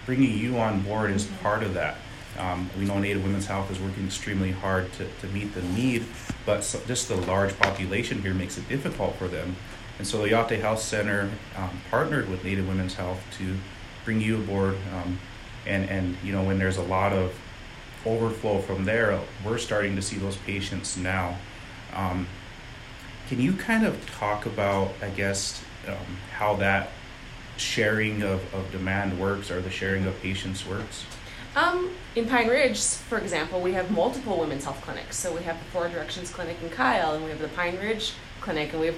bringing 0.05 0.37
you 0.37 0.59
on 0.59 0.83
board 0.83 1.13
is 1.13 1.25
part 1.43 1.63
of 1.63 1.73
that. 1.75 1.97
Um, 2.39 2.69
we 2.79 2.85
know 2.85 2.99
Native 2.99 3.23
Women's 3.23 3.47
Health 3.47 3.71
is 3.71 3.79
working 3.79 4.05
extremely 4.07 4.51
hard 4.51 4.93
to, 4.95 5.07
to 5.21 5.27
meet 5.29 5.55
the 5.55 5.63
need, 5.63 6.05
but 6.45 6.65
so, 6.65 6.81
just 6.87 7.09
the 7.09 7.17
large 7.17 7.57
population 7.59 8.21
here 8.21 8.35
makes 8.35 8.59
it 8.59 8.69
difficult 8.69 9.15
for 9.17 9.29
them. 9.29 9.55
And 9.99 10.07
so 10.07 10.23
the 10.23 10.31
Oyate 10.31 10.61
Health 10.61 10.81
Center 10.81 11.31
um, 11.57 11.81
partnered 11.91 12.29
with 12.29 12.45
Native 12.45 12.67
Women's 12.67 12.95
Health 12.95 13.23
to 13.39 13.57
bring 14.05 14.21
you 14.21 14.39
aboard. 14.39 14.77
Um, 14.95 15.19
and, 15.67 15.89
and, 15.89 16.17
you 16.23 16.33
know, 16.33 16.43
when 16.43 16.59
there's 16.59 16.77
a 16.77 16.83
lot 16.83 17.13
of 17.13 17.35
overflow 18.05 18.61
from 18.61 18.85
there, 18.85 19.19
we're 19.45 19.59
starting 19.59 19.97
to 19.97 20.03
see 20.03 20.17
those 20.17 20.37
patients 20.37 20.97
now. 20.97 21.39
Um, 21.95 22.27
can 23.29 23.41
you 23.41 23.55
kind 23.55 23.87
of 23.87 24.11
talk 24.11 24.47
about, 24.47 24.93
I 25.01 25.09
guess, 25.11 25.63
um, 25.89 26.19
how 26.33 26.57
that 26.57 26.91
sharing 27.57 28.23
of, 28.23 28.53
of 28.53 28.71
demand 28.73 29.19
works 29.19 29.51
or 29.51 29.63
the 29.63 29.71
sharing 29.71 30.05
of 30.07 30.21
patients 30.21 30.67
works? 30.67 31.07
Um, 31.57 31.91
in 32.17 32.27
Pine 32.27 32.49
Ridge, 32.49 32.83
for 32.83 33.17
example, 33.19 33.61
we 33.61 33.73
have 33.75 33.91
multiple 33.91 34.39
women's 34.39 34.65
health 34.65 34.83
clinics. 34.83 35.17
So 35.17 35.35
we 35.35 35.45
have 35.45 35.57
the 35.59 35.65
Four 35.67 35.89
Directions 35.89 36.31
Clinic 36.31 36.57
in 36.63 36.69
Kyle, 36.69 37.15
and 37.15 37.25
we 37.25 37.31
have 37.31 37.39
the 37.39 37.49
Pine 37.49 37.79
Ridge 37.79 38.13
Clinic, 38.41 38.73
and 38.73 38.81
we 38.81 38.89
have 38.89 38.97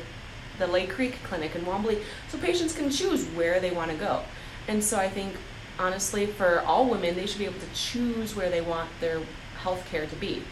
the 0.59 0.67
Lake 0.67 0.91
Creek 0.91 1.19
Clinic 1.25 1.55
in 1.55 1.63
Wanblee. 1.63 2.03
So 2.29 2.39
patients 2.39 2.77
can 2.77 2.91
choose 2.91 3.25
where 3.29 3.61
they 3.61 3.71
want 3.71 3.91
to 3.91 3.97
go. 3.97 4.23
And 4.69 4.83
so 4.83 4.97
I 4.99 5.09
think, 5.09 5.35
honestly, 5.79 6.27
for 6.27 6.61
all 6.61 6.89
women, 6.89 7.15
they 7.15 7.27
should 7.27 7.39
be 7.39 7.45
able 7.45 7.61
to 7.61 7.75
choose 7.75 8.35
where 8.35 8.51
they 8.51 8.61
want 8.61 8.89
their 9.01 9.21
health 9.63 9.87
care 9.91 10.07
to 10.07 10.17
be. 10.17 10.43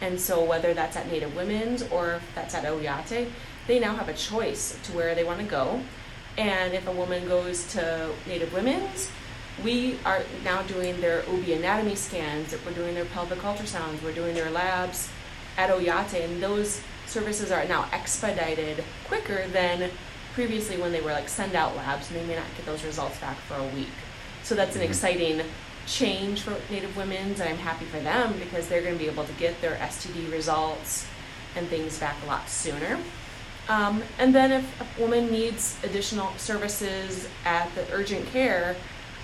And 0.00 0.20
so 0.20 0.44
whether 0.44 0.74
that's 0.74 0.96
at 0.96 1.10
Native 1.10 1.34
Women's 1.34 1.82
or 1.84 2.20
that's 2.34 2.54
at 2.54 2.64
Oyate, 2.64 3.30
they 3.66 3.78
now 3.78 3.94
have 3.94 4.08
a 4.08 4.14
choice 4.14 4.78
to 4.84 4.92
where 4.92 5.14
they 5.14 5.24
want 5.24 5.40
to 5.40 5.46
go. 5.46 5.80
And 6.36 6.74
if 6.74 6.86
a 6.86 6.92
woman 6.92 7.26
goes 7.26 7.66
to 7.72 8.10
Native 8.26 8.52
Women's, 8.52 9.10
we 9.64 9.98
are 10.04 10.22
now 10.44 10.62
doing 10.62 11.00
their 11.00 11.22
OB 11.22 11.48
anatomy 11.48 11.94
scans, 11.94 12.54
we're 12.64 12.72
doing 12.72 12.94
their 12.94 13.06
pelvic 13.06 13.38
ultrasounds, 13.38 14.02
we're 14.02 14.12
doing 14.12 14.34
their 14.34 14.50
labs 14.50 15.08
at 15.56 15.70
Oyate, 15.70 16.22
and 16.22 16.42
those 16.42 16.82
services 17.16 17.50
are 17.50 17.64
now 17.64 17.88
expedited 17.92 18.84
quicker 19.06 19.48
than 19.48 19.90
previously 20.34 20.76
when 20.76 20.92
they 20.92 21.00
were 21.00 21.12
like 21.12 21.30
send 21.30 21.54
out 21.54 21.74
labs 21.74 22.10
and 22.10 22.20
they 22.20 22.26
may 22.26 22.36
not 22.36 22.44
get 22.58 22.66
those 22.66 22.84
results 22.84 23.18
back 23.20 23.38
for 23.48 23.54
a 23.54 23.64
week. 23.74 23.88
So 24.42 24.54
that's 24.54 24.76
an 24.76 24.82
Mhm. 24.82 24.88
exciting 24.90 25.42
change 25.86 26.42
for 26.42 26.54
Native 26.68 26.94
Women's, 26.94 27.40
and 27.40 27.48
I'm 27.48 27.56
happy 27.56 27.86
for 27.86 27.98
them 28.00 28.34
because 28.38 28.66
they're 28.68 28.82
going 28.82 28.98
to 28.98 29.02
be 29.02 29.08
able 29.08 29.24
to 29.24 29.32
get 29.32 29.62
their 29.62 29.78
STD 29.80 30.26
results 30.30 31.06
and 31.56 31.66
things 31.70 31.96
back 31.98 32.16
a 32.22 32.26
lot 32.26 32.50
sooner. 32.50 32.98
Um, 33.70 34.02
and 34.18 34.34
then 34.34 34.52
if 34.52 34.64
a 34.82 35.00
woman 35.00 35.30
needs 35.32 35.76
additional 35.84 36.34
services 36.36 37.28
at 37.46 37.74
the 37.74 37.90
urgent 37.94 38.30
care, 38.30 38.76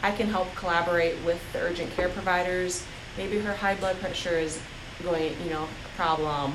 I 0.03 0.13
can 0.13 0.31
help 0.31 0.55
collaborate 0.55 1.19
with 1.27 1.41
the 1.53 1.59
urgent 1.61 1.95
care 1.95 2.09
providers. 2.09 2.85
Maybe 3.19 3.39
her 3.41 3.55
high 3.55 3.75
blood 3.75 4.01
pressure 4.01 4.39
is 4.39 4.61
going, 5.03 5.37
you 5.45 5.51
know, 5.51 5.65
a 5.65 5.97
problem, 5.97 6.55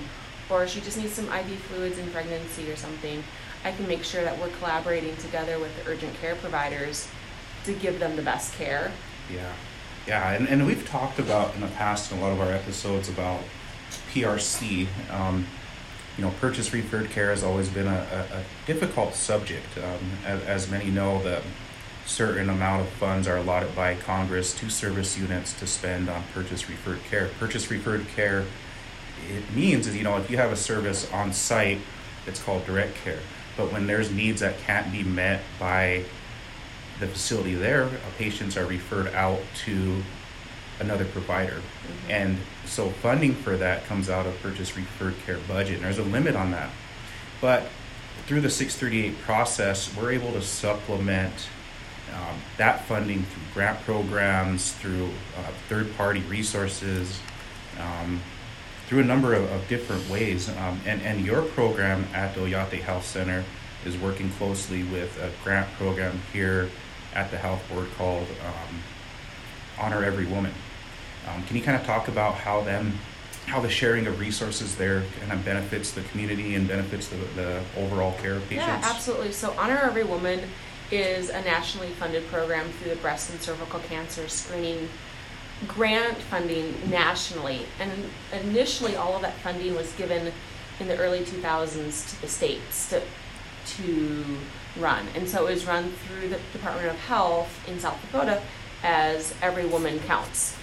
or 0.50 0.68
she 0.68 0.82
just 0.82 0.98
needs 0.98 1.14
some 1.14 1.26
IV 1.32 1.60
fluids 1.64 1.98
in 1.98 2.10
pregnancy 2.12 2.72
or 2.72 2.76
something. 2.76 3.24
I 3.64 3.72
can 3.72 3.88
make 3.88 4.04
sure 4.04 4.24
that 4.24 4.40
we're 4.40 4.50
collaborating 4.58 5.16
together 5.18 5.60
with 5.60 5.76
the 5.84 5.92
urgent 5.92 6.14
care 6.22 6.36
providers 6.36 7.08
to 7.66 7.74
give 7.74 8.00
them 8.00 8.16
the 8.16 8.22
best 8.22 8.54
care. 8.54 8.92
Yeah, 9.34 9.54
yeah, 10.08 10.32
and, 10.32 10.48
and 10.48 10.66
we've 10.66 10.88
talked 10.88 11.20
about 11.20 11.54
in 11.56 11.62
the 11.62 11.68
past 11.68 12.12
in 12.12 12.18
a 12.18 12.22
lot 12.22 12.32
of 12.32 12.40
our 12.40 12.52
episodes 12.52 13.10
about 13.10 13.42
PRC. 14.14 14.88
Um, 15.12 15.46
you 16.18 16.24
know, 16.24 16.32
purchase 16.40 16.74
referred 16.74 17.10
care 17.10 17.30
has 17.30 17.44
always 17.44 17.70
been 17.70 17.88
a, 17.88 18.26
a, 18.32 18.38
a 18.38 18.44
difficult 18.66 19.14
subject. 19.14 19.78
Um, 19.78 20.12
as, 20.26 20.44
as 20.44 20.72
many 20.72 20.90
know, 20.90 21.22
the 21.22 21.44
certain 22.08 22.50
amount 22.50 22.82
of 22.82 22.90
funds 22.90 23.28
are 23.28 23.38
allotted 23.38 23.76
by 23.76 23.96
Congress 23.96 24.54
to 24.56 24.70
service 24.70 25.18
units 25.18 25.54
to 25.60 25.68
spend 25.68 26.10
on 26.10 26.24
purchase 26.34 26.70
referred 26.70 27.04
care. 27.04 27.30
Purchase 27.38 27.70
referred 27.70 28.08
care, 28.08 28.46
it 29.30 29.56
means 29.56 29.88
is 29.88 29.96
you 29.96 30.04
know 30.04 30.18
if 30.18 30.30
you 30.30 30.38
have 30.38 30.52
a 30.52 30.56
service 30.56 31.12
on 31.12 31.34
site, 31.34 31.80
it's 32.26 32.42
called 32.42 32.66
direct 32.66 32.96
care. 33.04 33.20
But 33.56 33.72
when 33.72 33.88
there's 33.88 34.12
needs 34.12 34.42
that 34.42 34.60
can't 34.60 34.92
be 34.92 35.04
met 35.04 35.42
by 35.60 36.04
the 37.00 37.08
facility 37.08 37.56
there, 37.56 37.86
uh, 37.86 37.90
patients 38.18 38.58
are 38.58 38.66
referred 38.66 39.08
out 39.14 39.40
to 39.66 40.04
another 40.80 41.06
provider. 41.06 41.62
And 42.10 42.38
so 42.66 42.90
funding 42.90 43.34
for 43.34 43.58
that 43.58 43.86
comes 43.86 44.10
out 44.10 44.26
of 44.26 44.40
purchase 44.42 44.76
referred 44.76 45.16
care 45.26 45.40
budget. 45.48 45.78
And 45.78 45.86
there's 45.86 45.98
a 45.98 46.04
limit 46.04 46.36
on 46.36 46.52
that. 46.52 46.70
But 47.42 47.68
through 48.28 48.42
the 48.42 48.50
638 48.50 49.20
process, 49.22 49.96
we're 49.96 50.12
able 50.12 50.32
to 50.34 50.42
supplement 50.42 51.34
um, 52.14 52.38
that 52.58 52.86
funding 52.86 53.24
through 53.24 53.44
grant 53.54 53.80
programs, 53.82 54.72
through 54.74 55.10
uh, 55.38 55.52
third 55.68 55.96
party 55.98 56.22
resources, 56.22 57.20
um, 57.80 58.22
through 58.88 59.00
a 59.00 59.04
number 59.04 59.34
of, 59.34 59.52
of 59.52 59.68
different 59.68 60.10
ways. 60.10 60.50
Um, 60.50 60.80
and, 60.86 61.02
and 61.02 61.26
your 61.26 61.42
program 61.42 62.06
at 62.14 62.36
Oyate 62.36 62.82
Health 62.82 63.06
Center 63.06 63.44
is 63.86 63.98
working 63.98 64.32
closely 64.32 64.84
with 64.84 65.22
a 65.22 65.32
grant 65.44 65.72
program 65.74 66.20
here 66.34 66.70
at 67.14 67.30
the 67.30 67.38
health 67.38 67.62
board 67.70 67.88
called 67.98 68.28
um, 68.46 68.80
Honor 69.78 70.04
Every 70.04 70.26
Woman. 70.26 70.54
Um, 71.28 71.44
can 71.44 71.58
you 71.58 71.62
kind 71.62 71.80
of 71.80 71.86
talk 71.86 72.08
about 72.08 72.36
how 72.36 72.62
them, 72.64 72.94
how 73.46 73.60
the 73.60 73.70
sharing 73.70 74.08
of 74.08 74.20
resources 74.20 74.76
there 74.76 75.04
kind 75.20 75.34
of 75.34 75.44
benefits 75.44 75.92
the 75.92 76.02
community 76.04 76.56
and 76.56 76.68
benefits 76.68 77.10
the, 77.10 77.18
the 77.36 77.62
overall 77.76 78.14
care 78.14 78.36
of 78.36 78.44
patients? 78.48 78.68
Yeah, 78.68 78.82
absolutely. 78.84 79.34
So 79.34 79.54
Honor 79.58 79.78
Every 79.78 80.06
Woman 80.06 80.42
is 80.92 81.30
a 81.30 81.42
nationally 81.42 81.90
funded 81.90 82.26
program 82.28 82.70
through 82.74 82.92
the 82.92 82.98
breast 82.98 83.30
and 83.32 83.42
cervical 83.42 83.82
cancer 83.82 84.30
screening 84.30 84.88
grant 85.68 86.18
funding 86.18 86.76
nationally. 86.90 87.66
And 87.80 87.92
initially, 88.32 88.96
all 88.96 89.16
of 89.16 89.22
that 89.22 89.38
funding 89.40 89.76
was 89.76 89.92
given 89.94 90.32
in 90.80 90.88
the 90.88 90.98
early 90.98 91.22
2000s 91.22 92.10
to 92.12 92.22
the 92.22 92.28
states 92.28 92.90
to, 92.90 93.02
to 93.66 94.24
run. 94.78 95.08
And 95.16 95.28
so 95.28 95.48
it 95.48 95.54
was 95.54 95.66
run 95.66 95.92
through 95.92 96.30
the 96.30 96.40
Department 96.54 96.90
of 96.90 97.00
Health 97.00 97.68
in 97.68 97.80
South 97.80 98.00
Dakota 98.02 98.42
as 98.84 99.34
Every 99.42 99.66
Woman 99.66 100.00
Counts. 100.02 100.56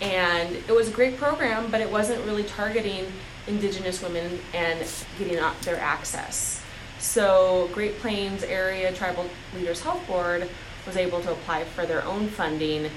And 0.00 0.56
it 0.56 0.74
was 0.74 0.88
a 0.88 0.92
great 0.92 1.18
program, 1.18 1.70
but 1.70 1.82
it 1.82 1.90
wasn't 1.90 2.24
really 2.24 2.44
targeting 2.44 3.06
Indigenous 3.46 4.02
women 4.02 4.38
and 4.54 4.86
getting 5.18 5.36
their 5.62 5.78
access. 5.78 6.62
So 6.98 7.68
Great 7.72 7.98
Plains 7.98 8.42
Area 8.42 8.92
Tribal 8.92 9.28
Leaders 9.54 9.80
Health 9.80 10.06
Board 10.06 10.48
was 10.86 10.96
able 10.96 11.20
to 11.20 11.32
apply 11.32 11.64
for 11.64 11.84
their 11.84 12.04
own 12.04 12.28
funding 12.28 12.90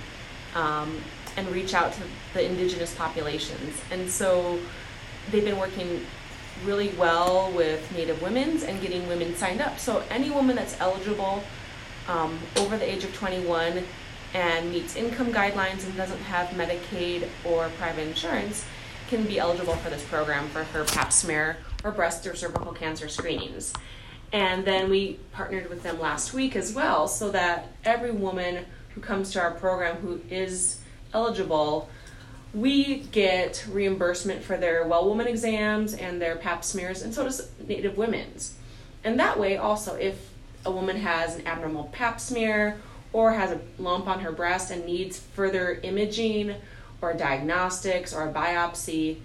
um, 0.56 1.02
and 1.38 1.48
reach 1.50 1.74
out 1.74 1.94
to 1.94 2.02
the 2.34 2.46
indigenous 2.46 2.94
populations. 2.96 3.80
And 3.92 4.10
so 4.10 4.60
they've 5.32 5.44
been 5.44 5.58
working 5.58 6.06
really 6.64 6.90
well 6.90 7.52
with 7.52 7.92
Native 7.96 8.22
women's 8.22 8.64
and 8.64 8.82
getting 8.82 9.08
women 9.08 9.36
signed 9.36 9.62
up. 9.62 9.80
So 9.80 10.04
any 10.10 10.30
woman 10.30 10.56
that's 10.56 10.80
eligible 10.80 11.44
um, 12.08 12.40
over 12.58 12.78
the 12.78 12.90
age 12.90 13.04
of 13.04 13.14
21 13.16 13.84
and 14.34 14.72
meets 14.72 14.96
income 14.96 15.32
guidelines 15.32 15.86
and 15.86 15.96
doesn't 15.96 16.22
have 16.22 16.50
Medicaid 16.50 17.28
or 17.46 17.70
private 17.78 18.08
insurance 18.08 18.66
can 19.10 19.24
be 19.26 19.38
eligible 19.40 19.76
for 19.76 19.90
this 19.90 20.04
program 20.06 20.48
for 20.50 20.64
her 20.64 20.84
pap 20.86 21.12
smear 21.12 21.58
or 21.84 21.92
breast 21.92 22.26
or 22.26 22.36
cervical 22.36 22.74
cancer 22.74 23.08
screenings. 23.08 23.74
And 24.32 24.66
then 24.66 24.90
we 24.90 25.20
partnered 25.32 25.70
with 25.70 25.84
them 25.84 26.00
last 26.00 26.34
week 26.34 26.56
as 26.56 26.74
well 26.74 27.08
so 27.08 27.30
that 27.32 27.72
every 27.86 28.12
woman 28.12 28.66
who 28.96 29.02
comes 29.02 29.32
to 29.34 29.42
our 29.42 29.52
program 29.52 29.98
who 29.98 30.22
is 30.30 30.80
eligible, 31.14 31.90
we 32.54 33.00
get 33.12 33.66
reimbursement 33.72 34.44
for 34.44 34.58
their 34.58 34.86
well 34.86 35.08
woman 35.08 35.28
exams 35.28 35.94
and 35.94 36.22
their 36.22 36.36
pap 36.36 36.64
smears, 36.64 37.02
and 37.02 37.14
so 37.14 37.24
does 37.24 37.50
Native 37.68 37.98
women's. 37.98 38.56
And 39.04 39.20
that 39.20 39.40
way, 39.40 39.58
also, 39.58 39.96
if 39.96 40.30
a 40.66 40.72
woman 40.72 40.98
has 40.98 41.36
an 41.36 41.48
abnormal 41.48 41.86
pap 41.86 42.20
smear 42.20 42.80
or 43.12 43.34
has 43.34 43.52
a 43.52 43.60
lump 43.78 44.08
on 44.08 44.22
her 44.22 44.32
breast 44.32 44.72
and 44.72 44.86
needs 44.86 45.20
further 45.20 45.80
imaging 45.84 46.56
or 47.02 47.14
diagnostics 47.14 48.14
or 48.14 48.28
a 48.28 48.34
biopsy, 48.34 49.18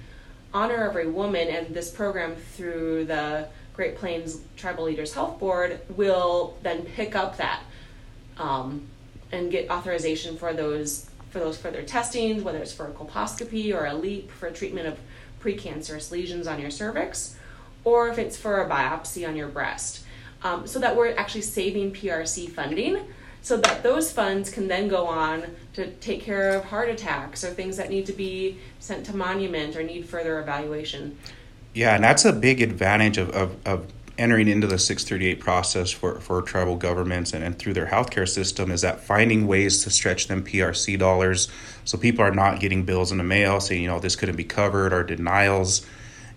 Honor 0.52 0.88
Every 0.88 1.08
Woman 1.08 1.48
and 1.48 1.74
this 1.74 1.90
program 1.90 2.34
through 2.34 3.04
the 3.04 3.48
Great 3.74 3.96
Plains 3.96 4.40
Tribal 4.56 4.84
Leaders 4.84 5.14
Health 5.14 5.38
Board 5.38 5.80
will 5.90 6.56
then 6.62 6.82
pick 6.82 7.14
up 7.14 7.36
that 7.36 7.62
um, 8.38 8.88
and 9.30 9.50
get 9.50 9.70
authorization 9.70 10.36
for 10.36 10.52
those 10.52 11.07
for 11.30 11.38
those 11.38 11.58
further 11.58 11.82
testings, 11.82 12.42
whether 12.42 12.58
it's 12.58 12.72
for 12.72 12.86
a 12.86 12.92
colposcopy 12.92 13.74
or 13.74 13.86
a 13.86 13.94
LEEP 13.94 14.30
for 14.30 14.50
treatment 14.50 14.86
of 14.86 14.98
precancerous 15.40 16.10
lesions 16.10 16.46
on 16.46 16.60
your 16.60 16.70
cervix, 16.70 17.36
or 17.84 18.08
if 18.08 18.18
it's 18.18 18.36
for 18.36 18.60
a 18.60 18.68
biopsy 18.68 19.28
on 19.28 19.36
your 19.36 19.48
breast. 19.48 20.04
Um, 20.42 20.66
so 20.66 20.78
that 20.78 20.96
we're 20.96 21.14
actually 21.16 21.42
saving 21.42 21.92
PRC 21.92 22.48
funding 22.50 23.04
so 23.42 23.56
that 23.56 23.82
those 23.82 24.10
funds 24.12 24.50
can 24.50 24.68
then 24.68 24.88
go 24.88 25.06
on 25.06 25.44
to 25.74 25.90
take 25.92 26.22
care 26.22 26.50
of 26.50 26.64
heart 26.66 26.88
attacks 26.88 27.44
or 27.44 27.48
things 27.48 27.76
that 27.76 27.88
need 27.90 28.06
to 28.06 28.12
be 28.12 28.58
sent 28.78 29.06
to 29.06 29.16
monument 29.16 29.76
or 29.76 29.82
need 29.82 30.06
further 30.08 30.40
evaluation. 30.40 31.16
Yeah, 31.74 31.94
and 31.94 32.02
that's 32.04 32.24
a 32.24 32.32
big 32.32 32.60
advantage 32.60 33.18
of, 33.18 33.30
of, 33.30 33.56
of 33.66 33.86
entering 34.18 34.48
into 34.48 34.66
the 34.66 34.78
638 34.78 35.40
process 35.40 35.90
for, 35.90 36.20
for 36.20 36.42
tribal 36.42 36.76
governments 36.76 37.32
and, 37.32 37.44
and 37.44 37.58
through 37.58 37.72
their 37.72 37.86
healthcare 37.86 38.28
system 38.28 38.70
is 38.70 38.82
that 38.82 39.00
finding 39.00 39.46
ways 39.46 39.84
to 39.84 39.90
stretch 39.90 40.26
them 40.26 40.44
PRC 40.44 40.98
dollars 40.98 41.48
so 41.84 41.96
people 41.96 42.24
are 42.24 42.34
not 42.34 42.60
getting 42.60 42.84
bills 42.84 43.12
in 43.12 43.18
the 43.18 43.24
mail 43.24 43.60
saying, 43.60 43.82
you 43.82 43.88
know, 43.88 44.00
this 44.00 44.16
couldn't 44.16 44.36
be 44.36 44.44
covered 44.44 44.92
or 44.92 45.04
denials, 45.04 45.86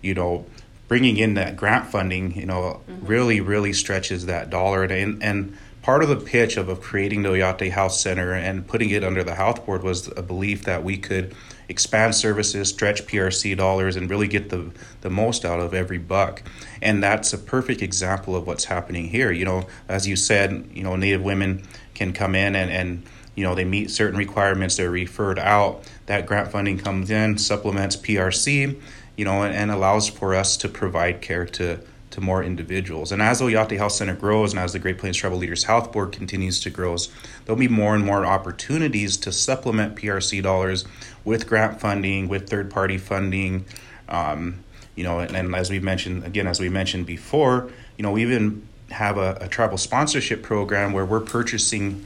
you 0.00 0.14
know, 0.14 0.46
bringing 0.88 1.16
in 1.16 1.34
that 1.34 1.56
grant 1.56 1.86
funding, 1.86 2.36
you 2.38 2.46
know, 2.46 2.80
mm-hmm. 2.88 3.06
really, 3.06 3.40
really 3.40 3.72
stretches 3.72 4.26
that 4.26 4.48
dollar. 4.48 4.84
And, 4.84 5.22
and 5.22 5.56
part 5.82 6.02
of 6.02 6.08
the 6.08 6.16
pitch 6.16 6.56
of, 6.56 6.68
of 6.68 6.80
creating 6.80 7.22
the 7.22 7.30
Oyate 7.30 7.70
Health 7.70 7.92
Center 7.92 8.32
and 8.32 8.66
putting 8.66 8.90
it 8.90 9.02
under 9.02 9.24
the 9.24 9.34
health 9.34 9.66
board 9.66 9.82
was 9.82 10.08
a 10.16 10.22
belief 10.22 10.64
that 10.64 10.84
we 10.84 10.96
could 10.96 11.34
expand 11.68 12.14
services, 12.14 12.68
stretch 12.68 13.06
PRC 13.06 13.56
dollars, 13.56 13.96
and 13.96 14.08
really 14.10 14.28
get 14.28 14.50
the, 14.50 14.70
the 15.00 15.10
most 15.10 15.44
out 15.44 15.60
of 15.60 15.74
every 15.74 15.98
buck. 15.98 16.42
And 16.80 17.02
that's 17.02 17.32
a 17.32 17.38
perfect 17.38 17.82
example 17.82 18.36
of 18.36 18.46
what's 18.46 18.64
happening 18.64 19.08
here. 19.08 19.30
You 19.30 19.44
know, 19.44 19.66
as 19.88 20.06
you 20.06 20.16
said, 20.16 20.68
you 20.72 20.82
know, 20.82 20.96
Native 20.96 21.22
women 21.22 21.62
can 21.94 22.12
come 22.12 22.34
in 22.34 22.54
and, 22.56 22.70
and 22.70 23.02
you 23.34 23.44
know 23.44 23.54
they 23.54 23.64
meet 23.64 23.90
certain 23.90 24.18
requirements 24.18 24.76
they're 24.76 24.90
referred 24.90 25.38
out 25.38 25.82
that 26.06 26.26
grant 26.26 26.50
funding 26.50 26.78
comes 26.78 27.10
in 27.10 27.38
supplements 27.38 27.96
prc 27.96 28.80
you 29.16 29.24
know 29.24 29.42
and, 29.42 29.54
and 29.54 29.70
allows 29.70 30.08
for 30.08 30.34
us 30.34 30.56
to 30.56 30.68
provide 30.68 31.20
care 31.20 31.46
to 31.46 31.78
to 32.12 32.20
more 32.20 32.42
individuals. 32.42 33.12
And 33.12 33.20
as 33.20 33.40
oyate 33.40 33.76
health 33.76 33.92
center 33.92 34.14
grows 34.14 34.52
and 34.52 34.60
as 34.60 34.72
the 34.72 34.78
great 34.78 34.98
plains 34.98 35.16
tribal 35.16 35.38
leaders 35.38 35.64
health 35.64 35.92
board 35.92 36.12
continues 36.12 36.60
to 36.60 36.70
grow 36.70 36.96
there'll 37.44 37.58
be 37.58 37.68
more 37.68 37.94
and 37.94 38.04
more 38.04 38.26
opportunities 38.26 39.16
to 39.16 39.32
supplement 39.32 39.96
prc 39.96 40.42
dollars 40.42 40.84
with 41.24 41.46
grant 41.46 41.80
funding 41.80 42.28
with 42.28 42.48
third 42.48 42.70
party 42.70 42.98
funding. 42.98 43.64
Um, 44.08 44.64
you 44.94 45.04
know 45.04 45.20
and, 45.20 45.34
and 45.34 45.54
as 45.54 45.70
we 45.70 45.80
mentioned 45.80 46.24
again 46.24 46.46
as 46.46 46.60
we 46.60 46.68
mentioned 46.68 47.06
before 47.06 47.70
you 47.96 48.02
know 48.02 48.12
we 48.12 48.22
even 48.22 48.66
have 48.90 49.16
a, 49.16 49.38
a 49.40 49.48
tribal 49.48 49.78
sponsorship 49.78 50.42
program 50.42 50.92
where 50.92 51.06
we're 51.06 51.20
purchasing 51.20 52.04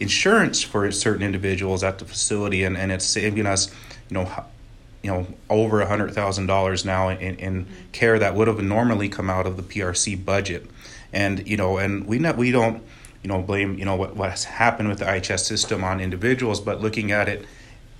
insurance 0.00 0.62
for 0.62 0.90
certain 0.92 1.22
individuals 1.22 1.82
at 1.82 1.98
the 1.98 2.04
facility, 2.04 2.64
and, 2.64 2.76
and 2.76 2.92
it's 2.92 3.04
saving 3.04 3.46
us, 3.46 3.70
you 4.08 4.14
know, 4.14 4.44
you 5.02 5.10
know, 5.10 5.26
over 5.48 5.80
a 5.80 5.86
hundred 5.86 6.12
thousand 6.14 6.46
dollars 6.46 6.84
now 6.84 7.08
in, 7.08 7.36
in 7.36 7.66
care 7.92 8.18
that 8.18 8.34
would 8.34 8.48
have 8.48 8.60
normally 8.60 9.08
come 9.08 9.30
out 9.30 9.46
of 9.46 9.56
the 9.56 9.62
PRC 9.62 10.22
budget, 10.24 10.66
and 11.12 11.46
you 11.46 11.56
know, 11.56 11.78
and 11.78 12.06
we 12.06 12.18
not 12.18 12.36
we 12.36 12.50
don't, 12.50 12.82
you 13.22 13.28
know, 13.28 13.40
blame 13.40 13.78
you 13.78 13.84
know 13.84 13.96
what 13.96 14.16
what 14.16 14.30
has 14.30 14.44
happened 14.44 14.88
with 14.88 14.98
the 14.98 15.04
IHS 15.04 15.40
system 15.40 15.84
on 15.84 16.00
individuals, 16.00 16.60
but 16.60 16.80
looking 16.80 17.12
at 17.12 17.28
it 17.28 17.46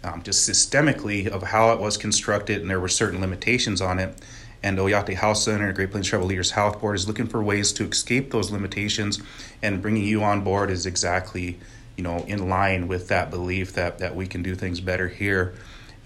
um, 0.04 0.22
just 0.22 0.48
systemically 0.48 1.28
of 1.28 1.42
how 1.42 1.72
it 1.72 1.80
was 1.80 1.96
constructed, 1.96 2.60
and 2.60 2.70
there 2.70 2.80
were 2.80 2.88
certain 2.88 3.20
limitations 3.20 3.80
on 3.80 3.98
it. 3.98 4.14
And 4.60 4.76
Oyate 4.76 5.14
Health 5.14 5.36
Center, 5.36 5.72
Great 5.72 5.92
Plains 5.92 6.08
Tribal 6.08 6.26
Leaders 6.26 6.50
Health 6.50 6.80
Board 6.80 6.96
is 6.96 7.06
looking 7.06 7.28
for 7.28 7.40
ways 7.40 7.72
to 7.74 7.84
escape 7.84 8.32
those 8.32 8.50
limitations, 8.50 9.20
and 9.62 9.80
bringing 9.80 10.02
you 10.04 10.24
on 10.24 10.42
board 10.42 10.70
is 10.70 10.84
exactly 10.84 11.58
you 11.98 12.04
know, 12.04 12.24
in 12.28 12.48
line 12.48 12.86
with 12.86 13.08
that 13.08 13.28
belief 13.28 13.72
that, 13.74 13.98
that 13.98 14.14
we 14.14 14.24
can 14.26 14.40
do 14.40 14.54
things 14.54 14.80
better 14.80 15.08
here, 15.08 15.52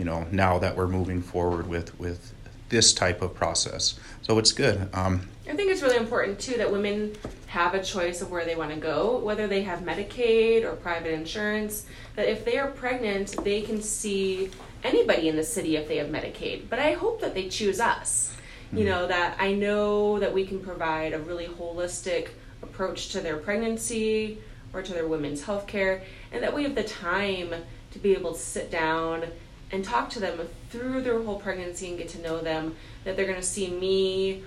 you 0.03 0.07
know, 0.07 0.27
now 0.33 0.59
that 0.59 0.77
we're 0.77 0.89
moving 0.89 1.23
forward 1.23 1.69
with, 1.69 1.97
with 2.01 2.35
this 2.71 2.93
type 2.93 3.23
of 3.23 3.33
process. 3.37 4.01
So 4.23 4.37
it's 4.41 4.51
good. 4.51 4.89
Um, 4.93 5.29
I 5.49 5.55
think 5.55 5.71
it's 5.71 5.81
really 5.81 5.97
important 5.97 6.41
too 6.41 6.57
that 6.57 6.73
women 6.73 7.15
have 7.47 7.75
a 7.75 7.85
choice 7.85 8.21
of 8.21 8.29
where 8.29 8.45
they 8.45 8.57
want 8.57 8.71
to 8.71 8.81
go, 8.81 9.19
whether 9.19 9.47
they 9.47 9.63
have 9.63 9.79
Medicaid 9.83 10.65
or 10.65 10.73
private 10.73 11.13
insurance. 11.13 11.87
That 12.17 12.29
if 12.29 12.45
they 12.45 12.59
are 12.59 12.67
pregnant, 12.73 13.37
they 13.45 13.63
can 13.63 13.81
see 13.81 14.51
anybody 14.83 15.29
in 15.29 15.37
the 15.37 15.45
city 15.45 15.77
if 15.77 15.87
they 15.87 15.99
have 15.99 16.09
Medicaid. 16.09 16.69
But 16.69 16.81
I 16.81 16.95
hope 16.95 17.21
that 17.21 17.33
they 17.33 17.49
choose 17.49 17.79
us. 17.79 18.37
You 18.73 18.79
mm-hmm. 18.79 18.89
know, 18.89 19.07
that 19.07 19.37
I 19.39 19.53
know 19.53 20.19
that 20.19 20.35
we 20.35 20.45
can 20.45 20.59
provide 20.59 21.13
a 21.13 21.21
really 21.21 21.47
holistic 21.47 22.31
approach 22.61 23.11
to 23.11 23.21
their 23.21 23.37
pregnancy, 23.37 24.39
or 24.73 24.83
to 24.83 24.93
their 24.93 25.07
women's 25.07 25.45
health 25.45 25.69
care, 25.69 26.03
and 26.33 26.43
that 26.43 26.53
we 26.53 26.65
have 26.65 26.75
the 26.75 26.83
time 26.83 27.55
to 27.93 27.99
be 28.01 28.15
able 28.15 28.33
to 28.33 28.41
sit 28.41 28.69
down 28.69 29.27
and 29.73 29.85
talk 29.85 30.11
to 30.11 30.21
them 30.21 30.39
through 30.71 31.01
their 31.01 31.21
whole 31.23 31.41
pregnancy 31.41 31.89
and 31.89 31.99
get 31.99 32.09
to 32.11 32.21
know 32.21 32.41
them, 32.41 32.77
that 33.05 33.17
they're 33.17 33.27
going 33.27 33.41
to 33.41 33.43
see 33.43 33.69
me 33.69 34.45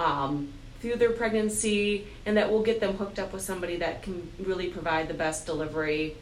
um, 0.00 0.48
through 0.80 0.96
their 0.96 1.12
pregnancy, 1.12 2.06
and 2.26 2.36
that 2.36 2.50
we'll 2.50 2.62
get 2.62 2.80
them 2.80 2.96
hooked 2.96 3.18
up 3.18 3.32
with 3.32 3.42
somebody 3.42 3.76
that 3.76 4.02
can 4.02 4.32
really 4.40 4.68
provide 4.68 5.06
the 5.06 5.14
best 5.14 5.46
delivery 5.46 6.16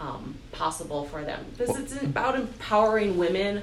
um, 0.00 0.36
possible 0.52 1.04
for 1.06 1.22
them. 1.22 1.44
Because 1.56 1.78
it's 1.78 2.02
about 2.02 2.36
empowering 2.36 3.16
women 3.16 3.62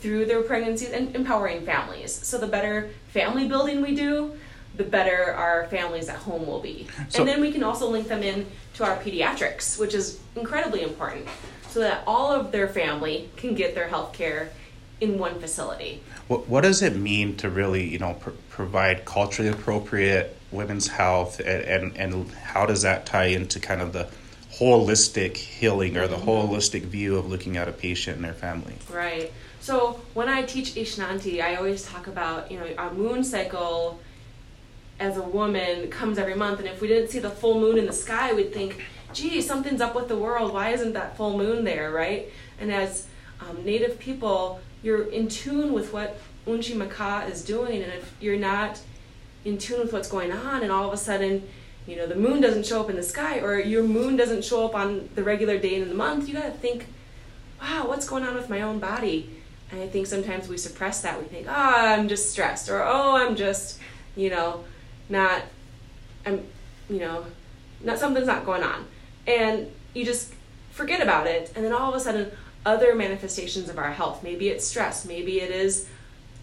through 0.00 0.24
their 0.24 0.42
pregnancies 0.42 0.90
and 0.90 1.14
empowering 1.14 1.64
families. 1.64 2.12
So 2.12 2.38
the 2.38 2.46
better 2.46 2.90
family 3.08 3.46
building 3.46 3.82
we 3.82 3.94
do, 3.94 4.36
the 4.76 4.84
better 4.84 5.32
our 5.32 5.66
families 5.68 6.08
at 6.08 6.16
home 6.16 6.46
will 6.46 6.60
be. 6.60 6.86
So, 7.08 7.20
and 7.20 7.28
then 7.28 7.40
we 7.40 7.52
can 7.52 7.62
also 7.62 7.88
link 7.88 8.08
them 8.08 8.22
in 8.22 8.46
to 8.74 8.84
our 8.84 8.96
pediatrics, 8.96 9.78
which 9.78 9.94
is 9.94 10.20
incredibly 10.34 10.82
important, 10.82 11.26
so 11.76 11.80
that 11.80 12.02
all 12.06 12.32
of 12.32 12.52
their 12.52 12.68
family 12.68 13.28
can 13.36 13.54
get 13.54 13.74
their 13.74 13.86
health 13.86 14.14
care 14.14 14.48
in 15.02 15.18
one 15.18 15.38
facility. 15.38 16.00
What, 16.26 16.48
what 16.48 16.62
does 16.62 16.80
it 16.80 16.96
mean 16.96 17.36
to 17.36 17.50
really, 17.50 17.86
you 17.86 17.98
know, 17.98 18.14
pr- 18.14 18.30
provide 18.48 19.04
culturally 19.04 19.50
appropriate 19.50 20.38
women's 20.50 20.88
health, 20.88 21.38
and, 21.38 21.62
and, 21.64 21.96
and 21.98 22.30
how 22.30 22.64
does 22.64 22.80
that 22.80 23.04
tie 23.04 23.26
into 23.26 23.60
kind 23.60 23.82
of 23.82 23.92
the 23.92 24.08
holistic 24.54 25.36
healing 25.36 25.98
or 25.98 26.08
the 26.08 26.16
mm-hmm. 26.16 26.26
holistic 26.26 26.84
view 26.84 27.18
of 27.18 27.26
looking 27.26 27.58
at 27.58 27.68
a 27.68 27.72
patient 27.72 28.16
and 28.16 28.24
their 28.24 28.32
family? 28.32 28.72
Right. 28.90 29.30
So 29.60 30.00
when 30.14 30.30
I 30.30 30.44
teach 30.44 30.76
Isnati, 30.76 31.42
I 31.42 31.56
always 31.56 31.84
talk 31.84 32.06
about, 32.06 32.50
you 32.50 32.58
know, 32.58 32.68
our 32.78 32.94
moon 32.94 33.22
cycle 33.22 34.00
as 34.98 35.18
a 35.18 35.22
woman 35.22 35.90
comes 35.90 36.16
every 36.16 36.36
month 36.36 36.58
and 36.58 36.68
if 36.68 36.80
we 36.80 36.88
didn't 36.88 37.10
see 37.10 37.18
the 37.18 37.28
full 37.28 37.60
moon 37.60 37.76
in 37.76 37.84
the 37.84 37.92
sky 37.92 38.32
we'd 38.32 38.50
think 38.54 38.82
gee 39.16 39.40
something's 39.40 39.80
up 39.80 39.94
with 39.94 40.08
the 40.08 40.16
world. 40.16 40.52
Why 40.52 40.70
isn't 40.70 40.92
that 40.92 41.16
full 41.16 41.36
moon 41.36 41.64
there 41.64 41.90
right? 41.90 42.30
And 42.60 42.72
as 42.72 43.06
um, 43.40 43.64
native 43.64 43.98
people 43.98 44.60
you're 44.82 45.04
in 45.10 45.28
tune 45.28 45.72
with 45.72 45.92
what 45.92 46.18
unchi 46.46 46.76
maka 46.76 47.26
is 47.30 47.44
doing. 47.44 47.82
And 47.82 47.92
if 47.92 48.14
you're 48.20 48.38
not 48.38 48.80
in 49.44 49.58
tune 49.58 49.80
with 49.80 49.92
what's 49.92 50.08
going 50.08 50.32
on 50.32 50.62
and 50.62 50.70
all 50.70 50.86
of 50.86 50.92
a 50.92 50.96
sudden 50.96 51.48
you 51.86 51.96
know 51.96 52.06
the 52.06 52.16
moon 52.16 52.40
doesn't 52.40 52.66
show 52.66 52.80
up 52.80 52.90
in 52.90 52.96
the 52.96 53.02
sky 53.02 53.38
or 53.40 53.58
your 53.58 53.82
moon 53.82 54.16
doesn't 54.16 54.44
show 54.44 54.64
up 54.64 54.74
on 54.74 55.08
the 55.14 55.22
regular 55.22 55.56
day 55.58 55.76
in 55.76 55.88
the 55.88 55.94
month 55.94 56.28
you 56.28 56.34
got 56.34 56.44
to 56.44 56.50
think 56.50 56.86
wow 57.60 57.86
what's 57.86 58.08
going 58.08 58.24
on 58.24 58.34
with 58.34 58.48
my 58.50 58.60
own 58.62 58.78
body? 58.78 59.30
And 59.70 59.80
i 59.80 59.88
think 59.88 60.06
sometimes 60.06 60.48
we 60.48 60.58
suppress 60.58 61.00
that. 61.02 61.18
We 61.20 61.26
think 61.26 61.46
oh 61.48 61.52
i'm 61.52 62.08
just 62.08 62.30
stressed 62.30 62.68
or 62.68 62.82
oh 62.84 63.16
i'm 63.16 63.34
just 63.34 63.80
you 64.14 64.30
know 64.30 64.64
not 65.08 65.42
I'm 66.26 66.44
you 66.90 66.98
know, 66.98 67.24
not 67.82 67.98
something's 67.98 68.26
not 68.26 68.44
going 68.44 68.62
on. 68.62 68.86
And 69.26 69.70
you 69.94 70.04
just 70.04 70.32
forget 70.70 71.00
about 71.00 71.26
it 71.26 71.52
and 71.56 71.64
then 71.64 71.72
all 71.72 71.90
of 71.90 71.94
a 71.94 72.00
sudden 72.00 72.30
other 72.64 72.94
manifestations 72.94 73.68
of 73.68 73.78
our 73.78 73.90
health, 73.90 74.22
maybe 74.22 74.48
it's 74.48 74.66
stress, 74.66 75.04
maybe 75.04 75.40
it 75.40 75.50
is 75.50 75.88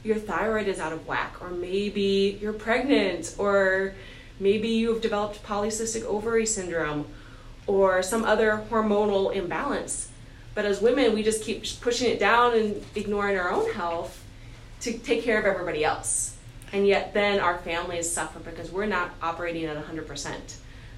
your 0.03 0.17
thyroid 0.17 0.67
is 0.67 0.79
out 0.79 0.91
of 0.91 1.07
whack 1.07 1.36
or 1.41 1.49
maybe 1.49 2.38
you're 2.41 2.53
pregnant 2.53 3.36
or 3.38 3.93
maybe 4.39 4.67
you've 4.67 5.01
developed 5.01 5.41
polycystic 5.43 6.03
ovary 6.03 6.45
syndrome 6.45 7.05
or 7.67 8.03
some 8.03 8.25
other 8.25 8.65
hormonal 8.69 9.34
imbalance. 9.34 10.09
But 10.55 10.65
as 10.65 10.81
women, 10.81 11.13
we 11.13 11.23
just 11.23 11.43
keep 11.43 11.63
pushing 11.79 12.09
it 12.11 12.19
down 12.19 12.55
and 12.55 12.84
ignoring 12.95 13.38
our 13.38 13.51
own 13.51 13.71
health 13.71 14.21
to 14.81 14.97
take 14.97 15.23
care 15.23 15.39
of 15.39 15.45
everybody 15.45 15.86
else 15.86 16.34
and 16.73 16.88
yet 16.88 17.13
then 17.13 17.39
our 17.39 17.59
families 17.59 18.11
suffer 18.11 18.39
because 18.39 18.71
we're 18.71 18.88
not 18.88 19.11
operating 19.21 19.65
at 19.65 19.77
100%. 19.77 20.34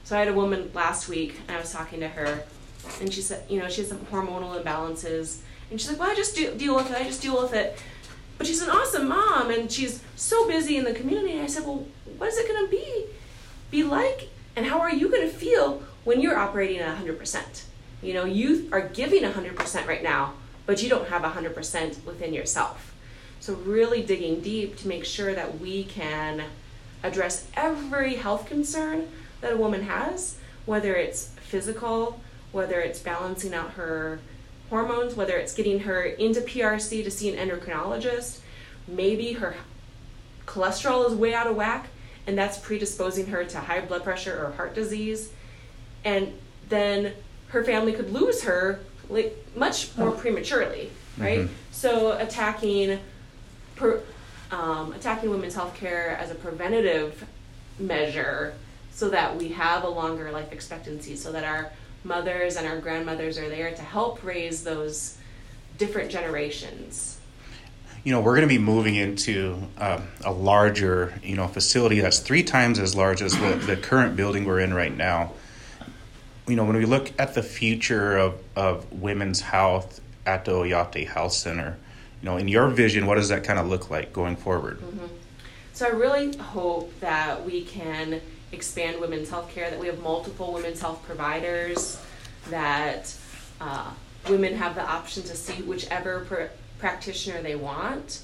So 0.05 0.15
I 0.15 0.19
had 0.19 0.27
a 0.27 0.33
woman 0.33 0.69
last 0.75 1.09
week, 1.09 1.35
and 1.47 1.57
I 1.57 1.59
was 1.59 1.73
talking 1.73 1.99
to 2.01 2.07
her, 2.07 2.43
and 3.01 3.11
she 3.11 3.23
said, 3.23 3.43
you 3.49 3.57
know, 3.57 3.67
she 3.67 3.81
has 3.81 3.89
some 3.89 3.97
hormonal 4.11 4.63
imbalances, 4.63 5.39
and 5.71 5.81
she's 5.81 5.89
like, 5.89 5.99
well, 5.99 6.11
I 6.11 6.13
just 6.13 6.35
do, 6.35 6.53
deal 6.53 6.75
with 6.75 6.91
it, 6.91 6.95
I 6.95 7.03
just 7.03 7.23
deal 7.23 7.41
with 7.41 7.55
it. 7.55 7.75
But 8.37 8.45
she's 8.45 8.61
an 8.61 8.69
awesome 8.69 9.07
mom, 9.07 9.49
and 9.49 9.71
she's 9.71 10.03
so 10.15 10.47
busy 10.47 10.77
in 10.77 10.83
the 10.83 10.93
community. 10.93 11.31
And 11.31 11.41
I 11.41 11.47
said, 11.47 11.65
well, 11.65 11.87
what 12.19 12.29
is 12.29 12.37
it 12.37 12.47
going 12.47 12.65
to 12.65 12.69
be, 12.69 13.05
be 13.71 13.81
like, 13.81 14.29
and 14.55 14.67
how 14.67 14.79
are 14.79 14.93
you 14.93 15.09
going 15.09 15.27
to 15.27 15.35
feel 15.35 15.81
when 16.03 16.21
you're 16.21 16.37
operating 16.37 16.77
at 16.77 17.03
100%? 17.03 17.63
You 18.03 18.13
know, 18.13 18.25
you 18.25 18.69
are 18.71 18.81
giving 18.81 19.23
100% 19.23 19.87
right 19.87 20.03
now, 20.03 20.33
but 20.67 20.83
you 20.83 20.89
don't 20.89 21.09
have 21.09 21.23
100% 21.23 22.05
within 22.05 22.31
yourself. 22.31 22.93
So, 23.39 23.55
really 23.55 24.03
digging 24.03 24.41
deep 24.41 24.77
to 24.77 24.87
make 24.87 25.03
sure 25.03 25.33
that 25.33 25.59
we 25.59 25.83
can 25.83 26.43
address 27.01 27.47
every 27.55 28.15
health 28.15 28.45
concern 28.47 29.07
that 29.45 29.53
a 29.53 29.57
woman 29.57 29.83
has, 29.83 30.37
whether 30.65 30.95
it's 30.95 31.27
physical, 31.35 32.19
whether 32.51 32.79
it's 32.79 32.99
balancing 32.99 33.53
out 33.53 33.71
her 33.71 34.19
hormones, 34.71 35.13
whether 35.13 35.37
it's 35.37 35.53
getting 35.53 35.81
her 35.81 36.01
into 36.03 36.41
PRC 36.41 37.03
to 37.03 37.11
see 37.11 37.31
an 37.31 37.49
endocrinologist, 37.49 38.39
maybe 38.87 39.33
her 39.33 39.55
cholesterol 40.47 41.07
is 41.07 41.13
way 41.13 41.35
out 41.35 41.45
of 41.45 41.55
whack 41.55 41.89
and 42.25 42.35
that's 42.35 42.57
predisposing 42.57 43.27
her 43.27 43.45
to 43.45 43.59
high 43.59 43.81
blood 43.81 44.03
pressure 44.03 44.43
or 44.43 44.51
heart 44.53 44.73
disease. 44.73 45.31
And 46.03 46.33
then 46.69 47.13
her 47.49 47.63
family 47.63 47.93
could 47.93 48.11
lose 48.11 48.43
her 48.43 48.79
like 49.09 49.37
much 49.55 49.95
more 49.95 50.09
prematurely, 50.09 50.89
right? 51.19 51.41
Mm-hmm. 51.41 51.53
So 51.71 52.17
attacking 52.17 52.99
per, 53.75 54.01
um, 54.49 54.93
attacking 54.93 55.29
women's 55.29 55.53
health 55.53 55.75
care 55.75 56.17
as 56.19 56.31
a 56.31 56.35
preventative 56.35 57.27
measure 57.77 58.55
so 58.95 59.09
that 59.09 59.35
we 59.35 59.49
have 59.49 59.83
a 59.83 59.89
longer 59.89 60.31
life 60.31 60.53
expectancy, 60.53 61.17
so 61.17 61.33
that 61.33 61.43
our 61.43 61.69
mothers 62.05 62.55
and 62.55 62.65
our 62.65 62.79
grandmothers 62.79 63.37
are 63.37 63.49
there 63.49 63.71
to 63.75 63.81
help 63.81 64.23
raise 64.23 64.63
those 64.63 65.17
different 65.77 66.09
generations. 66.09 67.19
You 68.05 68.13
know, 68.13 68.21
we're 68.21 68.35
going 68.35 68.47
to 68.47 68.53
be 68.53 68.57
moving 68.57 68.95
into 68.95 69.61
um, 69.77 70.07
a 70.23 70.31
larger, 70.31 71.19
you 71.21 71.35
know, 71.35 71.47
facility 71.49 71.99
that's 71.99 72.19
three 72.19 72.41
times 72.41 72.79
as 72.79 72.95
large 72.95 73.21
as 73.21 73.37
the, 73.37 73.55
the 73.65 73.75
current 73.75 74.15
building 74.15 74.45
we're 74.45 74.61
in 74.61 74.73
right 74.73 74.95
now. 74.95 75.33
You 76.47 76.55
know, 76.55 76.63
when 76.63 76.77
we 76.77 76.85
look 76.85 77.11
at 77.19 77.33
the 77.33 77.43
future 77.43 78.17
of, 78.17 78.41
of 78.55 78.89
women's 78.93 79.41
health 79.41 79.99
at 80.25 80.45
the 80.45 80.51
Oyate 80.51 81.05
Health 81.05 81.33
Center, 81.33 81.77
you 82.21 82.29
know, 82.29 82.37
in 82.37 82.47
your 82.47 82.69
vision, 82.69 83.07
what 83.07 83.15
does 83.15 83.27
that 83.27 83.43
kind 83.43 83.59
of 83.59 83.67
look 83.67 83.89
like 83.89 84.13
going 84.13 84.37
forward? 84.37 84.79
Mm-hmm. 84.79 85.07
So 85.73 85.87
I 85.87 85.89
really 85.89 86.37
hope 86.37 86.97
that 87.01 87.43
we 87.43 87.65
can 87.65 88.21
expand 88.55 88.99
women's 88.99 89.29
health 89.29 89.49
care, 89.53 89.69
that 89.69 89.79
we 89.79 89.87
have 89.87 89.99
multiple 89.99 90.53
women's 90.53 90.81
health 90.81 91.03
providers, 91.03 91.99
that 92.49 93.13
uh, 93.61 93.91
women 94.29 94.55
have 94.55 94.73
the 94.75 94.81
option 94.81 95.21
to 95.23 95.35
see 95.35 95.61
whichever 95.63 96.21
pr- 96.21 96.53
practitioner 96.79 97.41
they 97.41 97.55
want 97.55 98.21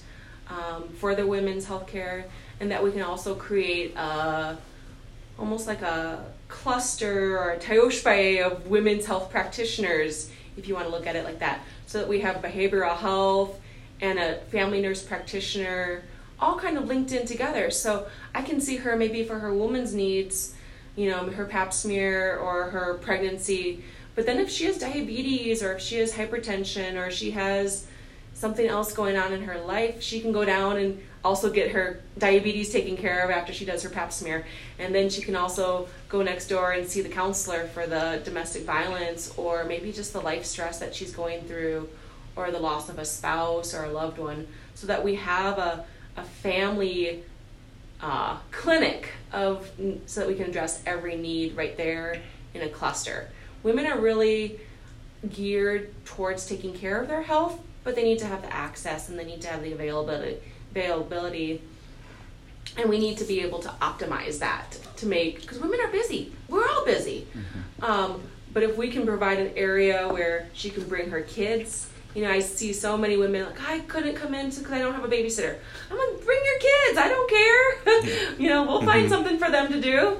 um, 0.49 0.87
for 0.99 1.13
their 1.13 1.27
women's 1.27 1.65
health 1.65 1.87
care, 1.87 2.25
and 2.59 2.71
that 2.71 2.83
we 2.83 2.91
can 2.91 3.01
also 3.01 3.35
create 3.35 3.95
a, 3.95 4.57
almost 5.37 5.67
like 5.67 5.81
a 5.81 6.25
cluster 6.47 7.37
or 7.37 7.51
a 7.51 7.57
tiospaye 7.57 8.41
of 8.43 8.67
women's 8.67 9.05
health 9.05 9.29
practitioners, 9.29 10.31
if 10.57 10.67
you 10.67 10.73
want 10.73 10.85
to 10.85 10.91
look 10.91 11.07
at 11.07 11.15
it 11.15 11.23
like 11.23 11.39
that, 11.39 11.61
so 11.85 11.99
that 11.99 12.07
we 12.07 12.19
have 12.21 12.37
behavioral 12.37 12.97
health 12.97 13.59
and 14.01 14.19
a 14.19 14.35
family 14.51 14.81
nurse 14.81 15.03
practitioner 15.03 16.03
all 16.41 16.57
kind 16.57 16.77
of 16.77 16.87
linked 16.87 17.11
in 17.11 17.25
together. 17.25 17.69
So 17.71 18.07
I 18.33 18.41
can 18.41 18.59
see 18.59 18.77
her 18.77 18.97
maybe 18.97 19.23
for 19.23 19.39
her 19.39 19.53
woman's 19.53 19.93
needs, 19.93 20.55
you 20.95 21.09
know, 21.09 21.29
her 21.29 21.45
pap 21.45 21.71
smear 21.71 22.37
or 22.37 22.71
her 22.71 22.95
pregnancy. 22.95 23.83
But 24.15 24.25
then 24.25 24.39
if 24.39 24.49
she 24.49 24.65
has 24.65 24.77
diabetes 24.77 25.63
or 25.63 25.73
if 25.73 25.81
she 25.81 25.97
has 25.97 26.13
hypertension 26.13 26.99
or 26.99 27.11
she 27.11 27.31
has 27.31 27.85
something 28.33 28.67
else 28.67 28.91
going 28.91 29.15
on 29.15 29.33
in 29.33 29.43
her 29.43 29.59
life, 29.59 30.01
she 30.01 30.19
can 30.19 30.31
go 30.31 30.43
down 30.43 30.77
and 30.77 31.01
also 31.23 31.51
get 31.51 31.71
her 31.71 32.01
diabetes 32.17 32.71
taken 32.71 32.97
care 32.97 33.23
of 33.23 33.29
after 33.29 33.53
she 33.53 33.63
does 33.63 33.83
her 33.83 33.89
pap 33.89 34.11
smear. 34.11 34.45
And 34.79 34.93
then 34.95 35.09
she 35.09 35.21
can 35.21 35.35
also 35.35 35.87
go 36.09 36.23
next 36.23 36.47
door 36.47 36.71
and 36.71 36.87
see 36.87 37.01
the 37.01 37.09
counselor 37.09 37.67
for 37.67 37.85
the 37.85 38.19
domestic 38.25 38.63
violence 38.63 39.31
or 39.37 39.63
maybe 39.63 39.91
just 39.91 40.11
the 40.11 40.21
life 40.21 40.45
stress 40.45 40.79
that 40.79 40.95
she's 40.95 41.13
going 41.13 41.43
through 41.43 41.87
or 42.35 42.49
the 42.49 42.59
loss 42.59 42.89
of 42.89 42.97
a 42.97 43.05
spouse 43.05 43.75
or 43.75 43.83
a 43.83 43.91
loved 43.91 44.17
one 44.17 44.47
so 44.73 44.87
that 44.87 45.03
we 45.03 45.15
have 45.15 45.59
a, 45.59 45.85
a 46.17 46.23
family 46.23 47.23
uh, 48.01 48.37
clinic 48.51 49.09
of 49.31 49.69
so 50.05 50.21
that 50.21 50.29
we 50.29 50.35
can 50.35 50.49
address 50.49 50.81
every 50.85 51.15
need 51.15 51.55
right 51.55 51.77
there 51.77 52.21
in 52.53 52.61
a 52.61 52.69
cluster. 52.69 53.29
Women 53.63 53.85
are 53.85 53.99
really 53.99 54.59
geared 55.29 55.93
towards 56.05 56.45
taking 56.45 56.73
care 56.73 56.99
of 56.99 57.07
their 57.07 57.21
health, 57.21 57.59
but 57.83 57.95
they 57.95 58.03
need 58.03 58.19
to 58.19 58.25
have 58.25 58.41
the 58.41 58.53
access 58.53 59.09
and 59.09 59.17
they 59.17 59.25
need 59.25 59.41
to 59.41 59.47
have 59.47 59.61
the 59.61 59.71
availability 59.71 60.37
availability 60.71 61.61
and 62.77 62.89
we 62.89 62.97
need 62.97 63.17
to 63.17 63.25
be 63.25 63.41
able 63.41 63.59
to 63.59 63.69
optimize 63.81 64.39
that 64.39 64.77
to 64.95 65.05
make 65.05 65.41
because 65.41 65.59
women 65.59 65.79
are 65.81 65.89
busy 65.89 66.31
we're 66.47 66.65
all 66.69 66.85
busy 66.85 67.27
mm-hmm. 67.33 67.83
um, 67.83 68.21
but 68.53 68.63
if 68.63 68.77
we 68.77 68.89
can 68.89 69.05
provide 69.05 69.37
an 69.37 69.51
area 69.57 70.07
where 70.07 70.47
she 70.53 70.69
can 70.69 70.87
bring 70.87 71.09
her 71.09 71.21
kids 71.21 71.89
you 72.13 72.23
know 72.23 72.31
i 72.31 72.39
see 72.39 72.73
so 72.73 72.97
many 72.97 73.17
women 73.17 73.45
like 73.45 73.61
i 73.69 73.79
couldn't 73.79 74.15
come 74.15 74.33
in 74.33 74.49
because 74.49 74.71
i 74.71 74.79
don't 74.79 74.93
have 74.93 75.03
a 75.03 75.07
babysitter 75.07 75.57
i'm 75.89 75.97
like 75.97 76.25
bring 76.25 76.39
your 76.45 76.59
kids 76.59 76.97
i 76.97 77.07
don't 77.07 77.29
care 77.29 78.35
you 78.39 78.49
know 78.49 78.63
we'll 78.63 78.83
find 78.83 79.09
something 79.15 79.37
for 79.37 79.49
them 79.49 79.71
to 79.71 79.81
do 79.81 80.17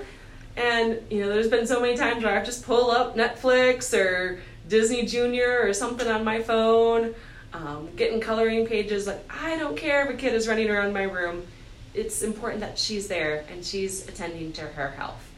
and 0.58 1.00
you 1.10 1.22
know 1.22 1.30
there's 1.30 1.50
been 1.50 1.68
so 1.68 1.80
many 1.80 1.96
times 1.96 2.24
where 2.24 2.40
i 2.40 2.44
just 2.44 2.66
pull 2.66 2.92
up 2.92 3.16
netflix 3.16 3.98
or 3.98 4.40
disney 4.68 5.06
junior 5.06 5.60
or 5.62 5.74
something 5.74 6.08
on 6.08 6.24
my 6.24 6.42
phone 6.42 7.14
um, 7.54 7.90
getting 7.96 8.20
coloring 8.20 8.66
pages. 8.66 9.08
Like, 9.08 9.24
I 9.30 9.58
don't 9.58 9.78
care 9.78 10.06
if 10.06 10.10
a 10.10 10.18
kid 10.18 10.34
is 10.34 10.48
running 10.48 10.70
around 10.70 10.94
my 10.94 11.04
room. 11.04 11.46
It's 11.94 12.22
important 12.22 12.62
that 12.62 12.80
she's 12.80 13.08
there 13.08 13.46
and 13.52 13.64
she's 13.66 14.08
attending 14.08 14.54
to 14.54 14.62
her 14.62 14.90
health. 14.92 15.30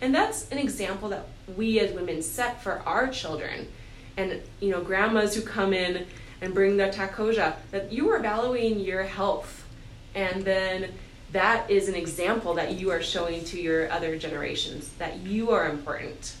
And 0.00 0.14
that's 0.14 0.48
an 0.50 0.58
example 0.58 1.08
that 1.10 1.26
we 1.56 1.80
as 1.80 1.92
women 1.92 2.22
set 2.22 2.62
for 2.62 2.80
our 2.86 3.08
children. 3.08 3.68
And, 4.18 4.42
you 4.60 4.70
know, 4.70 4.82
grandmas 4.82 5.34
who 5.34 5.42
come 5.42 5.72
in 5.72 6.06
and 6.40 6.52
bring 6.52 6.76
the 6.76 6.88
takoja, 6.88 7.56
that 7.70 7.92
you 7.92 8.10
are 8.10 8.18
valuing 8.18 8.80
your 8.80 9.04
health. 9.04 9.64
And 10.14 10.44
then 10.44 10.92
that 11.32 11.70
is 11.70 11.88
an 11.88 11.94
example 11.94 12.54
that 12.54 12.72
you 12.72 12.90
are 12.90 13.02
showing 13.02 13.44
to 13.44 13.60
your 13.60 13.90
other 13.92 14.18
generations 14.18 14.90
that 14.98 15.18
you 15.18 15.50
are 15.50 15.68
important. 15.68 16.34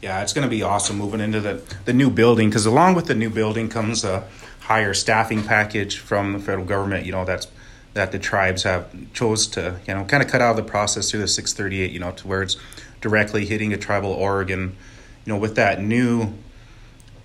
Yeah, 0.00 0.22
it's 0.22 0.32
going 0.32 0.46
to 0.46 0.50
be 0.50 0.62
awesome 0.62 0.96
moving 0.96 1.20
into 1.20 1.40
the, 1.40 1.62
the 1.86 1.92
new 1.92 2.10
building 2.10 2.50
because 2.50 2.66
along 2.66 2.94
with 2.94 3.06
the 3.06 3.14
new 3.14 3.30
building 3.30 3.68
comes 3.68 4.04
a 4.04 4.28
higher 4.60 4.94
staffing 4.94 5.42
package 5.42 5.98
from 5.98 6.34
the 6.34 6.38
federal 6.38 6.64
government. 6.64 7.06
You 7.06 7.12
know 7.12 7.24
that's 7.24 7.48
that 7.94 8.12
the 8.12 8.18
tribes 8.18 8.64
have 8.64 8.90
chose 9.12 9.46
to 9.48 9.80
you 9.86 9.94
know 9.94 10.04
kind 10.04 10.22
of 10.22 10.28
cut 10.28 10.42
out 10.42 10.50
of 10.50 10.56
the 10.56 10.70
process 10.70 11.10
through 11.10 11.20
the 11.20 11.28
638. 11.28 11.90
You 11.90 12.00
know 12.00 12.12
to 12.12 12.28
where 12.28 12.42
it's 12.42 12.56
directly 13.00 13.46
hitting 13.46 13.72
a 13.72 13.78
tribal 13.78 14.12
org 14.12 14.50
and 14.50 14.76
you 15.24 15.32
know 15.32 15.38
with 15.38 15.56
that 15.56 15.80
new 15.82 16.34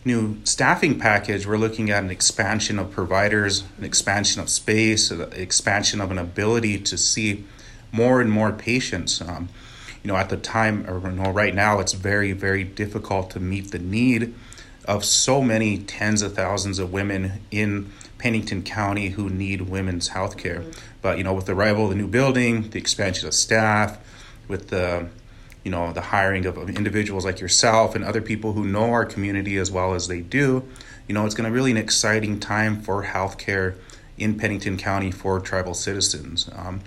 new 0.06 0.38
staffing 0.44 0.98
package 0.98 1.46
we're 1.46 1.58
looking 1.58 1.90
at 1.90 2.04
an 2.04 2.10
expansion 2.10 2.80
of 2.80 2.92
providers 2.92 3.64
an 3.78 3.84
expansion 3.84 4.42
of 4.42 4.50
space 4.50 5.12
an 5.12 5.22
expansion 5.34 6.00
of 6.00 6.12
an 6.12 6.18
ability 6.18 6.80
to 6.80 6.98
see 6.98 7.46
more 7.92 8.22
and 8.22 8.32
more 8.32 8.52
patients 8.52 9.22
um, 9.22 9.50
you 10.04 10.08
know 10.08 10.16
at 10.16 10.30
the 10.30 10.38
time 10.38 10.90
or 10.90 11.00
you 11.10 11.16
know, 11.16 11.32
right 11.32 11.54
now 11.54 11.80
it's 11.80 11.94
very 11.94 12.32
very 12.32 12.64
difficult 12.64 13.30
to 13.30 13.40
meet 13.40 13.72
the 13.72 13.80
need 13.80 14.34
of 14.86 15.06
so 15.06 15.42
many 15.42 15.78
tens 15.78 16.24
of 16.24 16.34
thousands 16.34 16.80
of 16.80 16.92
women 16.92 17.34
in 17.52 17.92
Pennington 18.18 18.64
County 18.64 19.10
who 19.10 19.30
need 19.30 19.62
women's 19.62 20.10
health 20.10 20.36
care. 20.36 20.62
Mm-hmm. 20.62 20.80
But 21.02 21.18
you 21.20 21.24
know, 21.24 21.34
with 21.34 21.46
the 21.46 21.54
arrival 21.54 21.84
of 21.86 21.90
the 21.92 21.96
new 21.96 22.08
building, 22.08 22.72
the 22.72 22.80
expansion 22.80 23.28
of 23.28 23.34
staff, 23.36 23.98
with 24.48 24.70
the 24.70 25.10
you 25.64 25.72
know 25.72 25.92
the 25.94 26.02
hiring 26.02 26.46
of, 26.46 26.58
of 26.58 26.70
individuals 26.70 27.26
like 27.26 27.40
yourself 27.40 27.96
and 27.96 28.04
other 28.04 28.22
people 28.22 28.54
who 28.54 28.66
know 28.66 28.92
our 28.92 29.06
community 29.06 29.58
as 29.58 29.72
well 29.72 29.94
as 29.94 30.08
they 30.08 30.22
do, 30.22 30.64
you 31.08 31.14
know, 31.14 31.26
it's 31.26 31.36
going 31.36 31.50
to 31.50 31.54
really 31.54 31.72
an 31.72 31.78
exciting 31.78 32.40
time 32.40 32.82
for 32.82 33.04
healthcare 33.04 33.76
in 34.18 34.38
Pennington 34.38 34.78
County 34.78 35.12
for 35.12 35.40
tribal 35.40 35.74
citizens. 35.74 36.50
Um, 36.56 36.82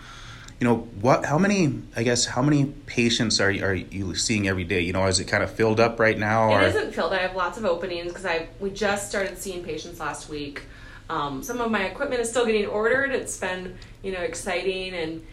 you 0.62 0.68
know 0.68 0.76
what 1.00 1.24
how 1.24 1.38
many 1.38 1.82
i 1.96 2.04
guess 2.04 2.24
how 2.24 2.40
many 2.40 2.66
patients 2.86 3.40
are, 3.40 3.48
are 3.48 3.74
you 3.74 4.14
seeing 4.14 4.46
every 4.46 4.62
day 4.62 4.78
you 4.78 4.92
know 4.92 5.04
is 5.06 5.18
it 5.18 5.24
kind 5.24 5.42
of 5.42 5.50
filled 5.50 5.80
up 5.80 5.98
right 5.98 6.16
now 6.16 6.52
or? 6.52 6.62
it 6.62 6.68
isn't 6.68 6.94
filled 6.94 7.12
i 7.12 7.18
have 7.18 7.34
lots 7.34 7.58
of 7.58 7.64
openings 7.64 8.12
because 8.12 8.24
i 8.24 8.46
we 8.60 8.70
just 8.70 9.08
started 9.08 9.36
seeing 9.36 9.64
patients 9.64 9.98
last 9.98 10.28
week 10.28 10.62
um, 11.10 11.42
some 11.42 11.60
of 11.60 11.68
my 11.72 11.86
equipment 11.86 12.20
is 12.20 12.30
still 12.30 12.46
getting 12.46 12.66
ordered 12.66 13.10
it's 13.10 13.36
been 13.38 13.76
you 14.04 14.12
know 14.12 14.20
exciting 14.20 14.94
and 14.94 15.26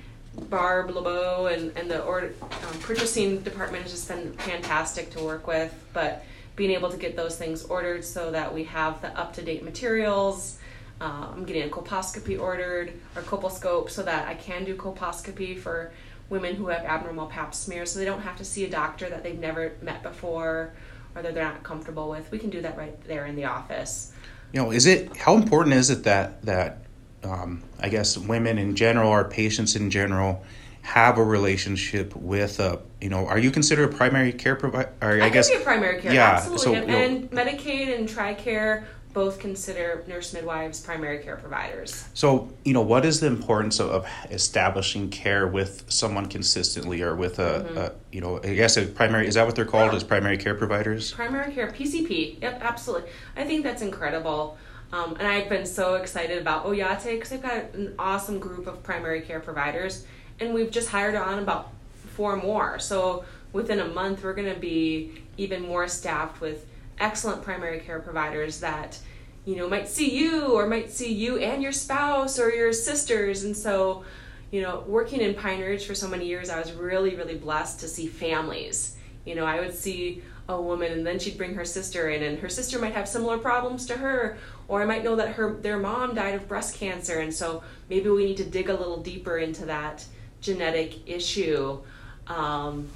barb 0.50 0.90
lebeau 0.92 1.48
and, 1.48 1.76
and 1.78 1.90
the 1.90 2.02
order, 2.04 2.34
um, 2.42 2.80
purchasing 2.82 3.40
department 3.42 3.84
has 3.84 3.92
just 3.92 4.08
been 4.08 4.32
fantastic 4.34 5.10
to 5.12 5.24
work 5.24 5.48
with 5.48 5.74
but 5.94 6.24
being 6.56 6.72
able 6.72 6.90
to 6.90 6.98
get 6.98 7.16
those 7.16 7.38
things 7.38 7.64
ordered 7.66 8.04
so 8.04 8.32
that 8.32 8.54
we 8.54 8.64
have 8.64 9.02
the 9.02 9.18
up-to-date 9.20 9.64
materials 9.64 10.60
uh, 11.02 11.28
I'm 11.32 11.46
getting 11.46 11.64
a 11.64 11.68
colposcopy 11.68 12.40
ordered 12.40 12.94
or 13.16 13.22
colposcope 13.22 13.90
so 13.90 14.04
that 14.04 14.28
I 14.28 14.36
can 14.36 14.66
do 14.66 14.76
colposcopy 14.76 15.58
for 15.58 15.92
women 16.30 16.56
who 16.56 16.68
have 16.68 16.84
abnormal 16.84 17.28
pap 17.28 17.56
smears 17.56 17.92
so 17.92 18.00
they 18.00 18.06
don't 18.06 18.22
have 18.22 18.38
to 18.38 18.46
see 18.46 18.66
a 18.66 18.70
doctor 18.70 19.10
that 19.10 19.24
they've 19.24 19.40
never 19.40 19.74
met 19.82 20.04
before 20.04 20.74
or 21.16 21.22
that 21.22 21.34
they're 21.34 21.44
not 21.44 21.64
comfortable 21.64 22.10
with. 22.10 22.30
We 22.32 22.38
can 22.38 22.50
do 22.50 22.62
that 22.62 22.78
right 22.78 23.02
there 23.06 23.26
in 23.26 23.36
the 23.36 23.46
office. 23.46 24.14
You 24.52 24.62
know, 24.62 24.72
is 24.72 24.86
it 24.86 25.16
how 25.16 25.36
important 25.36 25.76
is 25.76 25.90
it 25.90 26.04
that 26.04 26.42
that 26.44 26.84
um, 27.24 27.64
I 27.80 27.90
guess 27.90 28.18
women 28.18 28.58
in 28.58 28.76
general 28.76 29.10
or 29.10 29.26
patients 29.26 29.76
in 29.76 29.90
general 29.90 30.44
have 30.82 31.18
a 31.18 31.24
relationship 31.24 32.16
with 32.16 32.60
a 32.60 32.80
you 33.02 33.10
know 33.10 33.28
are 33.28 33.38
you 33.38 33.52
considered 33.52 33.94
a 33.94 33.96
primary 33.96 34.34
care 34.34 34.56
provider? 34.56 34.92
I, 35.02 35.26
I 35.26 35.30
guess 35.30 35.50
be 35.50 35.58
a 35.58 35.60
primary 35.60 36.02
care 36.02 36.14
yeah, 36.14 36.32
absolutely 36.32 36.64
so, 36.64 36.74
and, 36.74 37.32
know, 37.32 37.44
Medicaid 37.44 37.98
and 37.98 38.08
TRICARE 38.08 38.86
both 39.14 39.40
consider 39.40 40.04
nurse 40.08 40.34
midwives 40.34 40.80
primary 40.80 41.20
care 41.20 41.36
providers. 41.36 42.08
So, 42.14 42.54
you 42.64 42.74
know, 42.74 42.82
what 42.82 43.06
is 43.06 43.20
the 43.20 43.28
importance 43.28 43.80
of, 43.80 43.90
of 43.90 44.08
establishing 44.30 45.10
care 45.10 45.48
with 45.48 45.84
someone 45.92 46.28
consistently 46.28 47.02
or 47.02 47.16
with 47.16 47.40
a, 47.40 47.42
mm-hmm. 47.42 47.78
a, 47.78 47.92
you 48.12 48.22
know, 48.22 48.40
I 48.44 48.54
guess 48.54 48.78
a 48.78 48.86
primary, 48.86 49.28
is 49.28 49.34
that 49.34 49.46
what 49.46 49.56
they're 49.56 49.66
called 49.66 49.92
yeah. 49.92 49.98
as 49.98 50.04
primary 50.04 50.38
care 50.38 50.54
providers? 50.54 51.12
Primary 51.12 51.52
care, 51.52 51.72
PCP. 51.72 52.42
Yep, 52.42 52.62
absolutely. 52.62 53.10
I 53.36 53.46
think 53.46 53.64
that's 53.64 53.82
incredible. 53.82 54.58
Um, 54.92 55.16
and 55.20 55.28
I've 55.28 55.50
been 55.50 55.66
so 55.66 55.96
excited 55.96 56.40
about 56.40 56.66
Oyate 56.66 57.12
because 57.12 57.30
they've 57.30 57.42
got 57.42 57.74
an 57.74 57.94
awesome 58.00 58.40
group 58.40 58.68
of 58.68 58.82
primary 58.82 59.22
care 59.22 59.40
providers. 59.40 60.06
And 60.40 60.54
we've 60.54 60.72
just 60.72 60.90
hired 60.90 61.16
on 61.16 61.40
about 61.40 61.72
four 61.94 62.36
more. 62.36 62.80
So 62.80 63.24
within 63.54 63.80
a 63.80 63.88
month, 63.88 64.24
we're 64.24 64.34
going 64.34 64.54
to 64.54 64.60
be 64.60 65.22
even 65.38 65.62
more 65.62 65.88
staffed 65.88 66.42
with 66.42 66.66
excellent 67.00 67.44
primary 67.44 67.80
care 67.80 68.00
providers 68.00 68.60
that 68.60 69.00
you 69.46 69.56
know 69.56 69.70
might 69.70 69.88
see 69.88 70.12
you 70.12 70.54
or 70.54 70.68
might 70.68 70.92
see 70.92 71.14
you 71.14 71.38
and 71.38 71.64
your 71.64 71.72
spouse 71.72 72.40
or 72.40 72.50
your 72.50 72.74
sisters 72.74 73.46
and 73.46 73.56
so 73.56 74.04
you 74.52 74.62
know 74.62 74.84
working 74.86 75.22
in 75.22 75.34
pine 75.34 75.62
ridge 75.62 75.86
for 75.86 75.96
so 75.96 76.08
many 76.08 76.28
years 76.28 76.50
i 76.50 76.60
was 76.60 76.74
really 76.74 77.16
really 77.16 77.36
blessed 77.36 77.80
to 77.80 77.88
see 77.88 78.06
families 78.06 78.98
you 79.26 79.34
know 79.34 79.46
i 79.46 79.60
would 79.60 79.74
see 79.74 80.22
a 80.50 80.62
woman 80.62 80.92
and 80.92 81.08
then 81.08 81.18
she'd 81.18 81.38
bring 81.38 81.54
her 81.54 81.64
sister 81.64 82.10
in 82.10 82.22
and 82.24 82.40
her 82.40 82.50
sister 82.50 82.78
might 82.80 82.94
have 82.94 83.08
similar 83.08 83.38
problems 83.38 83.86
to 83.86 83.96
her 83.96 84.38
or 84.68 84.82
i 84.82 84.86
might 84.86 85.04
know 85.04 85.16
that 85.16 85.30
her 85.30 85.54
their 85.62 85.80
mom 85.80 86.14
died 86.14 86.36
of 86.36 86.48
breast 86.48 86.76
cancer 86.76 87.20
and 87.20 87.34
so 87.34 87.64
maybe 87.90 88.10
we 88.10 88.26
need 88.26 88.38
to 88.38 88.44
dig 88.44 88.68
a 88.68 88.74
little 88.74 89.02
deeper 89.02 89.38
into 89.38 89.66
that 89.66 90.04
genetic 90.42 91.08
issue 91.08 91.80
um, 92.28 92.88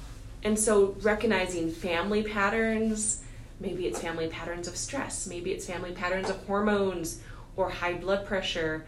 and 0.42 0.58
so 0.58 0.94
recognizing 1.00 1.70
family 1.70 2.22
patterns 2.22 3.24
Maybe 3.64 3.86
it's 3.86 3.98
family 3.98 4.28
patterns 4.28 4.68
of 4.68 4.76
stress. 4.76 5.26
Maybe 5.26 5.52
it's 5.52 5.64
family 5.64 5.92
patterns 5.92 6.28
of 6.28 6.36
hormones 6.46 7.20
or 7.56 7.70
high 7.70 7.94
blood 7.94 8.26
pressure. 8.26 8.84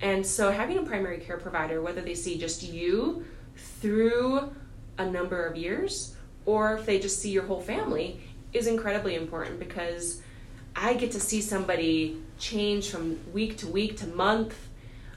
And 0.00 0.26
so, 0.26 0.50
having 0.50 0.78
a 0.78 0.82
primary 0.82 1.18
care 1.18 1.36
provider, 1.36 1.80
whether 1.80 2.00
they 2.00 2.14
see 2.14 2.36
just 2.36 2.64
you 2.64 3.24
through 3.56 4.52
a 4.98 5.08
number 5.08 5.46
of 5.46 5.56
years 5.56 6.15
or 6.46 6.76
if 6.76 6.86
they 6.86 6.98
just 6.98 7.20
see 7.20 7.30
your 7.30 7.44
whole 7.44 7.60
family, 7.60 8.20
is 8.52 8.66
incredibly 8.66 9.14
important 9.16 9.58
because 9.58 10.22
I 10.74 10.94
get 10.94 11.10
to 11.12 11.20
see 11.20 11.40
somebody 11.40 12.22
change 12.38 12.90
from 12.90 13.18
week 13.32 13.58
to 13.58 13.66
week 13.66 13.98
to 13.98 14.06
month. 14.06 14.56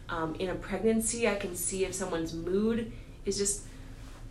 Um, 0.09 0.35
in 0.35 0.49
a 0.49 0.55
pregnancy, 0.55 1.27
I 1.27 1.35
can 1.35 1.55
see 1.55 1.85
if 1.85 1.93
someone's 1.93 2.33
mood 2.33 2.91
is 3.25 3.37
just 3.37 3.63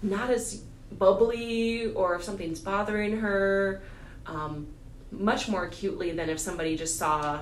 not 0.02 0.28
as 0.30 0.62
bubbly 0.98 1.92
or 1.92 2.16
if 2.16 2.24
something's 2.24 2.58
bothering 2.60 3.18
her 3.18 3.80
um, 4.26 4.66
much 5.12 5.48
more 5.48 5.64
acutely 5.64 6.10
than 6.12 6.28
if 6.28 6.38
somebody 6.40 6.76
just 6.76 6.98
saw, 6.98 7.38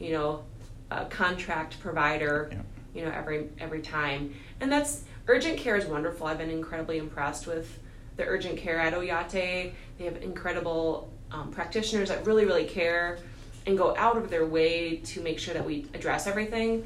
you 0.00 0.10
know, 0.10 0.42
a 0.90 1.04
contract 1.04 1.78
provider, 1.80 2.48
Yeah. 2.50 2.58
you 2.94 3.04
know, 3.04 3.12
every 3.14 3.48
every 3.60 3.80
time. 3.82 4.34
And 4.60 4.72
that's 4.72 5.04
urgent 5.28 5.58
care 5.58 5.76
is 5.76 5.86
wonderful. 5.86 6.26
I've 6.26 6.38
been 6.38 6.50
incredibly 6.50 6.98
impressed 6.98 7.46
with 7.46 7.78
the 8.18 8.26
urgent 8.26 8.58
care 8.58 8.78
at 8.78 8.92
Oyate. 8.92 9.72
They 9.96 10.04
have 10.04 10.22
incredible 10.22 11.10
um, 11.30 11.50
practitioners 11.50 12.10
that 12.10 12.26
really, 12.26 12.44
really 12.44 12.66
care 12.66 13.18
and 13.66 13.78
go 13.78 13.96
out 13.96 14.18
of 14.18 14.28
their 14.28 14.44
way 14.44 14.96
to 14.96 15.22
make 15.22 15.38
sure 15.38 15.54
that 15.54 15.64
we 15.64 15.86
address 15.94 16.26
everything. 16.26 16.84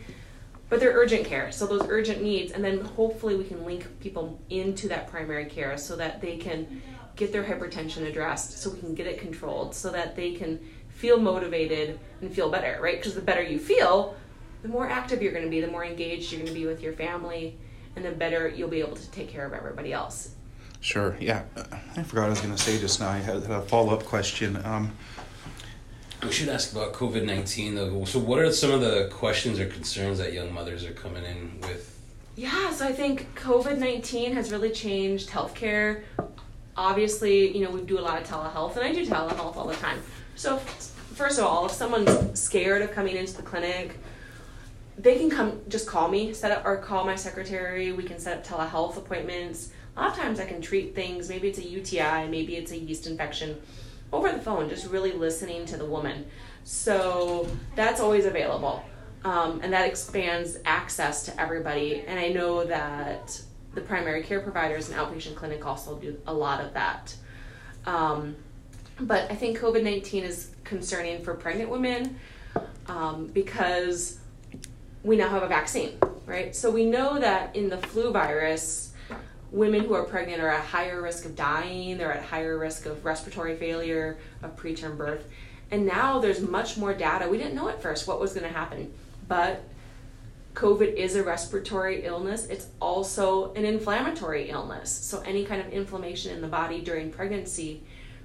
But 0.68 0.80
they're 0.80 0.92
urgent 0.92 1.26
care, 1.26 1.52
so 1.52 1.66
those 1.66 1.86
urgent 1.88 2.22
needs, 2.22 2.52
and 2.52 2.64
then 2.64 2.80
hopefully 2.80 3.36
we 3.36 3.44
can 3.44 3.64
link 3.64 3.86
people 4.00 4.40
into 4.48 4.88
that 4.88 5.06
primary 5.08 5.44
care 5.44 5.76
so 5.76 5.96
that 5.96 6.22
they 6.22 6.38
can 6.38 6.80
get 7.14 7.30
their 7.30 7.44
hypertension 7.44 8.08
addressed, 8.08 8.58
so 8.58 8.70
we 8.70 8.80
can 8.80 8.94
get 8.94 9.06
it 9.06 9.18
controlled, 9.18 9.74
so 9.74 9.90
that 9.90 10.16
they 10.16 10.32
can 10.32 10.58
feel 10.88 11.20
motivated 11.20 12.00
and 12.22 12.32
feel 12.32 12.50
better, 12.50 12.78
right? 12.80 12.96
Because 12.96 13.14
the 13.14 13.20
better 13.20 13.42
you 13.42 13.58
feel, 13.58 14.16
the 14.62 14.68
more 14.68 14.88
active 14.88 15.22
you're 15.22 15.32
going 15.32 15.44
to 15.44 15.50
be, 15.50 15.60
the 15.60 15.66
more 15.66 15.84
engaged 15.84 16.32
you're 16.32 16.40
going 16.40 16.52
to 16.52 16.58
be 16.58 16.66
with 16.66 16.80
your 16.82 16.94
family, 16.94 17.58
and 17.94 18.04
the 18.04 18.10
better 18.10 18.48
you'll 18.48 18.70
be 18.70 18.80
able 18.80 18.96
to 18.96 19.10
take 19.10 19.28
care 19.28 19.44
of 19.44 19.52
everybody 19.52 19.92
else. 19.92 20.36
Sure. 20.82 21.16
Yeah. 21.20 21.44
I 21.96 22.02
forgot 22.02 22.22
what 22.22 22.26
I 22.26 22.28
was 22.30 22.40
going 22.40 22.54
to 22.54 22.60
say 22.60 22.78
just 22.78 22.98
now. 22.98 23.08
I 23.08 23.18
had 23.18 23.36
a 23.36 23.62
follow 23.62 23.94
up 23.94 24.04
question. 24.04 24.60
Um, 24.64 24.90
We 26.24 26.32
should 26.32 26.48
ask 26.48 26.72
about 26.72 26.92
COVID 26.92 27.24
19 27.24 27.76
though. 27.76 28.04
So, 28.04 28.18
what 28.18 28.40
are 28.40 28.52
some 28.52 28.72
of 28.72 28.80
the 28.80 29.08
questions 29.12 29.60
or 29.60 29.66
concerns 29.66 30.18
that 30.18 30.32
young 30.32 30.52
mothers 30.52 30.84
are 30.84 30.92
coming 30.92 31.24
in 31.24 31.60
with? 31.60 31.88
Yeah, 32.34 32.72
so 32.72 32.84
I 32.84 32.92
think 32.92 33.32
COVID 33.36 33.78
19 33.78 34.32
has 34.32 34.50
really 34.50 34.70
changed 34.70 35.30
healthcare. 35.30 36.02
Obviously, 36.76 37.56
you 37.56 37.64
know, 37.64 37.70
we 37.70 37.82
do 37.82 37.98
a 37.98 38.00
lot 38.00 38.20
of 38.20 38.26
telehealth, 38.26 38.76
and 38.76 38.84
I 38.84 38.92
do 38.92 39.06
telehealth 39.06 39.56
all 39.56 39.68
the 39.68 39.76
time. 39.76 40.00
So, 40.34 40.56
first 41.14 41.38
of 41.38 41.44
all, 41.44 41.66
if 41.66 41.72
someone's 41.72 42.40
scared 42.40 42.82
of 42.82 42.90
coming 42.90 43.14
into 43.14 43.36
the 43.36 43.42
clinic, 43.42 43.98
they 44.98 45.16
can 45.16 45.30
come 45.30 45.60
just 45.68 45.86
call 45.86 46.08
me, 46.08 46.32
set 46.32 46.50
up 46.50 46.64
or 46.64 46.76
call 46.78 47.04
my 47.04 47.14
secretary. 47.14 47.92
We 47.92 48.02
can 48.02 48.18
set 48.18 48.38
up 48.38 48.44
telehealth 48.44 48.96
appointments. 48.96 49.70
A 49.96 50.00
lot 50.00 50.10
of 50.10 50.16
times 50.16 50.40
I 50.40 50.46
can 50.46 50.62
treat 50.62 50.94
things, 50.94 51.28
maybe 51.28 51.48
it's 51.48 51.58
a 51.58 51.66
UTI, 51.66 52.28
maybe 52.28 52.56
it's 52.56 52.72
a 52.72 52.78
yeast 52.78 53.06
infection, 53.06 53.60
over 54.12 54.30
the 54.32 54.38
phone, 54.38 54.68
just 54.68 54.86
really 54.86 55.12
listening 55.12 55.66
to 55.66 55.76
the 55.76 55.84
woman. 55.84 56.26
So 56.64 57.48
that's 57.74 58.00
always 58.00 58.26
available. 58.26 58.84
Um, 59.24 59.60
and 59.62 59.72
that 59.72 59.86
expands 59.86 60.58
access 60.64 61.24
to 61.24 61.40
everybody. 61.40 62.04
And 62.06 62.18
I 62.18 62.28
know 62.28 62.64
that 62.64 63.40
the 63.74 63.80
primary 63.80 64.22
care 64.22 64.40
providers 64.40 64.88
and 64.88 64.98
outpatient 64.98 65.36
clinic 65.36 65.64
also 65.64 65.96
do 65.96 66.20
a 66.26 66.34
lot 66.34 66.62
of 66.62 66.74
that. 66.74 67.14
Um, 67.86 68.36
but 69.00 69.30
I 69.30 69.34
think 69.34 69.58
COVID 69.58 69.82
19 69.82 70.24
is 70.24 70.50
concerning 70.64 71.22
for 71.22 71.34
pregnant 71.34 71.70
women 71.70 72.18
um, 72.86 73.26
because 73.28 74.18
we 75.02 75.16
now 75.16 75.28
have 75.28 75.42
a 75.42 75.48
vaccine, 75.48 75.98
right? 76.26 76.54
So 76.54 76.70
we 76.70 76.84
know 76.84 77.18
that 77.18 77.56
in 77.56 77.68
the 77.68 77.78
flu 77.78 78.12
virus, 78.12 78.91
women 79.52 79.84
who 79.84 79.94
are 79.94 80.04
pregnant 80.04 80.40
are 80.40 80.48
at 80.48 80.64
higher 80.64 81.00
risk 81.00 81.26
of 81.26 81.36
dying, 81.36 81.98
they're 81.98 82.12
at 82.12 82.24
higher 82.24 82.58
risk 82.58 82.86
of 82.86 83.04
respiratory 83.04 83.54
failure, 83.56 84.18
of 84.42 84.56
preterm 84.56 84.96
birth. 84.96 85.28
And 85.70 85.86
now 85.86 86.18
there's 86.18 86.40
much 86.40 86.76
more 86.76 86.94
data. 86.94 87.28
We 87.28 87.38
didn't 87.38 87.54
know 87.54 87.68
at 87.68 87.80
first 87.80 88.08
what 88.08 88.18
was 88.18 88.32
going 88.32 88.46
to 88.46 88.52
happen, 88.52 88.92
but 89.28 89.62
COVID 90.54 90.94
is 90.94 91.16
a 91.16 91.22
respiratory 91.22 92.04
illness. 92.04 92.46
It's 92.46 92.66
also 92.80 93.52
an 93.54 93.64
inflammatory 93.64 94.50
illness. 94.50 94.90
So 94.90 95.20
any 95.20 95.44
kind 95.44 95.60
of 95.60 95.72
inflammation 95.72 96.34
in 96.34 96.42
the 96.42 96.48
body 96.48 96.80
during 96.80 97.10
pregnancy 97.10 97.82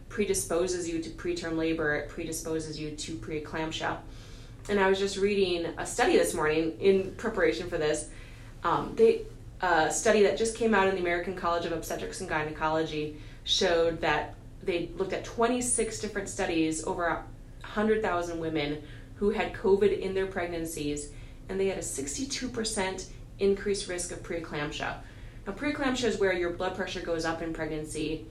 predisposes 0.10 0.90
you 0.90 1.02
to 1.02 1.10
preterm 1.12 1.58
labor, 1.58 1.96
it 1.96 2.10
predisposes 2.10 2.80
you 2.80 2.92
to 2.92 3.16
preeclampsia. 3.16 3.98
And 4.70 4.80
I 4.80 4.90
was 4.90 5.00
just 5.00 5.18
reading 5.18 5.66
a 5.78 5.86
study 5.86 6.18
this 6.18 6.34
morning 6.34 6.78
in 6.80 7.12
preparation 7.16 7.70
for 7.70 7.78
this. 7.78 8.10
Um, 8.64 8.94
they 8.96 9.22
a 9.62 9.92
study 9.92 10.24
that 10.24 10.38
just 10.38 10.56
came 10.56 10.74
out 10.74 10.88
in 10.88 10.96
the 10.96 11.02
American 11.02 11.36
College 11.36 11.66
of 11.66 11.72
Obstetrics 11.72 12.20
and 12.22 12.30
Gynecology 12.30 13.18
showed 13.44 14.02
that 14.02 14.36
they 14.62 14.90
looked 14.98 15.14
at 15.14 15.24
26 15.24 16.00
different 16.00 16.30
studies 16.30 16.86
over 16.86 17.24
100,000 17.62 18.40
women 18.40 18.82
who 19.16 19.32
had 19.32 19.54
COVID 19.54 20.00
in 20.00 20.14
their 20.14 20.28
pregnancies, 20.28 21.12
and 21.50 21.60
they 21.60 21.68
had 21.68 21.78
a 21.78 21.82
62% 21.82 23.06
increased 23.40 23.88
risk 23.88 24.12
of 24.12 24.22
preeclampsia. 24.22 24.96
Now, 25.46 25.54
preeclampsia 25.54 26.06
is 26.06 26.20
where 26.20 26.34
your 26.34 26.52
blood 26.52 26.76
pressure 26.76 27.02
goes 27.02 27.26
up 27.26 27.42
in 27.42 27.54
pregnancy 27.54 28.26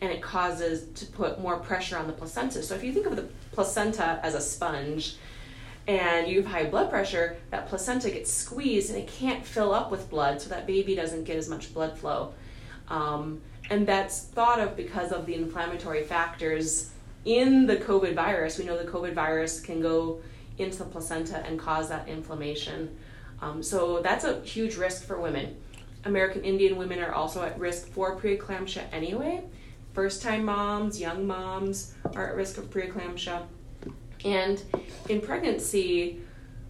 and 0.00 0.10
it 0.10 0.20
causes 0.20 0.88
to 0.98 1.06
put 1.12 1.40
more 1.40 1.58
pressure 1.58 1.96
on 1.96 2.08
the 2.08 2.12
placenta. 2.12 2.62
So, 2.62 2.74
if 2.74 2.82
you 2.82 2.92
think 2.92 3.06
of 3.06 3.14
the 3.14 3.28
placenta 3.52 4.18
as 4.22 4.34
a 4.34 4.40
sponge, 4.40 5.16
and 5.86 6.28
you 6.28 6.42
have 6.42 6.50
high 6.50 6.64
blood 6.64 6.90
pressure, 6.90 7.36
that 7.50 7.68
placenta 7.68 8.10
gets 8.10 8.32
squeezed 8.32 8.90
and 8.90 8.98
it 8.98 9.08
can't 9.08 9.44
fill 9.44 9.74
up 9.74 9.90
with 9.90 10.08
blood, 10.08 10.40
so 10.40 10.48
that 10.50 10.66
baby 10.66 10.94
doesn't 10.94 11.24
get 11.24 11.36
as 11.36 11.48
much 11.48 11.74
blood 11.74 11.98
flow. 11.98 12.34
Um, 12.88 13.40
and 13.70 13.86
that's 13.86 14.20
thought 14.20 14.60
of 14.60 14.76
because 14.76 15.12
of 15.12 15.26
the 15.26 15.34
inflammatory 15.34 16.04
factors 16.04 16.90
in 17.24 17.66
the 17.66 17.76
COVID 17.76 18.14
virus. 18.14 18.58
We 18.58 18.64
know 18.64 18.76
the 18.76 18.90
COVID 18.90 19.14
virus 19.14 19.60
can 19.60 19.80
go 19.80 20.20
into 20.58 20.78
the 20.78 20.84
placenta 20.84 21.38
and 21.46 21.58
cause 21.58 21.88
that 21.88 22.08
inflammation. 22.08 22.96
Um, 23.40 23.62
so 23.62 24.00
that's 24.02 24.24
a 24.24 24.40
huge 24.42 24.76
risk 24.76 25.04
for 25.04 25.20
women. 25.20 25.56
American 26.04 26.42
Indian 26.42 26.76
women 26.76 27.00
are 27.00 27.12
also 27.12 27.42
at 27.42 27.58
risk 27.58 27.88
for 27.88 28.18
preeclampsia 28.18 28.84
anyway. 28.92 29.42
First 29.94 30.22
time 30.22 30.44
moms, 30.44 31.00
young 31.00 31.26
moms 31.26 31.94
are 32.14 32.28
at 32.28 32.36
risk 32.36 32.58
of 32.58 32.70
preeclampsia. 32.70 33.42
And 34.24 34.62
in 35.08 35.20
pregnancy, 35.20 36.20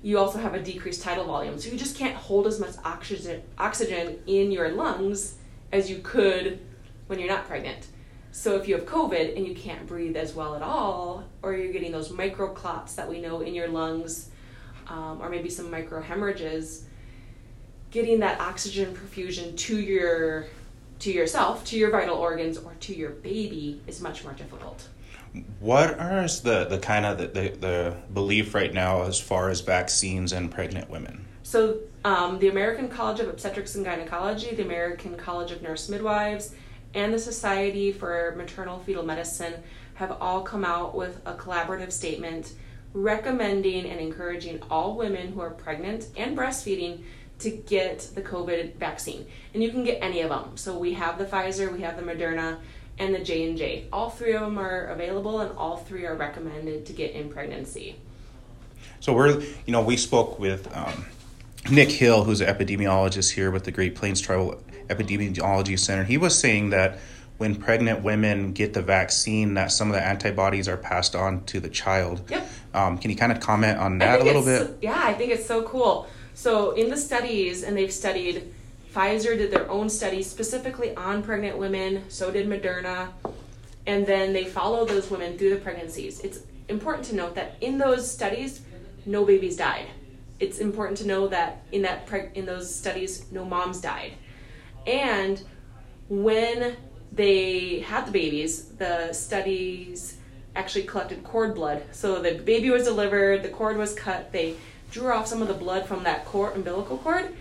you 0.02 0.18
also 0.18 0.38
have 0.38 0.54
a 0.54 0.60
decreased 0.60 1.02
tidal 1.02 1.24
volume. 1.24 1.58
So 1.58 1.70
you 1.70 1.78
just 1.78 1.96
can't 1.96 2.16
hold 2.16 2.46
as 2.46 2.58
much 2.58 2.74
oxygen 2.84 3.42
oxygen 3.58 4.18
in 4.26 4.50
your 4.50 4.70
lungs 4.70 5.36
as 5.70 5.90
you 5.90 5.98
could 5.98 6.60
when 7.06 7.18
you're 7.18 7.28
not 7.28 7.46
pregnant. 7.46 7.86
So 8.32 8.56
if 8.56 8.66
you 8.66 8.74
have 8.74 8.86
COVID 8.86 9.36
and 9.36 9.46
you 9.46 9.54
can't 9.54 9.86
breathe 9.86 10.16
as 10.16 10.34
well 10.34 10.54
at 10.54 10.62
all, 10.62 11.24
or 11.42 11.54
you're 11.54 11.72
getting 11.72 11.92
those 11.92 12.10
microclots 12.10 12.94
that 12.96 13.08
we 13.08 13.20
know 13.20 13.42
in 13.42 13.54
your 13.54 13.68
lungs, 13.68 14.30
um, 14.88 15.20
or 15.20 15.28
maybe 15.28 15.50
some 15.50 15.70
microhemorrhages, 15.70 16.84
getting 17.90 18.20
that 18.20 18.40
oxygen 18.40 18.94
perfusion 18.94 19.56
to 19.56 19.78
your 19.78 20.46
to 21.00 21.12
yourself, 21.12 21.64
to 21.66 21.76
your 21.76 21.90
vital 21.90 22.16
organs, 22.16 22.56
or 22.56 22.72
to 22.80 22.94
your 22.94 23.10
baby 23.10 23.80
is 23.86 24.00
much 24.00 24.24
more 24.24 24.32
difficult. 24.32 24.86
What 25.60 25.98
are 25.98 26.26
the, 26.26 26.66
the 26.68 26.78
kind 26.78 27.06
of 27.06 27.18
the, 27.18 27.26
the, 27.26 27.56
the 27.58 27.96
belief 28.12 28.54
right 28.54 28.72
now 28.72 29.02
as 29.02 29.18
far 29.18 29.48
as 29.48 29.60
vaccines 29.60 30.32
and 30.32 30.50
pregnant 30.50 30.90
women? 30.90 31.24
So, 31.42 31.80
um, 32.04 32.38
the 32.38 32.48
American 32.48 32.88
College 32.88 33.20
of 33.20 33.28
Obstetrics 33.28 33.74
and 33.74 33.84
Gynecology, 33.84 34.54
the 34.54 34.62
American 34.62 35.16
College 35.16 35.50
of 35.50 35.62
Nurse 35.62 35.88
Midwives, 35.88 36.54
and 36.94 37.14
the 37.14 37.18
Society 37.18 37.92
for 37.92 38.34
Maternal 38.36 38.80
Fetal 38.80 39.04
Medicine 39.04 39.54
have 39.94 40.12
all 40.20 40.42
come 40.42 40.64
out 40.64 40.94
with 40.94 41.20
a 41.24 41.34
collaborative 41.34 41.92
statement 41.92 42.54
recommending 42.94 43.86
and 43.86 44.00
encouraging 44.00 44.60
all 44.70 44.96
women 44.96 45.32
who 45.32 45.40
are 45.40 45.50
pregnant 45.50 46.06
and 46.16 46.36
breastfeeding 46.36 47.02
to 47.38 47.50
get 47.50 48.10
the 48.14 48.22
COVID 48.22 48.76
vaccine. 48.76 49.26
And 49.54 49.62
you 49.62 49.70
can 49.70 49.84
get 49.84 49.98
any 50.02 50.20
of 50.20 50.28
them. 50.28 50.56
So 50.56 50.78
we 50.78 50.92
have 50.94 51.18
the 51.18 51.24
Pfizer, 51.24 51.72
we 51.72 51.80
have 51.80 51.96
the 51.96 52.02
Moderna, 52.02 52.58
and 53.02 53.14
the 53.14 53.18
J 53.18 53.48
and 53.48 53.58
J. 53.58 53.86
All 53.92 54.10
three 54.10 54.32
of 54.32 54.42
them 54.42 54.58
are 54.58 54.86
available, 54.86 55.40
and 55.40 55.56
all 55.58 55.76
three 55.76 56.06
are 56.06 56.14
recommended 56.14 56.86
to 56.86 56.92
get 56.92 57.12
in 57.12 57.28
pregnancy. 57.28 57.96
So 59.00 59.12
we're, 59.12 59.40
you 59.66 59.72
know, 59.72 59.82
we 59.82 59.96
spoke 59.96 60.38
with 60.38 60.74
um, 60.76 61.06
Nick 61.70 61.90
Hill, 61.90 62.24
who's 62.24 62.40
an 62.40 62.54
epidemiologist 62.54 63.32
here 63.32 63.50
with 63.50 63.64
the 63.64 63.72
Great 63.72 63.96
Plains 63.96 64.20
Tribal 64.20 64.62
Epidemiology 64.86 65.78
Center. 65.78 66.04
He 66.04 66.16
was 66.16 66.38
saying 66.38 66.70
that 66.70 66.98
when 67.38 67.56
pregnant 67.56 68.04
women 68.04 68.52
get 68.52 68.72
the 68.72 68.82
vaccine, 68.82 69.54
that 69.54 69.72
some 69.72 69.88
of 69.88 69.94
the 69.94 70.02
antibodies 70.02 70.68
are 70.68 70.76
passed 70.76 71.16
on 71.16 71.42
to 71.46 71.58
the 71.58 71.68
child. 71.68 72.22
Yep. 72.30 72.48
Um, 72.74 72.98
can 72.98 73.10
you 73.10 73.16
kind 73.16 73.32
of 73.32 73.40
comment 73.40 73.78
on 73.78 73.98
that 73.98 74.20
a 74.20 74.24
little 74.24 74.44
bit? 74.44 74.78
Yeah, 74.80 75.00
I 75.02 75.14
think 75.14 75.32
it's 75.32 75.46
so 75.46 75.62
cool. 75.64 76.06
So 76.34 76.70
in 76.72 76.88
the 76.88 76.96
studies, 76.96 77.64
and 77.64 77.76
they've 77.76 77.92
studied, 77.92 78.54
Pfizer 78.94 79.38
did 79.38 79.50
their 79.50 79.70
own 79.70 79.88
study 79.88 80.22
specifically 80.22 80.94
on 80.96 81.22
pregnant 81.22 81.56
women. 81.56 82.04
So 82.08 82.30
did 82.30 82.46
Moderna, 82.46 83.08
and 83.86 84.06
then 84.06 84.32
they 84.32 84.44
follow 84.44 84.84
those 84.84 85.10
women 85.10 85.38
through 85.38 85.50
the 85.50 85.56
pregnancies. 85.56 86.20
It's 86.20 86.40
important 86.68 87.06
to 87.06 87.14
note 87.14 87.34
that 87.34 87.56
in 87.60 87.78
those 87.78 88.10
studies, 88.10 88.62
no 89.06 89.24
babies 89.24 89.56
died. 89.56 89.86
It's 90.40 90.58
important 90.58 90.98
to 90.98 91.06
know 91.06 91.28
that 91.28 91.62
in 91.72 91.82
that 91.82 92.06
preg- 92.06 92.34
in 92.34 92.44
those 92.44 92.72
studies, 92.74 93.24
no 93.30 93.44
moms 93.44 93.80
died, 93.80 94.12
and 94.86 95.42
when 96.08 96.76
they 97.12 97.80
had 97.80 98.06
the 98.06 98.12
babies, 98.12 98.64
the 98.76 99.12
studies 99.12 100.16
actually 100.54 100.84
collected 100.84 101.22
cord 101.24 101.54
blood. 101.54 101.82
So 101.92 102.20
the 102.20 102.34
baby 102.34 102.70
was 102.70 102.84
delivered, 102.84 103.42
the 103.42 103.48
cord 103.48 103.76
was 103.76 103.94
cut, 103.94 104.32
they 104.32 104.56
drew 104.90 105.12
off 105.12 105.26
some 105.26 105.40
of 105.40 105.48
the 105.48 105.54
blood 105.54 105.86
from 105.86 106.02
that 106.02 106.24
cord, 106.26 106.54
umbilical 106.54 106.98
cord, 106.98 107.34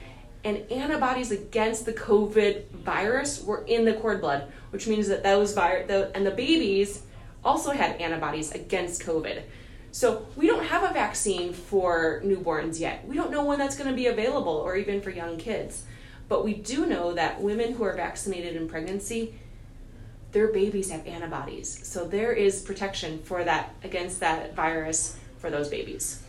and 0.44 0.70
antibodies 0.72 1.32
against 1.32 1.86
the 1.86 1.94
COVID 1.94 2.70
virus 2.70 3.44
were 3.44 3.64
in 3.66 3.86
the 3.86 3.94
cord 3.94 4.22
blood, 4.22 4.52
which 4.72 4.88
means 4.88 5.08
that 5.08 5.24
those 5.24 5.54
virus 5.54 6.12
and 6.16 6.26
the 6.26 6.32
babies 6.32 7.04
also 7.44 7.72
had 7.72 8.00
antibodies 8.02 8.52
against 8.52 9.04
COVID. 9.04 9.44
So 9.92 10.26
we 10.36 10.48
don't 10.48 10.66
have 10.66 10.90
a 10.90 10.94
vaccine 10.94 11.54
for 11.54 12.22
newborns 12.24 12.80
yet. 12.80 13.06
We 13.06 13.16
don't 13.16 13.32
know 13.32 13.44
when 13.44 13.60
that's 13.60 13.76
going 13.76 13.90
to 13.90 13.96
be 13.96 14.08
available 14.08 14.54
or 14.54 14.78
even 14.78 15.02
for 15.02 15.10
young 15.10 15.38
kids. 15.38 15.84
But 16.30 16.46
we 16.46 16.54
do 16.54 16.86
know 16.86 17.14
that 17.14 17.42
women 17.42 17.74
who 17.74 17.84
are 17.84 17.94
vaccinated 17.94 18.56
in 18.56 18.70
pregnancy, 18.70 19.36
their 20.32 20.48
babies 20.48 20.90
have 20.92 21.06
antibodies. 21.06 21.86
So 21.86 22.08
there 22.08 22.32
is 22.32 22.62
protection 22.62 23.20
for 23.24 23.44
that 23.44 23.76
against 23.84 24.22
that 24.22 24.56
virus 24.56 25.18
for 25.40 25.50
those 25.50 25.68
babies. 25.68 26.24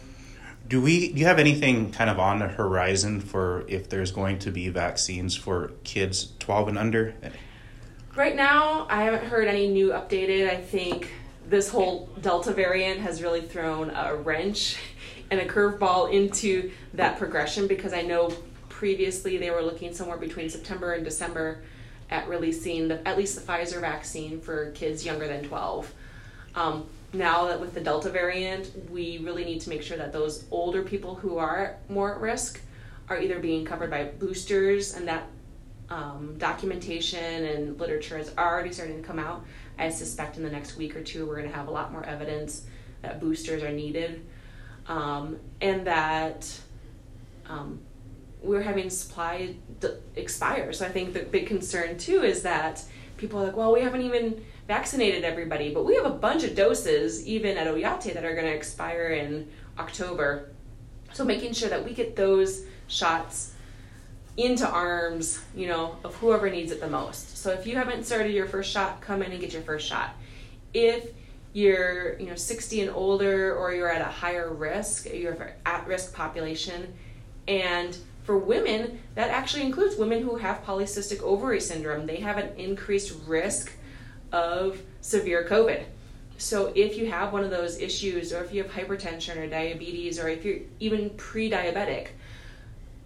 Do 0.72 0.80
we 0.80 1.12
do 1.12 1.20
you 1.20 1.26
have 1.26 1.38
anything 1.38 1.92
kind 1.92 2.08
of 2.08 2.18
on 2.18 2.38
the 2.38 2.48
horizon 2.48 3.20
for 3.20 3.66
if 3.68 3.90
there's 3.90 4.10
going 4.10 4.38
to 4.38 4.50
be 4.50 4.70
vaccines 4.70 5.36
for 5.36 5.72
kids 5.84 6.32
12 6.38 6.68
and 6.68 6.78
under? 6.78 7.14
Right 8.16 8.34
now, 8.34 8.86
I 8.88 9.02
haven't 9.02 9.26
heard 9.26 9.48
any 9.48 9.68
new 9.68 9.90
updated. 9.90 10.48
I 10.48 10.56
think 10.56 11.10
this 11.46 11.68
whole 11.68 12.08
Delta 12.22 12.54
variant 12.54 13.00
has 13.00 13.20
really 13.20 13.42
thrown 13.42 13.90
a 13.90 14.16
wrench 14.16 14.78
and 15.30 15.40
a 15.40 15.46
curveball 15.46 16.10
into 16.10 16.70
that 16.94 17.18
progression 17.18 17.66
because 17.66 17.92
I 17.92 18.00
know 18.00 18.34
previously 18.70 19.36
they 19.36 19.50
were 19.50 19.60
looking 19.60 19.92
somewhere 19.92 20.16
between 20.16 20.48
September 20.48 20.94
and 20.94 21.04
December 21.04 21.60
at 22.08 22.26
releasing 22.30 22.88
the, 22.88 23.06
at 23.06 23.18
least 23.18 23.34
the 23.34 23.42
Pfizer 23.42 23.82
vaccine 23.82 24.40
for 24.40 24.70
kids 24.70 25.04
younger 25.04 25.28
than 25.28 25.44
12. 25.44 25.92
Um, 26.54 26.86
now 27.12 27.46
that 27.48 27.60
with 27.60 27.74
the 27.74 27.80
Delta 27.80 28.08
variant, 28.08 28.72
we 28.90 29.18
really 29.18 29.44
need 29.44 29.60
to 29.62 29.68
make 29.68 29.82
sure 29.82 29.96
that 29.96 30.12
those 30.12 30.44
older 30.50 30.82
people 30.82 31.14
who 31.14 31.38
are 31.38 31.76
more 31.88 32.14
at 32.14 32.20
risk 32.20 32.60
are 33.08 33.20
either 33.20 33.38
being 33.38 33.64
covered 33.64 33.90
by 33.90 34.04
boosters 34.04 34.94
and 34.94 35.06
that 35.08 35.24
um, 35.90 36.36
documentation 36.38 37.44
and 37.44 37.78
literature 37.78 38.16
is 38.16 38.32
already 38.38 38.72
starting 38.72 38.96
to 38.96 39.06
come 39.06 39.18
out. 39.18 39.44
I 39.78 39.90
suspect 39.90 40.38
in 40.38 40.42
the 40.42 40.50
next 40.50 40.76
week 40.76 40.96
or 40.96 41.02
two, 41.02 41.26
we're 41.26 41.36
going 41.36 41.50
to 41.50 41.54
have 41.54 41.68
a 41.68 41.70
lot 41.70 41.92
more 41.92 42.04
evidence 42.04 42.64
that 43.02 43.20
boosters 43.20 43.62
are 43.62 43.72
needed 43.72 44.24
um, 44.86 45.38
and 45.60 45.86
that 45.86 46.50
um, 47.46 47.80
we're 48.42 48.62
having 48.62 48.88
supply 48.88 49.54
d- 49.80 49.88
expire. 50.16 50.72
So 50.72 50.86
I 50.86 50.88
think 50.88 51.12
the 51.12 51.24
big 51.24 51.46
concern 51.46 51.98
too 51.98 52.22
is 52.22 52.42
that 52.42 52.82
people 53.16 53.40
are 53.40 53.46
like, 53.46 53.56
well, 53.56 53.72
we 53.72 53.80
haven't 53.80 54.02
even 54.02 54.42
vaccinated 54.68 55.24
everybody, 55.24 55.72
but 55.72 55.84
we 55.84 55.94
have 55.96 56.06
a 56.06 56.10
bunch 56.10 56.44
of 56.44 56.54
doses 56.54 57.26
even 57.26 57.56
at 57.56 57.66
Oyate 57.66 58.14
that 58.14 58.24
are 58.24 58.34
going 58.34 58.46
to 58.46 58.54
expire 58.54 59.08
in 59.08 59.50
October. 59.78 60.50
So 61.12 61.24
making 61.24 61.52
sure 61.52 61.68
that 61.68 61.84
we 61.84 61.94
get 61.94 62.16
those 62.16 62.64
shots 62.86 63.54
into 64.36 64.66
arms, 64.66 65.42
you 65.54 65.66
know, 65.66 65.96
of 66.04 66.14
whoever 66.16 66.48
needs 66.48 66.72
it 66.72 66.80
the 66.80 66.88
most. 66.88 67.36
So 67.36 67.50
if 67.50 67.66
you 67.66 67.76
haven't 67.76 68.04
started 68.04 68.32
your 68.32 68.46
first 68.46 68.70
shot, 68.70 69.00
come 69.00 69.22
in 69.22 69.30
and 69.32 69.40
get 69.40 69.52
your 69.52 69.62
first 69.62 69.86
shot. 69.86 70.14
If 70.72 71.10
you're, 71.52 72.18
you 72.18 72.26
know, 72.26 72.34
60 72.34 72.80
and 72.80 72.90
older 72.90 73.54
or 73.54 73.74
you're 73.74 73.90
at 73.90 74.00
a 74.00 74.10
higher 74.10 74.52
risk, 74.52 75.06
you're 75.12 75.54
at 75.66 75.86
risk 75.86 76.14
population 76.14 76.94
and 77.46 77.96
for 78.22 78.38
women, 78.38 79.00
that 79.16 79.30
actually 79.30 79.64
includes 79.64 79.96
women 79.96 80.22
who 80.22 80.36
have 80.36 80.64
polycystic 80.64 81.20
ovary 81.22 81.60
syndrome. 81.60 82.06
They 82.06 82.16
have 82.16 82.38
an 82.38 82.56
increased 82.56 83.14
risk 83.26 83.72
of 84.32 84.80
severe 85.00 85.46
COVID. 85.48 85.84
So 86.38 86.72
if 86.74 86.96
you 86.96 87.08
have 87.10 87.32
one 87.32 87.44
of 87.44 87.50
those 87.50 87.78
issues, 87.78 88.32
or 88.32 88.42
if 88.42 88.52
you 88.52 88.62
have 88.62 88.72
hypertension 88.72 89.36
or 89.36 89.46
diabetes, 89.46 90.18
or 90.18 90.28
if 90.28 90.44
you're 90.44 90.58
even 90.80 91.10
pre 91.10 91.50
diabetic, 91.50 92.08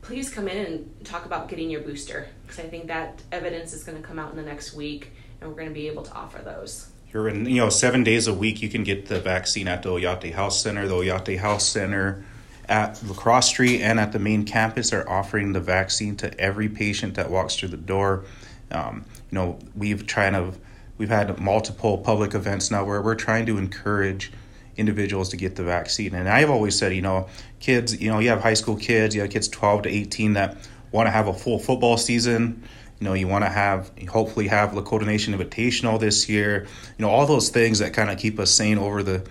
please 0.01 0.31
come 0.31 0.49
in 0.49 0.67
and 0.67 1.05
talk 1.05 1.27
about 1.27 1.49
getting 1.49 1.69
your 1.69 1.81
booster 1.81 2.29
because 2.43 2.61
I 2.61 2.69
think 2.69 2.87
that 2.87 3.23
evidence 3.33 3.73
is 3.73 3.83
going 3.83 4.01
to 4.01 4.07
come 4.07 4.19
out 4.21 4.31
in 4.31 4.37
the 4.37 4.43
next 4.43 4.73
week 4.73 5.11
and 5.41 5.51
we're 5.51 5.57
going 5.57 5.69
to 5.69 5.75
be 5.75 5.89
able 5.89 6.05
to 6.05 6.15
offer 6.15 6.39
those. 6.43 6.91
You're 7.13 7.29
in, 7.29 7.45
you 7.47 7.57
know, 7.57 7.71
seven 7.71 8.05
days 8.05 8.27
a 8.27 8.33
week 8.33 8.63
you 8.63 8.69
can 8.69 8.85
get 8.85 9.07
the 9.07 9.21
vaccine 9.21 9.69
at 9.69 9.83
the 9.83 9.91
Oyate 9.91 10.33
Health 10.33 10.53
Center. 10.53 10.87
The 10.87 10.95
Oyate 10.95 11.39
Health 11.39 11.63
Center 11.63 12.25
at 12.69 13.03
La 13.05 13.15
Crosse 13.15 13.49
Street 13.49 13.81
and 13.81 13.99
at 13.99 14.13
the 14.13 14.19
main 14.19 14.45
campus 14.45 14.93
are 14.93 15.09
offering 15.09 15.53
the 15.53 15.61
vaccine 15.61 16.17
to 16.17 16.41
every 16.41 16.69
patient 16.69 17.15
that 17.15 17.31
walks 17.31 17.57
through 17.57 17.71
the 17.71 17.77
door. 17.77 18.25
Um, 18.71 19.05
you 19.31 19.39
know, 19.39 19.59
we've 19.75 20.07
tried 20.07 20.31
to, 20.31 20.53
we've 20.99 21.09
had 21.09 21.39
multiple 21.41 21.99
public 21.99 22.35
events 22.35 22.71
now 22.71 22.85
where 22.85 23.03
we're 23.03 23.15
trying 23.15 23.47
to 23.47 23.59
encourage 23.59 24.33
individuals 24.77 25.31
to 25.31 25.37
get 25.37 25.57
the 25.57 25.63
vaccine. 25.63 26.15
And 26.15 26.29
I've 26.29 26.51
always 26.51 26.79
said, 26.79 26.95
you 26.95 27.03
know, 27.03 27.29
kids, 27.61 28.01
you 28.01 28.11
know, 28.11 28.19
you 28.19 28.29
have 28.29 28.41
high 28.41 28.55
school 28.55 28.77
kids, 28.77 29.15
you 29.15 29.23
have 29.23 29.31
kids 29.31 29.49
12 29.49 29.83
to 29.83 29.89
18 29.89 30.35
that 30.35 30.57
want 30.93 31.07
to 31.07 31.11
have 31.11 31.29
a 31.29 31.35
full 31.35 31.59
football 31.59 31.97
season. 31.97 32.63
You 33.01 33.05
know, 33.07 33.15
you 33.15 33.29
want 33.29 33.45
to 33.45 33.51
have, 33.51 33.91
hopefully, 34.09 34.49
have 34.49 34.71
Lakota 34.71 35.05
Nation 35.05 35.35
Invitational 35.35 36.01
this 36.01 36.29
year. 36.29 36.67
You 36.99 37.05
know, 37.05 37.11
all 37.11 37.27
those 37.27 37.51
things 37.51 37.81
that 37.81 37.93
kind 37.93 38.11
of 38.11 38.19
keep 38.19 38.39
us 38.39 38.51
sane 38.51 38.79
over 38.79 39.03
the 39.03 39.27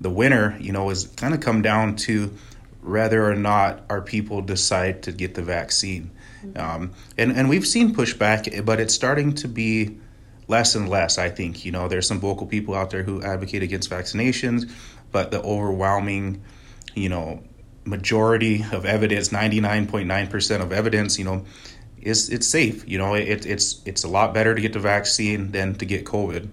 the 0.00 0.08
winter. 0.08 0.56
You 0.58 0.72
know, 0.72 0.88
is 0.88 1.06
kind 1.06 1.34
of 1.34 1.40
come 1.40 1.60
down 1.60 1.96
to 1.96 2.34
whether 2.82 3.30
or 3.30 3.34
not 3.34 3.82
our 3.90 4.00
people 4.00 4.40
decide 4.40 5.02
to 5.02 5.12
get 5.12 5.34
the 5.34 5.42
vaccine. 5.42 6.10
Mm-hmm. 6.42 6.58
Um, 6.58 6.92
and 7.18 7.32
and 7.32 7.50
we've 7.50 7.66
seen 7.66 7.94
pushback, 7.94 8.64
but 8.64 8.80
it's 8.80 8.94
starting 8.94 9.34
to 9.34 9.48
be 9.48 9.98
less 10.50 10.74
and 10.74 10.88
less. 10.88 11.16
I 11.16 11.30
think 11.30 11.64
you 11.64 11.72
know 11.72 11.88
there's 11.88 12.06
some 12.06 12.20
vocal 12.20 12.46
people 12.46 12.74
out 12.74 12.90
there 12.90 13.02
who 13.02 13.22
advocate 13.22 13.62
against 13.62 13.88
vaccinations, 13.88 14.70
but 15.12 15.30
the 15.30 15.40
overwhelming, 15.42 16.42
you 16.94 17.08
know, 17.08 17.42
majority 17.84 18.64
of 18.72 18.84
evidence, 18.84 19.30
99.9% 19.30 20.60
of 20.60 20.72
evidence, 20.72 21.18
you 21.18 21.24
know, 21.24 21.44
is 22.00 22.28
it's 22.28 22.46
safe. 22.46 22.86
You 22.88 22.98
know, 22.98 23.14
it, 23.14 23.46
it's 23.46 23.80
it's 23.86 24.04
a 24.04 24.08
lot 24.08 24.34
better 24.34 24.54
to 24.54 24.60
get 24.60 24.72
the 24.72 24.80
vaccine 24.80 25.52
than 25.52 25.74
to 25.76 25.84
get 25.84 26.04
COVID. 26.04 26.48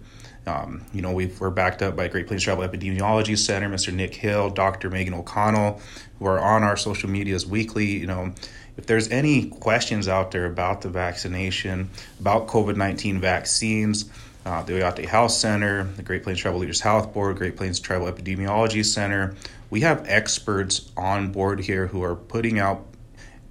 Um, 0.45 0.85
you 0.93 1.01
know, 1.01 1.11
we 1.11 1.29
are 1.41 1.51
backed 1.51 1.81
up 1.81 1.97
by 1.97 2.07
Great 2.07 2.27
Plains 2.27 2.43
Tribal 2.43 2.65
Epidemiology 2.65 3.37
Center, 3.37 3.67
Mr. 3.67 3.93
Nick 3.93 4.15
Hill, 4.15 4.49
Dr. 4.49 4.89
Megan 4.89 5.13
O'Connell, 5.13 5.81
who 6.19 6.25
are 6.25 6.39
on 6.39 6.63
our 6.63 6.77
social 6.77 7.09
medias 7.09 7.45
weekly. 7.45 7.85
You 7.85 8.07
know, 8.07 8.33
if 8.77 8.85
there's 8.85 9.09
any 9.09 9.49
questions 9.49 10.07
out 10.07 10.31
there 10.31 10.45
about 10.45 10.81
the 10.81 10.89
vaccination, 10.89 11.89
about 12.19 12.47
COVID 12.47 12.75
19 12.77 13.19
vaccines, 13.19 14.09
uh, 14.45 14.63
the 14.63 14.73
Oyate 14.73 15.05
Health 15.05 15.31
Center, 15.31 15.83
the 15.83 16.03
Great 16.03 16.23
Plains 16.23 16.39
Tribal 16.39 16.59
Leaders 16.59 16.79
Health 16.79 17.13
Board, 17.13 17.35
Great 17.37 17.57
Plains 17.57 17.79
Tribal 17.79 18.09
Epidemiology 18.11 18.85
Center, 18.85 19.35
we 19.69 19.81
have 19.81 20.05
experts 20.07 20.91
on 20.95 21.31
board 21.31 21.59
here 21.59 21.87
who 21.87 22.03
are 22.03 22.15
putting 22.15 22.59
out 22.59 22.85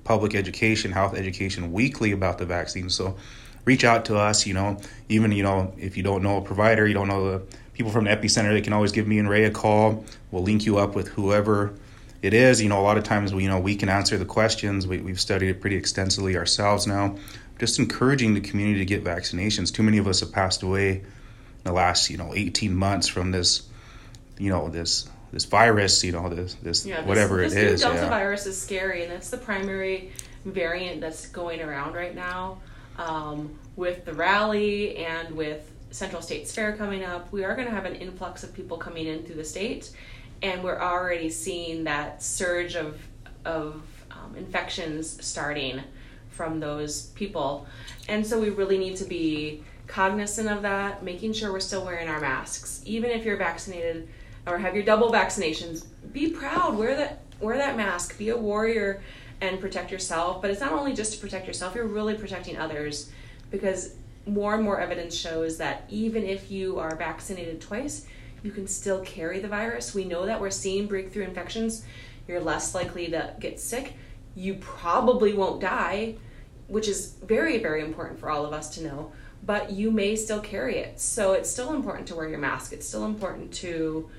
public 0.05 0.35
education, 0.35 0.93
health 0.93 1.14
education 1.14 1.72
weekly 1.72 2.12
about 2.12 2.39
the 2.39 2.47
vaccine. 2.47 2.89
So 2.89 3.16
reach 3.64 3.85
out 3.85 4.07
to 4.07 4.16
us, 4.16 4.47
you 4.47 4.55
know, 4.55 4.79
even, 5.09 5.33
you 5.33 5.43
know, 5.43 5.74
if 5.77 5.97
you 5.97 6.03
don't 6.03 6.22
know 6.22 6.39
a 6.39 6.41
provider, 6.41 6.87
you 6.87 6.95
don't 6.95 7.09
know 7.09 7.33
the 7.33 7.57
people 7.74 7.93
from 7.93 8.05
the 8.05 8.11
epicenter, 8.11 8.53
they 8.53 8.62
can 8.62 8.72
always 8.72 8.93
give 8.93 9.07
me 9.07 9.18
and 9.18 9.29
Ray 9.29 9.45
a 9.45 9.51
call. 9.51 10.05
We'll 10.31 10.45
link 10.45 10.64
you 10.64 10.79
up 10.79 10.95
with 10.95 11.09
whoever 11.09 11.74
it 12.27 12.35
is. 12.35 12.61
You 12.61 12.68
know, 12.68 12.81
a 12.81 12.83
lot 12.83 12.99
of 12.99 13.05
times 13.05 13.33
we, 13.33 13.45
you 13.45 13.49
know, 13.49 13.61
we 13.61 13.77
can 13.77 13.89
answer 13.89 14.18
the 14.18 14.24
questions. 14.24 14.87
We, 14.87 14.99
we've 14.99 15.20
studied 15.20 15.49
it 15.49 15.61
pretty 15.61 15.77
extensively 15.77 16.37
ourselves 16.37 16.87
now. 16.87 17.16
Just 17.59 17.79
encouraging 17.79 18.35
the 18.35 18.41
community 18.41 18.81
to 18.81 18.85
get 18.85 19.05
vaccinations. 19.05 19.72
Too 19.72 19.83
many 19.83 19.99
of 19.99 20.07
us 20.07 20.20
have 20.20 20.33
passed 20.33 20.62
away 20.62 20.97
in 20.97 21.05
the 21.64 21.72
last, 21.72 22.11
you 22.11 22.16
know, 22.16 22.35
18 22.35 22.74
months 22.74 23.09
from 23.09 23.31
this, 23.31 23.68
you 24.39 24.51
know, 24.51 24.68
this 24.68 25.09
this 25.33 25.45
virus, 25.45 26.03
you 26.05 26.12
know, 26.12 26.29
this 26.29 26.55
this 26.55 26.87
yeah, 26.87 27.05
whatever 27.05 27.39
this, 27.39 27.55
it 27.55 27.64
is. 27.64 27.81
Delta 27.83 27.99
yeah. 27.99 28.09
virus 28.09 28.47
is 28.47 28.61
scary, 28.61 29.03
and 29.03 29.12
that's 29.12 29.31
the 29.31 29.39
primary 29.39 30.11
variant 30.45 31.01
that's 31.01 31.27
going 31.29 31.61
around 31.61 31.95
right 31.95 32.14
now. 32.14 32.61
Um, 32.99 33.59
with 33.77 34.05
the 34.05 34.14
rally 34.14 34.97
and 34.97 35.35
with 35.35 35.70
Central 35.91 36.22
States 36.22 36.55
Fair 36.55 36.77
coming 36.77 37.05
up, 37.05 37.31
we 37.33 37.45
are 37.45 37.55
going 37.55 37.68
to 37.68 37.74
have 37.74 37.85
an 37.85 37.97
influx 37.97 38.43
of 38.43 38.55
people 38.55 38.79
coming 38.79 39.07
in 39.07 39.24
through 39.24 39.37
the 39.37 39.45
state, 39.45 39.91
and 40.43 40.62
we're 40.62 40.80
already 40.80 41.30
seeing 41.30 41.84
that 41.84 42.22
surge 42.22 42.76
of 42.76 43.01
of 43.45 43.82
um, 44.11 44.34
infections 44.37 45.24
starting 45.24 45.80
from 46.30 46.61
those 46.61 47.07
people, 47.11 47.66
and 48.09 48.26
so 48.26 48.41
we 48.41 48.51
really 48.51 48.78
need 48.78 48.97
to 48.97 49.05
be 49.05 49.62
cognizant 49.87 50.49
of 50.49 50.62
that, 50.62 51.03
making 51.03 51.32
sure 51.32 51.53
we're 51.53 51.61
still 51.61 51.84
wearing 51.84 52.09
our 52.09 52.20
masks, 52.20 52.82
even 52.84 53.11
if 53.11 53.24
you're 53.24 53.37
vaccinated 53.37 54.09
or 54.47 54.59
have 54.59 54.74
your 54.74 54.84
double 54.84 55.12
vaccinations. 55.12 55.84
Be 56.12 56.30
proud. 56.30 56.76
Wear 56.76 56.97
that 56.97 57.20
wear 57.41 57.57
that 57.57 57.76
mask. 57.76 58.18
Be 58.18 58.30
a 58.30 58.37
warrior 58.37 59.03
and 59.41 59.61
protect 59.61 59.91
yourself. 59.91 60.41
But 60.41 60.51
it's 60.51 60.61
not 60.61 60.72
only 60.72 60.95
just 60.95 61.14
to 61.14 61.18
protect 61.20 61.47
yourself. 61.47 61.74
You're 61.74 61.87
really 61.87 62.14
protecting 62.14 62.57
others 62.57 63.11
because 63.51 63.95
more 64.26 64.55
and 64.55 64.64
more 64.64 64.80
evidence 64.80 65.14
shows 65.14 65.59
that 65.59 65.84
even 65.89 66.24
if 66.24 66.51
you 66.51 66.78
are 66.78 66.97
vaccinated 66.97 67.61
twice, 67.61 68.07
you 68.47 68.53
can 68.53 68.67
still 68.69 69.01
carry 69.01 69.41
the 69.41 69.49
virus. 69.49 69.95
We 69.95 70.05
know 70.05 70.25
that 70.25 70.41
we're 70.41 70.51
seeing 70.51 70.87
breakthrough 70.87 71.25
infections. 71.25 71.85
You're 72.29 72.41
less 72.41 72.75
likely 72.75 73.09
to 73.09 73.35
get 73.41 73.59
sick. 73.61 73.95
You 74.35 74.55
probably 74.55 75.33
won't 75.35 75.61
die. 75.61 76.15
which 76.69 76.89
is 76.89 77.15
very, 77.25 77.59
very 77.59 77.83
important 77.83 78.19
for 78.19 78.31
all 78.31 78.45
of 78.45 78.53
us 78.53 78.71
to 78.77 78.83
know, 78.83 79.13
but 79.45 79.71
you 79.71 79.91
may 79.91 80.17
still 80.17 80.41
carry 80.41 80.79
it. 80.79 81.01
So 81.01 81.33
it's 81.35 81.51
still 81.51 81.73
important 81.75 82.09
to 82.09 82.15
wear 82.15 82.29
your 82.29 82.39
mask. 82.39 82.73
It's 82.73 82.87
still 82.87 83.05
important 83.05 83.53
to 83.55 84.11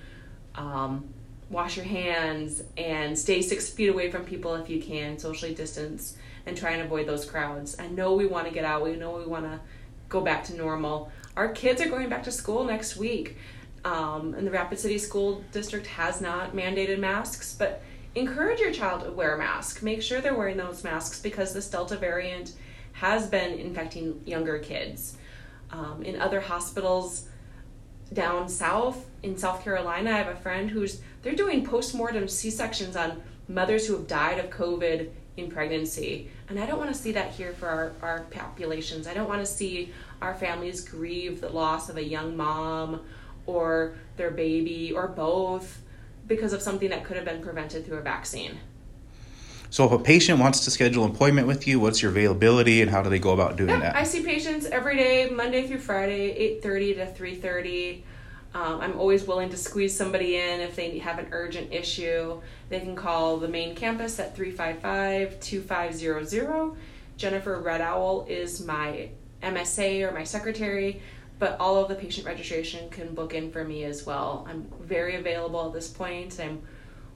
um, 0.56 1.06
wash 1.50 1.76
your 1.76 1.86
hands 1.86 2.64
and 2.78 3.18
stay 3.18 3.42
six 3.42 3.70
feet 3.70 3.90
away 3.90 4.10
from 4.10 4.24
people 4.24 4.56
if 4.56 4.70
you 4.70 4.82
can, 4.82 5.18
socially 5.20 5.54
distance, 5.54 6.18
and 6.46 6.58
try 6.58 6.72
and 6.72 6.82
avoid 6.82 7.08
those 7.08 7.26
crowds. 7.26 7.78
I 7.80 7.88
know 7.88 8.14
we 8.14 8.26
want 8.26 8.48
to 8.48 8.54
get 8.54 8.64
out, 8.64 8.84
we 8.84 8.96
know 8.96 9.18
we 9.18 9.26
want 9.26 9.46
to 9.46 9.60
go 10.10 10.22
back 10.22 10.46
to 10.46 10.56
normal. 10.56 11.12
Our 11.36 11.50
kids 11.50 11.82
are 11.82 11.90
going 11.90 12.10
back 12.10 12.24
to 12.24 12.32
school 12.32 12.64
next 12.64 12.96
week. 12.96 13.38
Um, 13.88 14.34
and 14.34 14.46
the 14.46 14.52
Rapid 14.52 14.80
City 14.80 14.98
School 14.98 15.42
District 15.54 15.88
has 15.88 16.20
not 16.20 16.54
mandated 16.54 17.00
masks, 17.00 17.56
but 17.58 17.82
encourage 18.16 18.60
your 18.60 18.74
child 18.74 19.06
to 19.06 19.12
wear 19.12 19.36
a 19.36 19.38
mask. 19.38 19.82
Make 19.82 20.02
sure 20.02 20.20
they're 20.20 20.36
wearing 20.36 20.58
those 20.58 20.84
masks 20.84 21.22
because 21.22 21.54
this 21.54 21.70
Delta 21.70 21.96
variant 21.96 22.52
has 22.92 23.28
been 23.28 23.54
infecting 23.58 24.22
younger 24.26 24.60
kids. 24.60 25.16
Um, 25.72 26.04
in 26.04 26.20
other 26.20 26.42
hospitals 26.42 27.30
down 28.12 28.50
south 28.50 29.06
in 29.24 29.38
South 29.38 29.64
Carolina, 29.64 30.12
I 30.12 30.18
have 30.18 30.36
a 30.36 30.36
friend 30.36 30.70
who's 30.70 31.00
they're 31.22 31.36
doing 31.36 31.66
postmortem 31.66 32.28
C 32.28 32.50
sections 32.50 32.98
on 32.98 33.22
mothers 33.48 33.88
who 33.88 33.94
have 33.94 34.08
died 34.08 34.40
of 34.40 34.50
COVID 34.50 35.10
in 35.38 35.50
pregnancy. 35.50 36.30
And 36.50 36.60
I 36.60 36.66
don't 36.66 36.80
want 36.80 36.94
to 36.94 37.00
see 37.00 37.14
that 37.14 37.32
here 37.32 37.54
for 37.54 37.70
our, 37.70 37.94
our 38.02 38.22
populations. 38.32 39.08
I 39.08 39.14
don't 39.14 39.30
want 39.30 39.46
to 39.46 39.46
see 39.46 39.94
our 40.22 40.34
families 40.34 40.82
grieve 40.82 41.40
the 41.40 41.50
loss 41.50 41.90
of 41.90 41.96
a 41.96 42.04
young 42.04 42.36
mom 42.36 43.02
or 43.48 43.96
their 44.18 44.32
baby 44.32 44.92
or 44.94 45.08
both 45.08 45.82
because 46.28 46.54
of 46.54 46.62
something 46.62 46.90
that 46.90 47.04
could 47.04 47.16
have 47.16 47.26
been 47.26 47.42
prevented 47.42 47.86
through 47.86 47.98
a 47.98 48.02
vaccine. 48.02 48.60
So 49.70 49.86
if 49.86 49.92
a 49.92 50.00
patient 50.00 50.40
wants 50.40 50.64
to 50.66 50.72
schedule 50.72 51.06
appointment 51.06 51.48
with 51.48 51.68
you, 51.68 51.80
what's 51.80 52.02
your 52.02 52.12
availability 52.12 52.82
and 52.82 52.90
how 52.92 53.02
do 53.02 53.10
they 53.10 53.20
go 53.20 53.32
about 53.32 53.58
doing 53.58 53.70
Yeah, 53.70 53.80
that? 53.80 53.96
I 53.96 54.04
see 54.04 54.24
patients 54.24 54.66
every 54.66 54.96
day, 54.96 55.30
Monday 55.30 55.68
through 55.68 55.80
Friday, 55.80 56.32
eight 56.32 56.62
thirty 56.64 56.94
to 56.94 57.06
three 57.06 57.36
thirty. 57.36 58.04
Um, 58.54 58.80
I'm 58.80 58.98
always 58.98 59.28
willing 59.28 59.50
to 59.50 59.58
squeeze 59.58 59.96
somebody 59.96 60.38
in 60.38 60.62
if 60.62 60.76
they 60.76 60.98
have 61.00 61.20
an 61.20 61.28
urgent 61.32 61.74
issue. 61.74 62.42
They 62.70 62.80
can 62.80 62.96
call 62.96 63.38
the 63.38 63.48
main 63.48 63.76
campus 63.76 64.20
at 64.20 64.36
355 64.36 65.40
2500. 65.42 66.76
Jennifer 67.18 67.60
Red 67.62 67.82
Owl 67.82 68.26
is 68.30 68.66
my 68.66 69.10
MSA 69.44 70.08
or 70.08 70.14
my 70.14 70.24
secretary, 70.24 71.02
but 71.40 71.60
all 71.60 71.78
of 71.78 71.90
the 71.90 71.96
patient 71.96 72.26
registration 72.26 72.90
can 72.90 73.14
book 73.14 73.34
in 73.34 73.52
for 73.52 73.64
me 73.64 73.84
as 73.84 74.06
well. 74.06 74.46
I'm 74.50 74.68
very 74.82 75.16
available 75.16 75.68
at 75.68 75.74
this 75.74 75.88
point. 75.88 76.40
I'm 76.40 76.62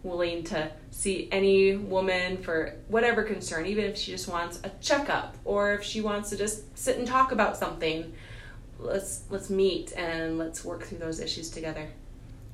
willing 0.03 0.43
to 0.43 0.71
see 0.89 1.27
any 1.31 1.75
woman 1.75 2.41
for 2.41 2.75
whatever 2.87 3.23
concern, 3.23 3.65
even 3.65 3.85
if 3.85 3.97
she 3.97 4.11
just 4.11 4.27
wants 4.27 4.59
a 4.63 4.71
checkup 4.81 5.35
or 5.45 5.73
if 5.73 5.83
she 5.83 6.01
wants 6.01 6.29
to 6.31 6.37
just 6.37 6.77
sit 6.77 6.97
and 6.97 7.07
talk 7.07 7.31
about 7.31 7.57
something. 7.57 8.13
Let's 8.79 9.23
let's 9.29 9.49
meet 9.49 9.93
and 9.95 10.39
let's 10.39 10.65
work 10.65 10.83
through 10.83 10.97
those 10.97 11.19
issues 11.19 11.49
together. 11.51 11.89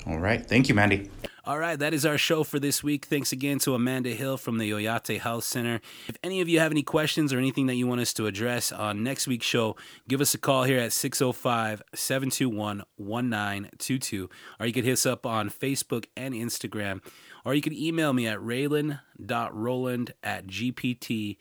All 0.08 0.20
right. 0.20 0.46
Thank 0.46 0.70
you, 0.70 0.76
Mandy. 0.76 1.10
All 1.46 1.60
right, 1.60 1.78
that 1.80 1.94
is 1.94 2.06
our 2.06 2.18
show 2.18 2.44
for 2.44 2.60
this 2.60 2.84
week. 2.84 3.06
Thanks 3.06 3.32
again 3.32 3.60
to 3.60 3.74
Amanda 3.74 4.10
Hill 4.10 4.36
from 4.36 4.58
the 4.58 4.72
Oyate 4.72 5.20
Health 5.20 5.46
Center. 5.46 5.80
If 6.08 6.18
any 6.22 6.42
of 6.42 6.50
you 6.50 6.60
have 6.60 6.72
any 6.72 6.84
questions 6.84 7.32
or 7.32 7.38
anything 7.38 7.68
that 7.68 7.76
you 7.76 7.88
want 7.88 8.02
us 8.02 8.14
to 8.16 8.26
address 8.26 8.74
on 8.74 9.02
next 9.02 9.28
week's 9.28 9.46
show, 9.46 9.78
give 10.10 10.20
us 10.20 10.34
a 10.34 10.38
call 10.38 10.64
here 10.64 10.80
at 10.80 10.92
605 10.92 11.84
721 11.96 12.84
1922, 12.98 14.30
or 14.60 14.66
you 14.66 14.74
can 14.74 14.84
hit 14.84 14.92
us 14.92 15.06
up 15.06 15.26
on 15.26 15.50
Facebook 15.50 16.06
and 16.18 16.34
Instagram, 16.34 17.02
or 17.46 17.54
you 17.54 17.62
can 17.62 17.74
email 17.74 18.12
me 18.12 18.28
at 18.28 18.40
raylan.rowland 18.40 20.14
at 20.22 20.48
gptchb.org. 20.48 21.38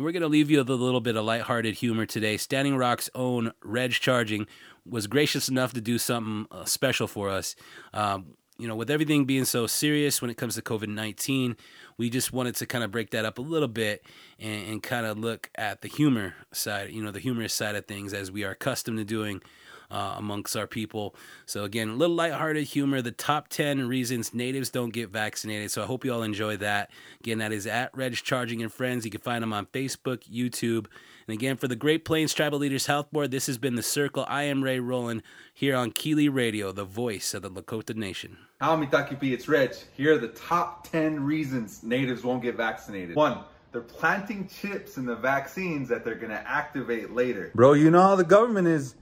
And 0.00 0.04
we're 0.06 0.12
going 0.12 0.22
to 0.22 0.28
leave 0.28 0.50
you 0.50 0.56
with 0.56 0.70
a 0.70 0.76
little 0.76 1.02
bit 1.02 1.16
of 1.16 1.26
lighthearted 1.26 1.74
humor 1.74 2.06
today. 2.06 2.38
Standing 2.38 2.74
Rock's 2.74 3.10
own 3.14 3.52
Reg 3.62 3.90
Charging 3.90 4.46
was 4.86 5.06
gracious 5.06 5.46
enough 5.50 5.74
to 5.74 5.82
do 5.82 5.98
something 5.98 6.46
uh, 6.50 6.64
special 6.64 7.06
for 7.06 7.28
us. 7.28 7.54
Um, 7.92 8.28
you 8.56 8.66
know, 8.66 8.74
with 8.74 8.90
everything 8.90 9.26
being 9.26 9.44
so 9.44 9.66
serious 9.66 10.22
when 10.22 10.30
it 10.30 10.38
comes 10.38 10.54
to 10.54 10.62
COVID 10.62 10.88
19, 10.88 11.54
we 11.98 12.08
just 12.08 12.32
wanted 12.32 12.54
to 12.54 12.64
kind 12.64 12.82
of 12.82 12.90
break 12.90 13.10
that 13.10 13.26
up 13.26 13.36
a 13.36 13.42
little 13.42 13.68
bit 13.68 14.02
and, 14.38 14.68
and 14.68 14.82
kind 14.82 15.04
of 15.04 15.18
look 15.18 15.50
at 15.54 15.82
the 15.82 15.88
humor 15.88 16.34
side, 16.50 16.92
you 16.92 17.04
know, 17.04 17.10
the 17.10 17.20
humorous 17.20 17.52
side 17.52 17.76
of 17.76 17.84
things 17.84 18.14
as 18.14 18.32
we 18.32 18.42
are 18.42 18.52
accustomed 18.52 18.96
to 18.96 19.04
doing 19.04 19.42
uh, 19.90 20.14
amongst 20.16 20.56
our 20.56 20.66
people. 20.66 21.14
So 21.46 21.64
again, 21.64 21.88
a 21.88 21.94
little 21.94 22.16
lighthearted 22.16 22.64
humor. 22.64 23.02
The 23.02 23.12
top 23.12 23.48
ten 23.48 23.86
reasons 23.88 24.32
natives 24.34 24.70
don't 24.70 24.92
get 24.92 25.10
vaccinated. 25.10 25.70
So 25.70 25.82
I 25.82 25.86
hope 25.86 26.04
you 26.04 26.12
all 26.12 26.22
enjoy 26.22 26.56
that. 26.58 26.90
Again, 27.20 27.38
that 27.38 27.52
is 27.52 27.66
at 27.66 27.96
Reg 27.96 28.14
Charging 28.14 28.62
and 28.62 28.72
Friends. 28.72 29.04
You 29.04 29.10
can 29.10 29.20
find 29.20 29.42
them 29.42 29.52
on 29.52 29.66
Facebook, 29.66 30.28
YouTube, 30.30 30.86
and 31.26 31.34
again 31.34 31.56
for 31.56 31.68
the 31.68 31.76
Great 31.76 32.04
Plains 32.04 32.34
Tribal 32.34 32.58
Leaders 32.58 32.86
Health 32.86 33.10
Board. 33.12 33.30
This 33.30 33.46
has 33.46 33.58
been 33.58 33.74
the 33.74 33.82
Circle. 33.82 34.24
I 34.28 34.44
am 34.44 34.62
Ray 34.62 34.80
Rowland 34.80 35.22
here 35.52 35.76
on 35.76 35.92
KILI 35.92 36.28
Radio, 36.28 36.72
the 36.72 36.84
voice 36.84 37.34
of 37.34 37.42
the 37.42 37.50
Lakota 37.50 37.94
Nation. 37.94 38.38
Hau 38.60 38.76
mitakuyapi, 38.76 39.32
it's 39.32 39.48
Reg. 39.48 39.74
Here 39.96 40.14
are 40.14 40.18
the 40.18 40.28
top 40.28 40.90
10 40.90 41.24
reasons 41.24 41.82
natives 41.82 42.24
won't 42.24 42.42
get 42.42 42.56
vaccinated. 42.56 43.16
One, 43.16 43.38
they're 43.72 43.80
planting 43.80 44.48
chips 44.48 44.96
in 44.96 45.06
the 45.06 45.14
vaccines 45.16 45.88
that 45.88 46.04
they're 46.04 46.16
gonna 46.16 46.42
activate 46.46 47.12
later. 47.12 47.52
Bro, 47.54 47.74
you 47.74 47.90
know 47.90 48.02
how 48.02 48.16
the 48.16 48.24
government 48.24 48.66
is. 48.68 48.94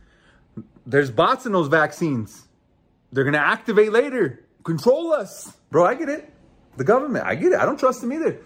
There's 0.86 1.10
bots 1.10 1.46
in 1.46 1.52
those 1.52 1.68
vaccines. 1.68 2.48
They're 3.12 3.24
gonna 3.24 3.38
activate 3.38 3.92
later. 3.92 4.44
Control 4.64 5.12
us. 5.12 5.56
Bro, 5.70 5.86
I 5.86 5.94
get 5.94 6.08
it. 6.08 6.32
The 6.76 6.84
government, 6.84 7.26
I 7.26 7.34
get 7.34 7.52
it. 7.52 7.58
I 7.58 7.64
don't 7.64 7.78
trust 7.78 8.00
them 8.00 8.12
either. 8.12 8.38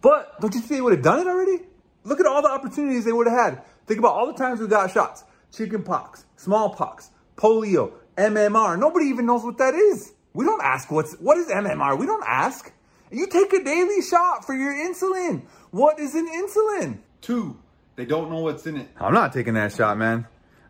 But 0.00 0.40
don't 0.40 0.54
you 0.54 0.60
think 0.60 0.72
they 0.72 0.80
would 0.80 0.92
have 0.92 1.02
done 1.02 1.20
it 1.20 1.26
already? 1.26 1.62
Look 2.04 2.20
at 2.20 2.26
all 2.26 2.42
the 2.42 2.50
opportunities 2.50 3.04
they 3.04 3.12
would 3.12 3.26
have 3.26 3.38
had. 3.38 3.62
Think 3.86 3.98
about 3.98 4.14
all 4.14 4.26
the 4.26 4.38
times 4.38 4.60
we 4.60 4.66
got 4.66 4.90
shots. 4.90 5.24
Chicken 5.52 5.82
pox, 5.82 6.24
smallpox, 6.36 7.10
polio, 7.36 7.92
MMR. 8.16 8.78
Nobody 8.78 9.06
even 9.06 9.26
knows 9.26 9.42
what 9.42 9.58
that 9.58 9.74
is. 9.74 10.12
We 10.34 10.44
don't 10.44 10.62
ask 10.62 10.90
what's 10.90 11.14
what 11.14 11.38
is 11.38 11.48
MMR. 11.48 11.98
We 11.98 12.06
don't 12.06 12.24
ask. 12.26 12.72
You 13.10 13.26
take 13.26 13.52
a 13.54 13.64
daily 13.64 14.02
shot 14.02 14.44
for 14.44 14.54
your 14.54 14.72
insulin. 14.72 15.42
What 15.70 15.98
is 15.98 16.14
an 16.14 16.28
insulin? 16.28 16.98
Two, 17.20 17.58
they 17.96 18.04
don't 18.04 18.30
know 18.30 18.40
what's 18.40 18.66
in 18.66 18.76
it. 18.76 18.88
I'm 19.00 19.14
not 19.14 19.32
taking 19.32 19.54
that 19.54 19.72
shot, 19.72 19.96
man. 19.96 20.26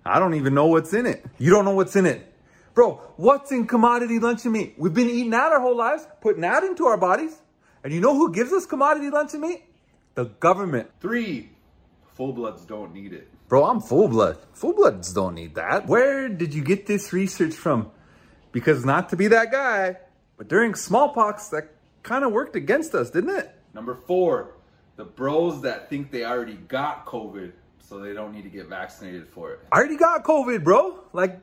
I 0.09 0.19
don't 0.19 0.35
even 0.35 0.55
know 0.55 0.67
what's 0.67 0.93
in 0.95 1.07
it. 1.07 1.25
You 1.39 1.51
don't 1.51 1.65
know 1.65 1.75
what's 1.75 1.95
in 1.97 2.07
it. 2.07 2.33
Bro, 2.75 3.01
what's 3.17 3.51
in 3.53 3.67
commodity 3.67 4.19
luncheon 4.19 4.53
meat? 4.53 4.75
We've 4.79 4.95
been 4.95 5.11
eating 5.11 5.31
that 5.31 5.53
our 5.53 5.61
whole 5.61 5.77
lives, 5.77 6.07
putting 6.21 6.43
that 6.43 6.65
into 6.65 6.87
our 6.87 6.97
bodies. 6.97 7.37
And 7.83 7.93
you 7.93 8.01
know 8.01 8.15
who 8.15 8.33
gives 8.33 8.53
us 8.53 8.67
commodity 8.67 9.11
luncheon 9.11 9.41
meat? 9.41 9.65
The 10.15 10.27
government. 10.27 10.91
Three, 11.01 11.51
full 12.15 12.33
bloods 12.33 12.65
don't 12.65 12.95
need 12.95 13.13
it. 13.13 13.29
Bro, 13.49 13.65
I'm 13.65 13.81
full 13.81 14.09
blood. 14.09 14.39
Full 14.53 14.75
bloods 14.75 15.13
don't 15.13 15.35
need 15.35 15.55
that. 15.55 15.87
Where 15.87 16.29
did 16.29 16.55
you 16.55 16.63
get 16.63 16.87
this 16.87 17.13
research 17.13 17.55
from? 17.55 17.91
Because 18.53 18.85
not 18.85 19.09
to 19.11 19.17
be 19.17 19.29
that 19.29 19.51
guy, 19.51 19.97
but 20.37 20.49
during 20.49 20.75
smallpox, 20.75 21.49
that 21.49 21.75
kind 22.03 22.25
of 22.25 22.33
worked 22.33 22.57
against 22.57 22.95
us, 22.95 23.11
didn't 23.11 23.37
it? 23.37 23.51
Number 23.75 23.95
four, 23.95 24.55
the 24.97 25.05
bros 25.05 25.63
that 25.63 25.89
think 25.89 26.11
they 26.11 26.25
already 26.25 26.55
got 26.55 27.07
COVID, 27.07 27.53
so 27.89 27.99
they 27.99 28.13
don't 28.13 28.35
need 28.35 28.43
to 28.43 28.51
get 28.51 28.67
vaccinated 28.67 29.27
for 29.29 29.53
it. 29.53 29.61
I 29.73 29.79
already 29.79 29.97
got 29.97 30.23
COVID, 30.23 30.63
bro. 30.63 31.05
Like 31.15 31.41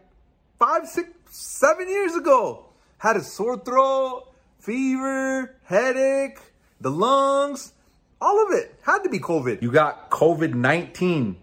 five, 0.60 0.88
six, 0.88 1.10
seven 1.32 1.90
years 1.90 2.16
ago. 2.16 2.66
Had 3.00 3.16
a 3.16 3.22
sore 3.22 3.58
throat, 3.58 4.32
fever, 4.60 5.56
headache, 5.64 6.40
the 6.80 6.92
lungs, 6.92 7.74
all 8.22 8.46
of 8.46 8.54
it. 8.54 8.78
Had 8.84 9.00
to 9.00 9.10
be 9.10 9.20
COVID. 9.20 9.62
You 9.62 9.72
got 9.72 10.12
COVID 10.12 10.54
19 10.54 11.36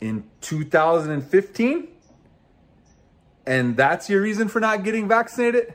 in 0.00 0.24
2015? 0.40 1.88
And 3.46 3.76
that's 3.76 4.08
your 4.08 4.22
reason 4.22 4.48
for 4.48 4.58
not 4.58 4.84
getting 4.84 5.06
vaccinated? 5.06 5.74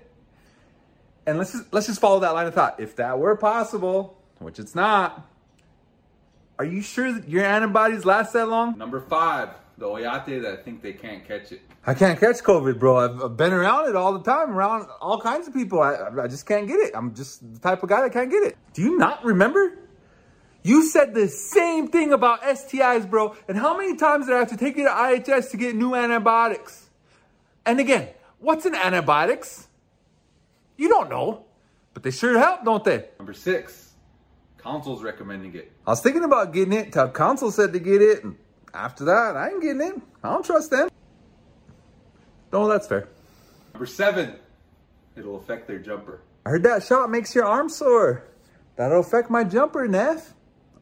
And 1.28 1.38
let's 1.38 1.52
just, 1.52 1.72
let's 1.72 1.86
just 1.86 2.02
follow 2.02 2.20
that 2.22 2.32
line 2.32 2.48
of 2.48 2.56
thought. 2.56 2.80
If 2.80 2.96
that 2.96 3.20
were 3.20 3.36
possible, 3.36 4.18
which 4.40 4.58
it's 4.58 4.74
not, 4.74 5.30
are 6.60 6.66
you 6.66 6.82
sure 6.82 7.12
that 7.14 7.28
your 7.30 7.46
antibodies 7.46 8.04
last 8.04 8.34
that 8.34 8.48
long? 8.48 8.78
Number 8.78 9.00
five, 9.00 9.50
the 9.78 9.86
Oyate 9.86 10.42
that 10.42 10.66
think 10.66 10.82
they 10.82 10.92
can't 10.92 11.26
catch 11.26 11.54
it. 11.54 11.62
I 11.88 11.94
can't 11.94 12.20
catch 12.20 12.44
COVID, 12.44 12.78
bro. 12.78 12.98
I've, 12.98 13.24
I've 13.24 13.38
been 13.38 13.54
around 13.54 13.88
it 13.88 13.96
all 13.96 14.12
the 14.12 14.24
time, 14.24 14.52
around 14.52 14.88
all 15.00 15.22
kinds 15.22 15.48
of 15.48 15.54
people. 15.54 15.82
I, 15.82 16.10
I 16.22 16.28
just 16.28 16.46
can't 16.46 16.68
get 16.68 16.76
it. 16.76 16.92
I'm 16.94 17.16
just 17.16 17.54
the 17.54 17.60
type 17.60 17.82
of 17.82 17.88
guy 17.88 18.02
that 18.02 18.12
can't 18.12 18.30
get 18.30 18.44
it. 18.44 18.58
Do 18.74 18.82
you 18.82 18.98
not 18.98 19.24
remember? 19.24 19.78
You 20.62 20.86
said 20.86 21.14
the 21.14 21.30
same 21.30 21.88
thing 21.88 22.12
about 22.12 22.42
STIs, 22.42 23.10
bro. 23.10 23.38
And 23.48 23.58
how 23.58 23.78
many 23.78 23.96
times 23.96 24.26
did 24.26 24.36
I 24.36 24.40
have 24.40 24.50
to 24.50 24.58
take 24.58 24.76
you 24.76 24.84
to 24.84 24.90
IHS 24.90 25.52
to 25.52 25.58
get 25.58 25.76
new 25.76 25.96
antibiotics? 25.96 26.90
And 27.66 27.80
again, 27.80 28.10
what's 28.40 28.66
an 28.66 28.76
antibiotics? 28.76 29.68
You 30.76 30.90
don't 30.90 31.10
know, 31.10 31.46
but 31.94 32.04
they 32.04 32.12
sure 32.12 32.38
help, 32.38 32.66
don't 32.66 32.84
they? 32.84 33.06
Number 33.18 33.34
six, 33.34 33.89
council's 34.62 35.04
recommending 35.04 35.56
it. 35.56 35.72
I 35.86 35.92
was 35.92 36.02
thinking 36.02 36.24
about 36.24 36.54
getting 36.54 36.74
it 36.74 36.94
till 36.94 37.10
council 37.10 37.52
said 37.52 37.74
to 37.74 37.80
get 37.80 38.02
it, 38.02 38.24
and 38.24 38.36
after 38.74 39.06
that, 39.06 39.36
I 39.36 39.50
ain't 39.50 39.62
getting 39.62 39.82
it. 39.82 39.96
I 40.24 40.32
don't 40.32 40.46
trust 40.46 40.72
them. 40.72 40.90
No, 42.52 42.68
that's 42.68 42.88
fair. 42.88 43.08
Number 43.74 43.86
seven, 43.86 44.36
it'll 45.16 45.38
affect 45.38 45.68
their 45.68 45.80
jumper. 45.80 46.22
I 46.46 46.50
heard 46.50 46.64
that 46.64 46.84
shot 46.84 47.10
makes 47.10 47.36
your 47.36 47.46
arm 47.46 47.70
sore. 47.70 48.26
That'll 48.76 49.02
affect 49.02 49.30
my 49.30 49.44
jumper, 49.44 49.88
Neff. 49.88 50.34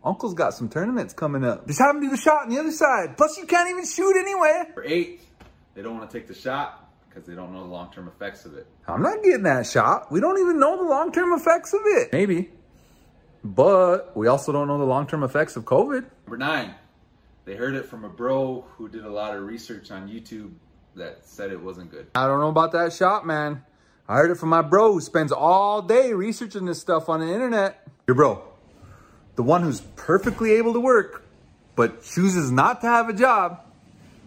Uncle's 0.03 0.33
got 0.33 0.53
some 0.53 0.69
tournaments 0.69 1.13
coming 1.13 1.43
up. 1.43 1.67
Just 1.67 1.79
have 1.79 1.95
him 1.95 2.01
do 2.01 2.09
the 2.09 2.17
shot 2.17 2.43
on 2.43 2.49
the 2.49 2.59
other 2.59 2.71
side. 2.71 3.17
Plus, 3.17 3.37
you 3.37 3.45
can't 3.45 3.69
even 3.69 3.85
shoot 3.85 4.15
anyway. 4.17 4.63
Number 4.67 4.85
eight, 4.85 5.21
they 5.73 5.81
don't 5.81 5.97
want 5.97 6.09
to 6.09 6.17
take 6.17 6.27
the 6.27 6.33
shot 6.33 6.89
because 7.09 7.25
they 7.27 7.35
don't 7.35 7.51
know 7.51 7.63
the 7.63 7.69
long 7.69 7.91
term 7.91 8.07
effects 8.07 8.45
of 8.45 8.53
it. 8.53 8.67
I'm 8.87 9.01
not 9.01 9.23
getting 9.23 9.43
that 9.43 9.65
shot. 9.65 10.11
We 10.11 10.21
don't 10.21 10.39
even 10.39 10.59
know 10.59 10.77
the 10.77 10.89
long 10.89 11.11
term 11.11 11.33
effects 11.33 11.73
of 11.73 11.81
it. 11.83 12.13
Maybe. 12.13 12.51
But 13.43 14.15
we 14.15 14.27
also 14.27 14.51
don't 14.51 14.67
know 14.67 14.77
the 14.77 14.85
long 14.85 15.07
term 15.07 15.23
effects 15.23 15.55
of 15.55 15.65
COVID. 15.65 16.05
Number 16.25 16.37
nine, 16.37 16.75
they 17.45 17.55
heard 17.55 17.75
it 17.75 17.85
from 17.85 18.03
a 18.03 18.09
bro 18.09 18.65
who 18.75 18.89
did 18.89 19.05
a 19.05 19.09
lot 19.09 19.35
of 19.35 19.43
research 19.43 19.91
on 19.91 20.09
YouTube 20.09 20.53
that 20.95 21.25
said 21.25 21.51
it 21.51 21.61
wasn't 21.61 21.91
good. 21.91 22.07
I 22.15 22.27
don't 22.27 22.39
know 22.39 22.49
about 22.49 22.71
that 22.73 22.93
shot, 22.93 23.25
man. 23.25 23.63
I 24.09 24.15
heard 24.15 24.31
it 24.31 24.35
from 24.35 24.49
my 24.49 24.61
bro 24.61 24.93
who 24.93 25.01
spends 25.01 25.31
all 25.31 25.81
day 25.81 26.13
researching 26.13 26.65
this 26.65 26.79
stuff 26.79 27.09
on 27.09 27.19
the 27.19 27.27
internet. 27.27 27.87
Your 28.07 28.15
bro, 28.15 28.41
the 29.35 29.43
one 29.43 29.63
who's 29.63 29.81
perfectly 29.95 30.51
able 30.53 30.73
to 30.73 30.79
work, 30.79 31.25
but 31.75 32.03
chooses 32.03 32.51
not 32.51 32.81
to 32.81 32.87
have 32.87 33.09
a 33.09 33.13
job, 33.13 33.61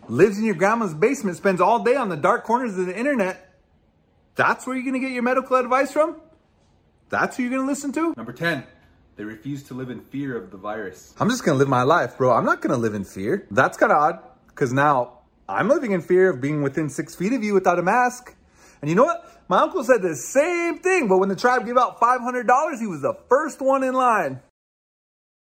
lives 0.08 0.38
in 0.38 0.44
your 0.44 0.54
grandma's 0.54 0.94
basement, 0.94 1.36
spends 1.36 1.60
all 1.60 1.82
day 1.82 1.96
on 1.96 2.08
the 2.08 2.16
dark 2.16 2.44
corners 2.44 2.76
of 2.78 2.86
the 2.86 2.96
internet. 2.96 3.54
That's 4.34 4.66
where 4.66 4.76
you're 4.76 4.84
gonna 4.84 4.98
get 4.98 5.12
your 5.12 5.22
medical 5.22 5.56
advice 5.56 5.92
from? 5.92 6.20
That's 7.08 7.36
who 7.36 7.42
you're 7.42 7.52
gonna 7.52 7.66
listen 7.66 7.92
to? 7.92 8.14
Number 8.16 8.32
10, 8.32 8.64
they 9.20 9.24
refuse 9.26 9.62
to 9.64 9.74
live 9.74 9.90
in 9.90 10.00
fear 10.00 10.34
of 10.34 10.50
the 10.50 10.56
virus. 10.56 11.14
I'm 11.20 11.28
just 11.28 11.44
gonna 11.44 11.58
live 11.58 11.68
my 11.68 11.82
life, 11.82 12.16
bro. 12.16 12.32
I'm 12.32 12.46
not 12.46 12.62
gonna 12.62 12.78
live 12.78 12.94
in 12.94 13.04
fear. 13.04 13.46
That's 13.50 13.76
kind 13.76 13.92
of 13.92 13.98
odd, 13.98 14.18
because 14.46 14.72
now 14.72 15.18
I'm 15.46 15.68
living 15.68 15.92
in 15.92 16.00
fear 16.00 16.30
of 16.30 16.40
being 16.40 16.62
within 16.62 16.88
six 16.88 17.14
feet 17.14 17.34
of 17.34 17.44
you 17.44 17.52
without 17.52 17.78
a 17.78 17.82
mask. 17.82 18.34
And 18.80 18.88
you 18.88 18.96
know 18.96 19.04
what? 19.04 19.42
My 19.46 19.58
uncle 19.58 19.84
said 19.84 20.00
the 20.00 20.16
same 20.16 20.78
thing, 20.78 21.06
but 21.06 21.18
when 21.18 21.28
the 21.28 21.36
tribe 21.36 21.66
gave 21.66 21.76
out 21.76 22.00
$500, 22.00 22.80
he 22.80 22.86
was 22.86 23.02
the 23.02 23.12
first 23.28 23.60
one 23.60 23.84
in 23.84 23.92
line. 23.92 24.40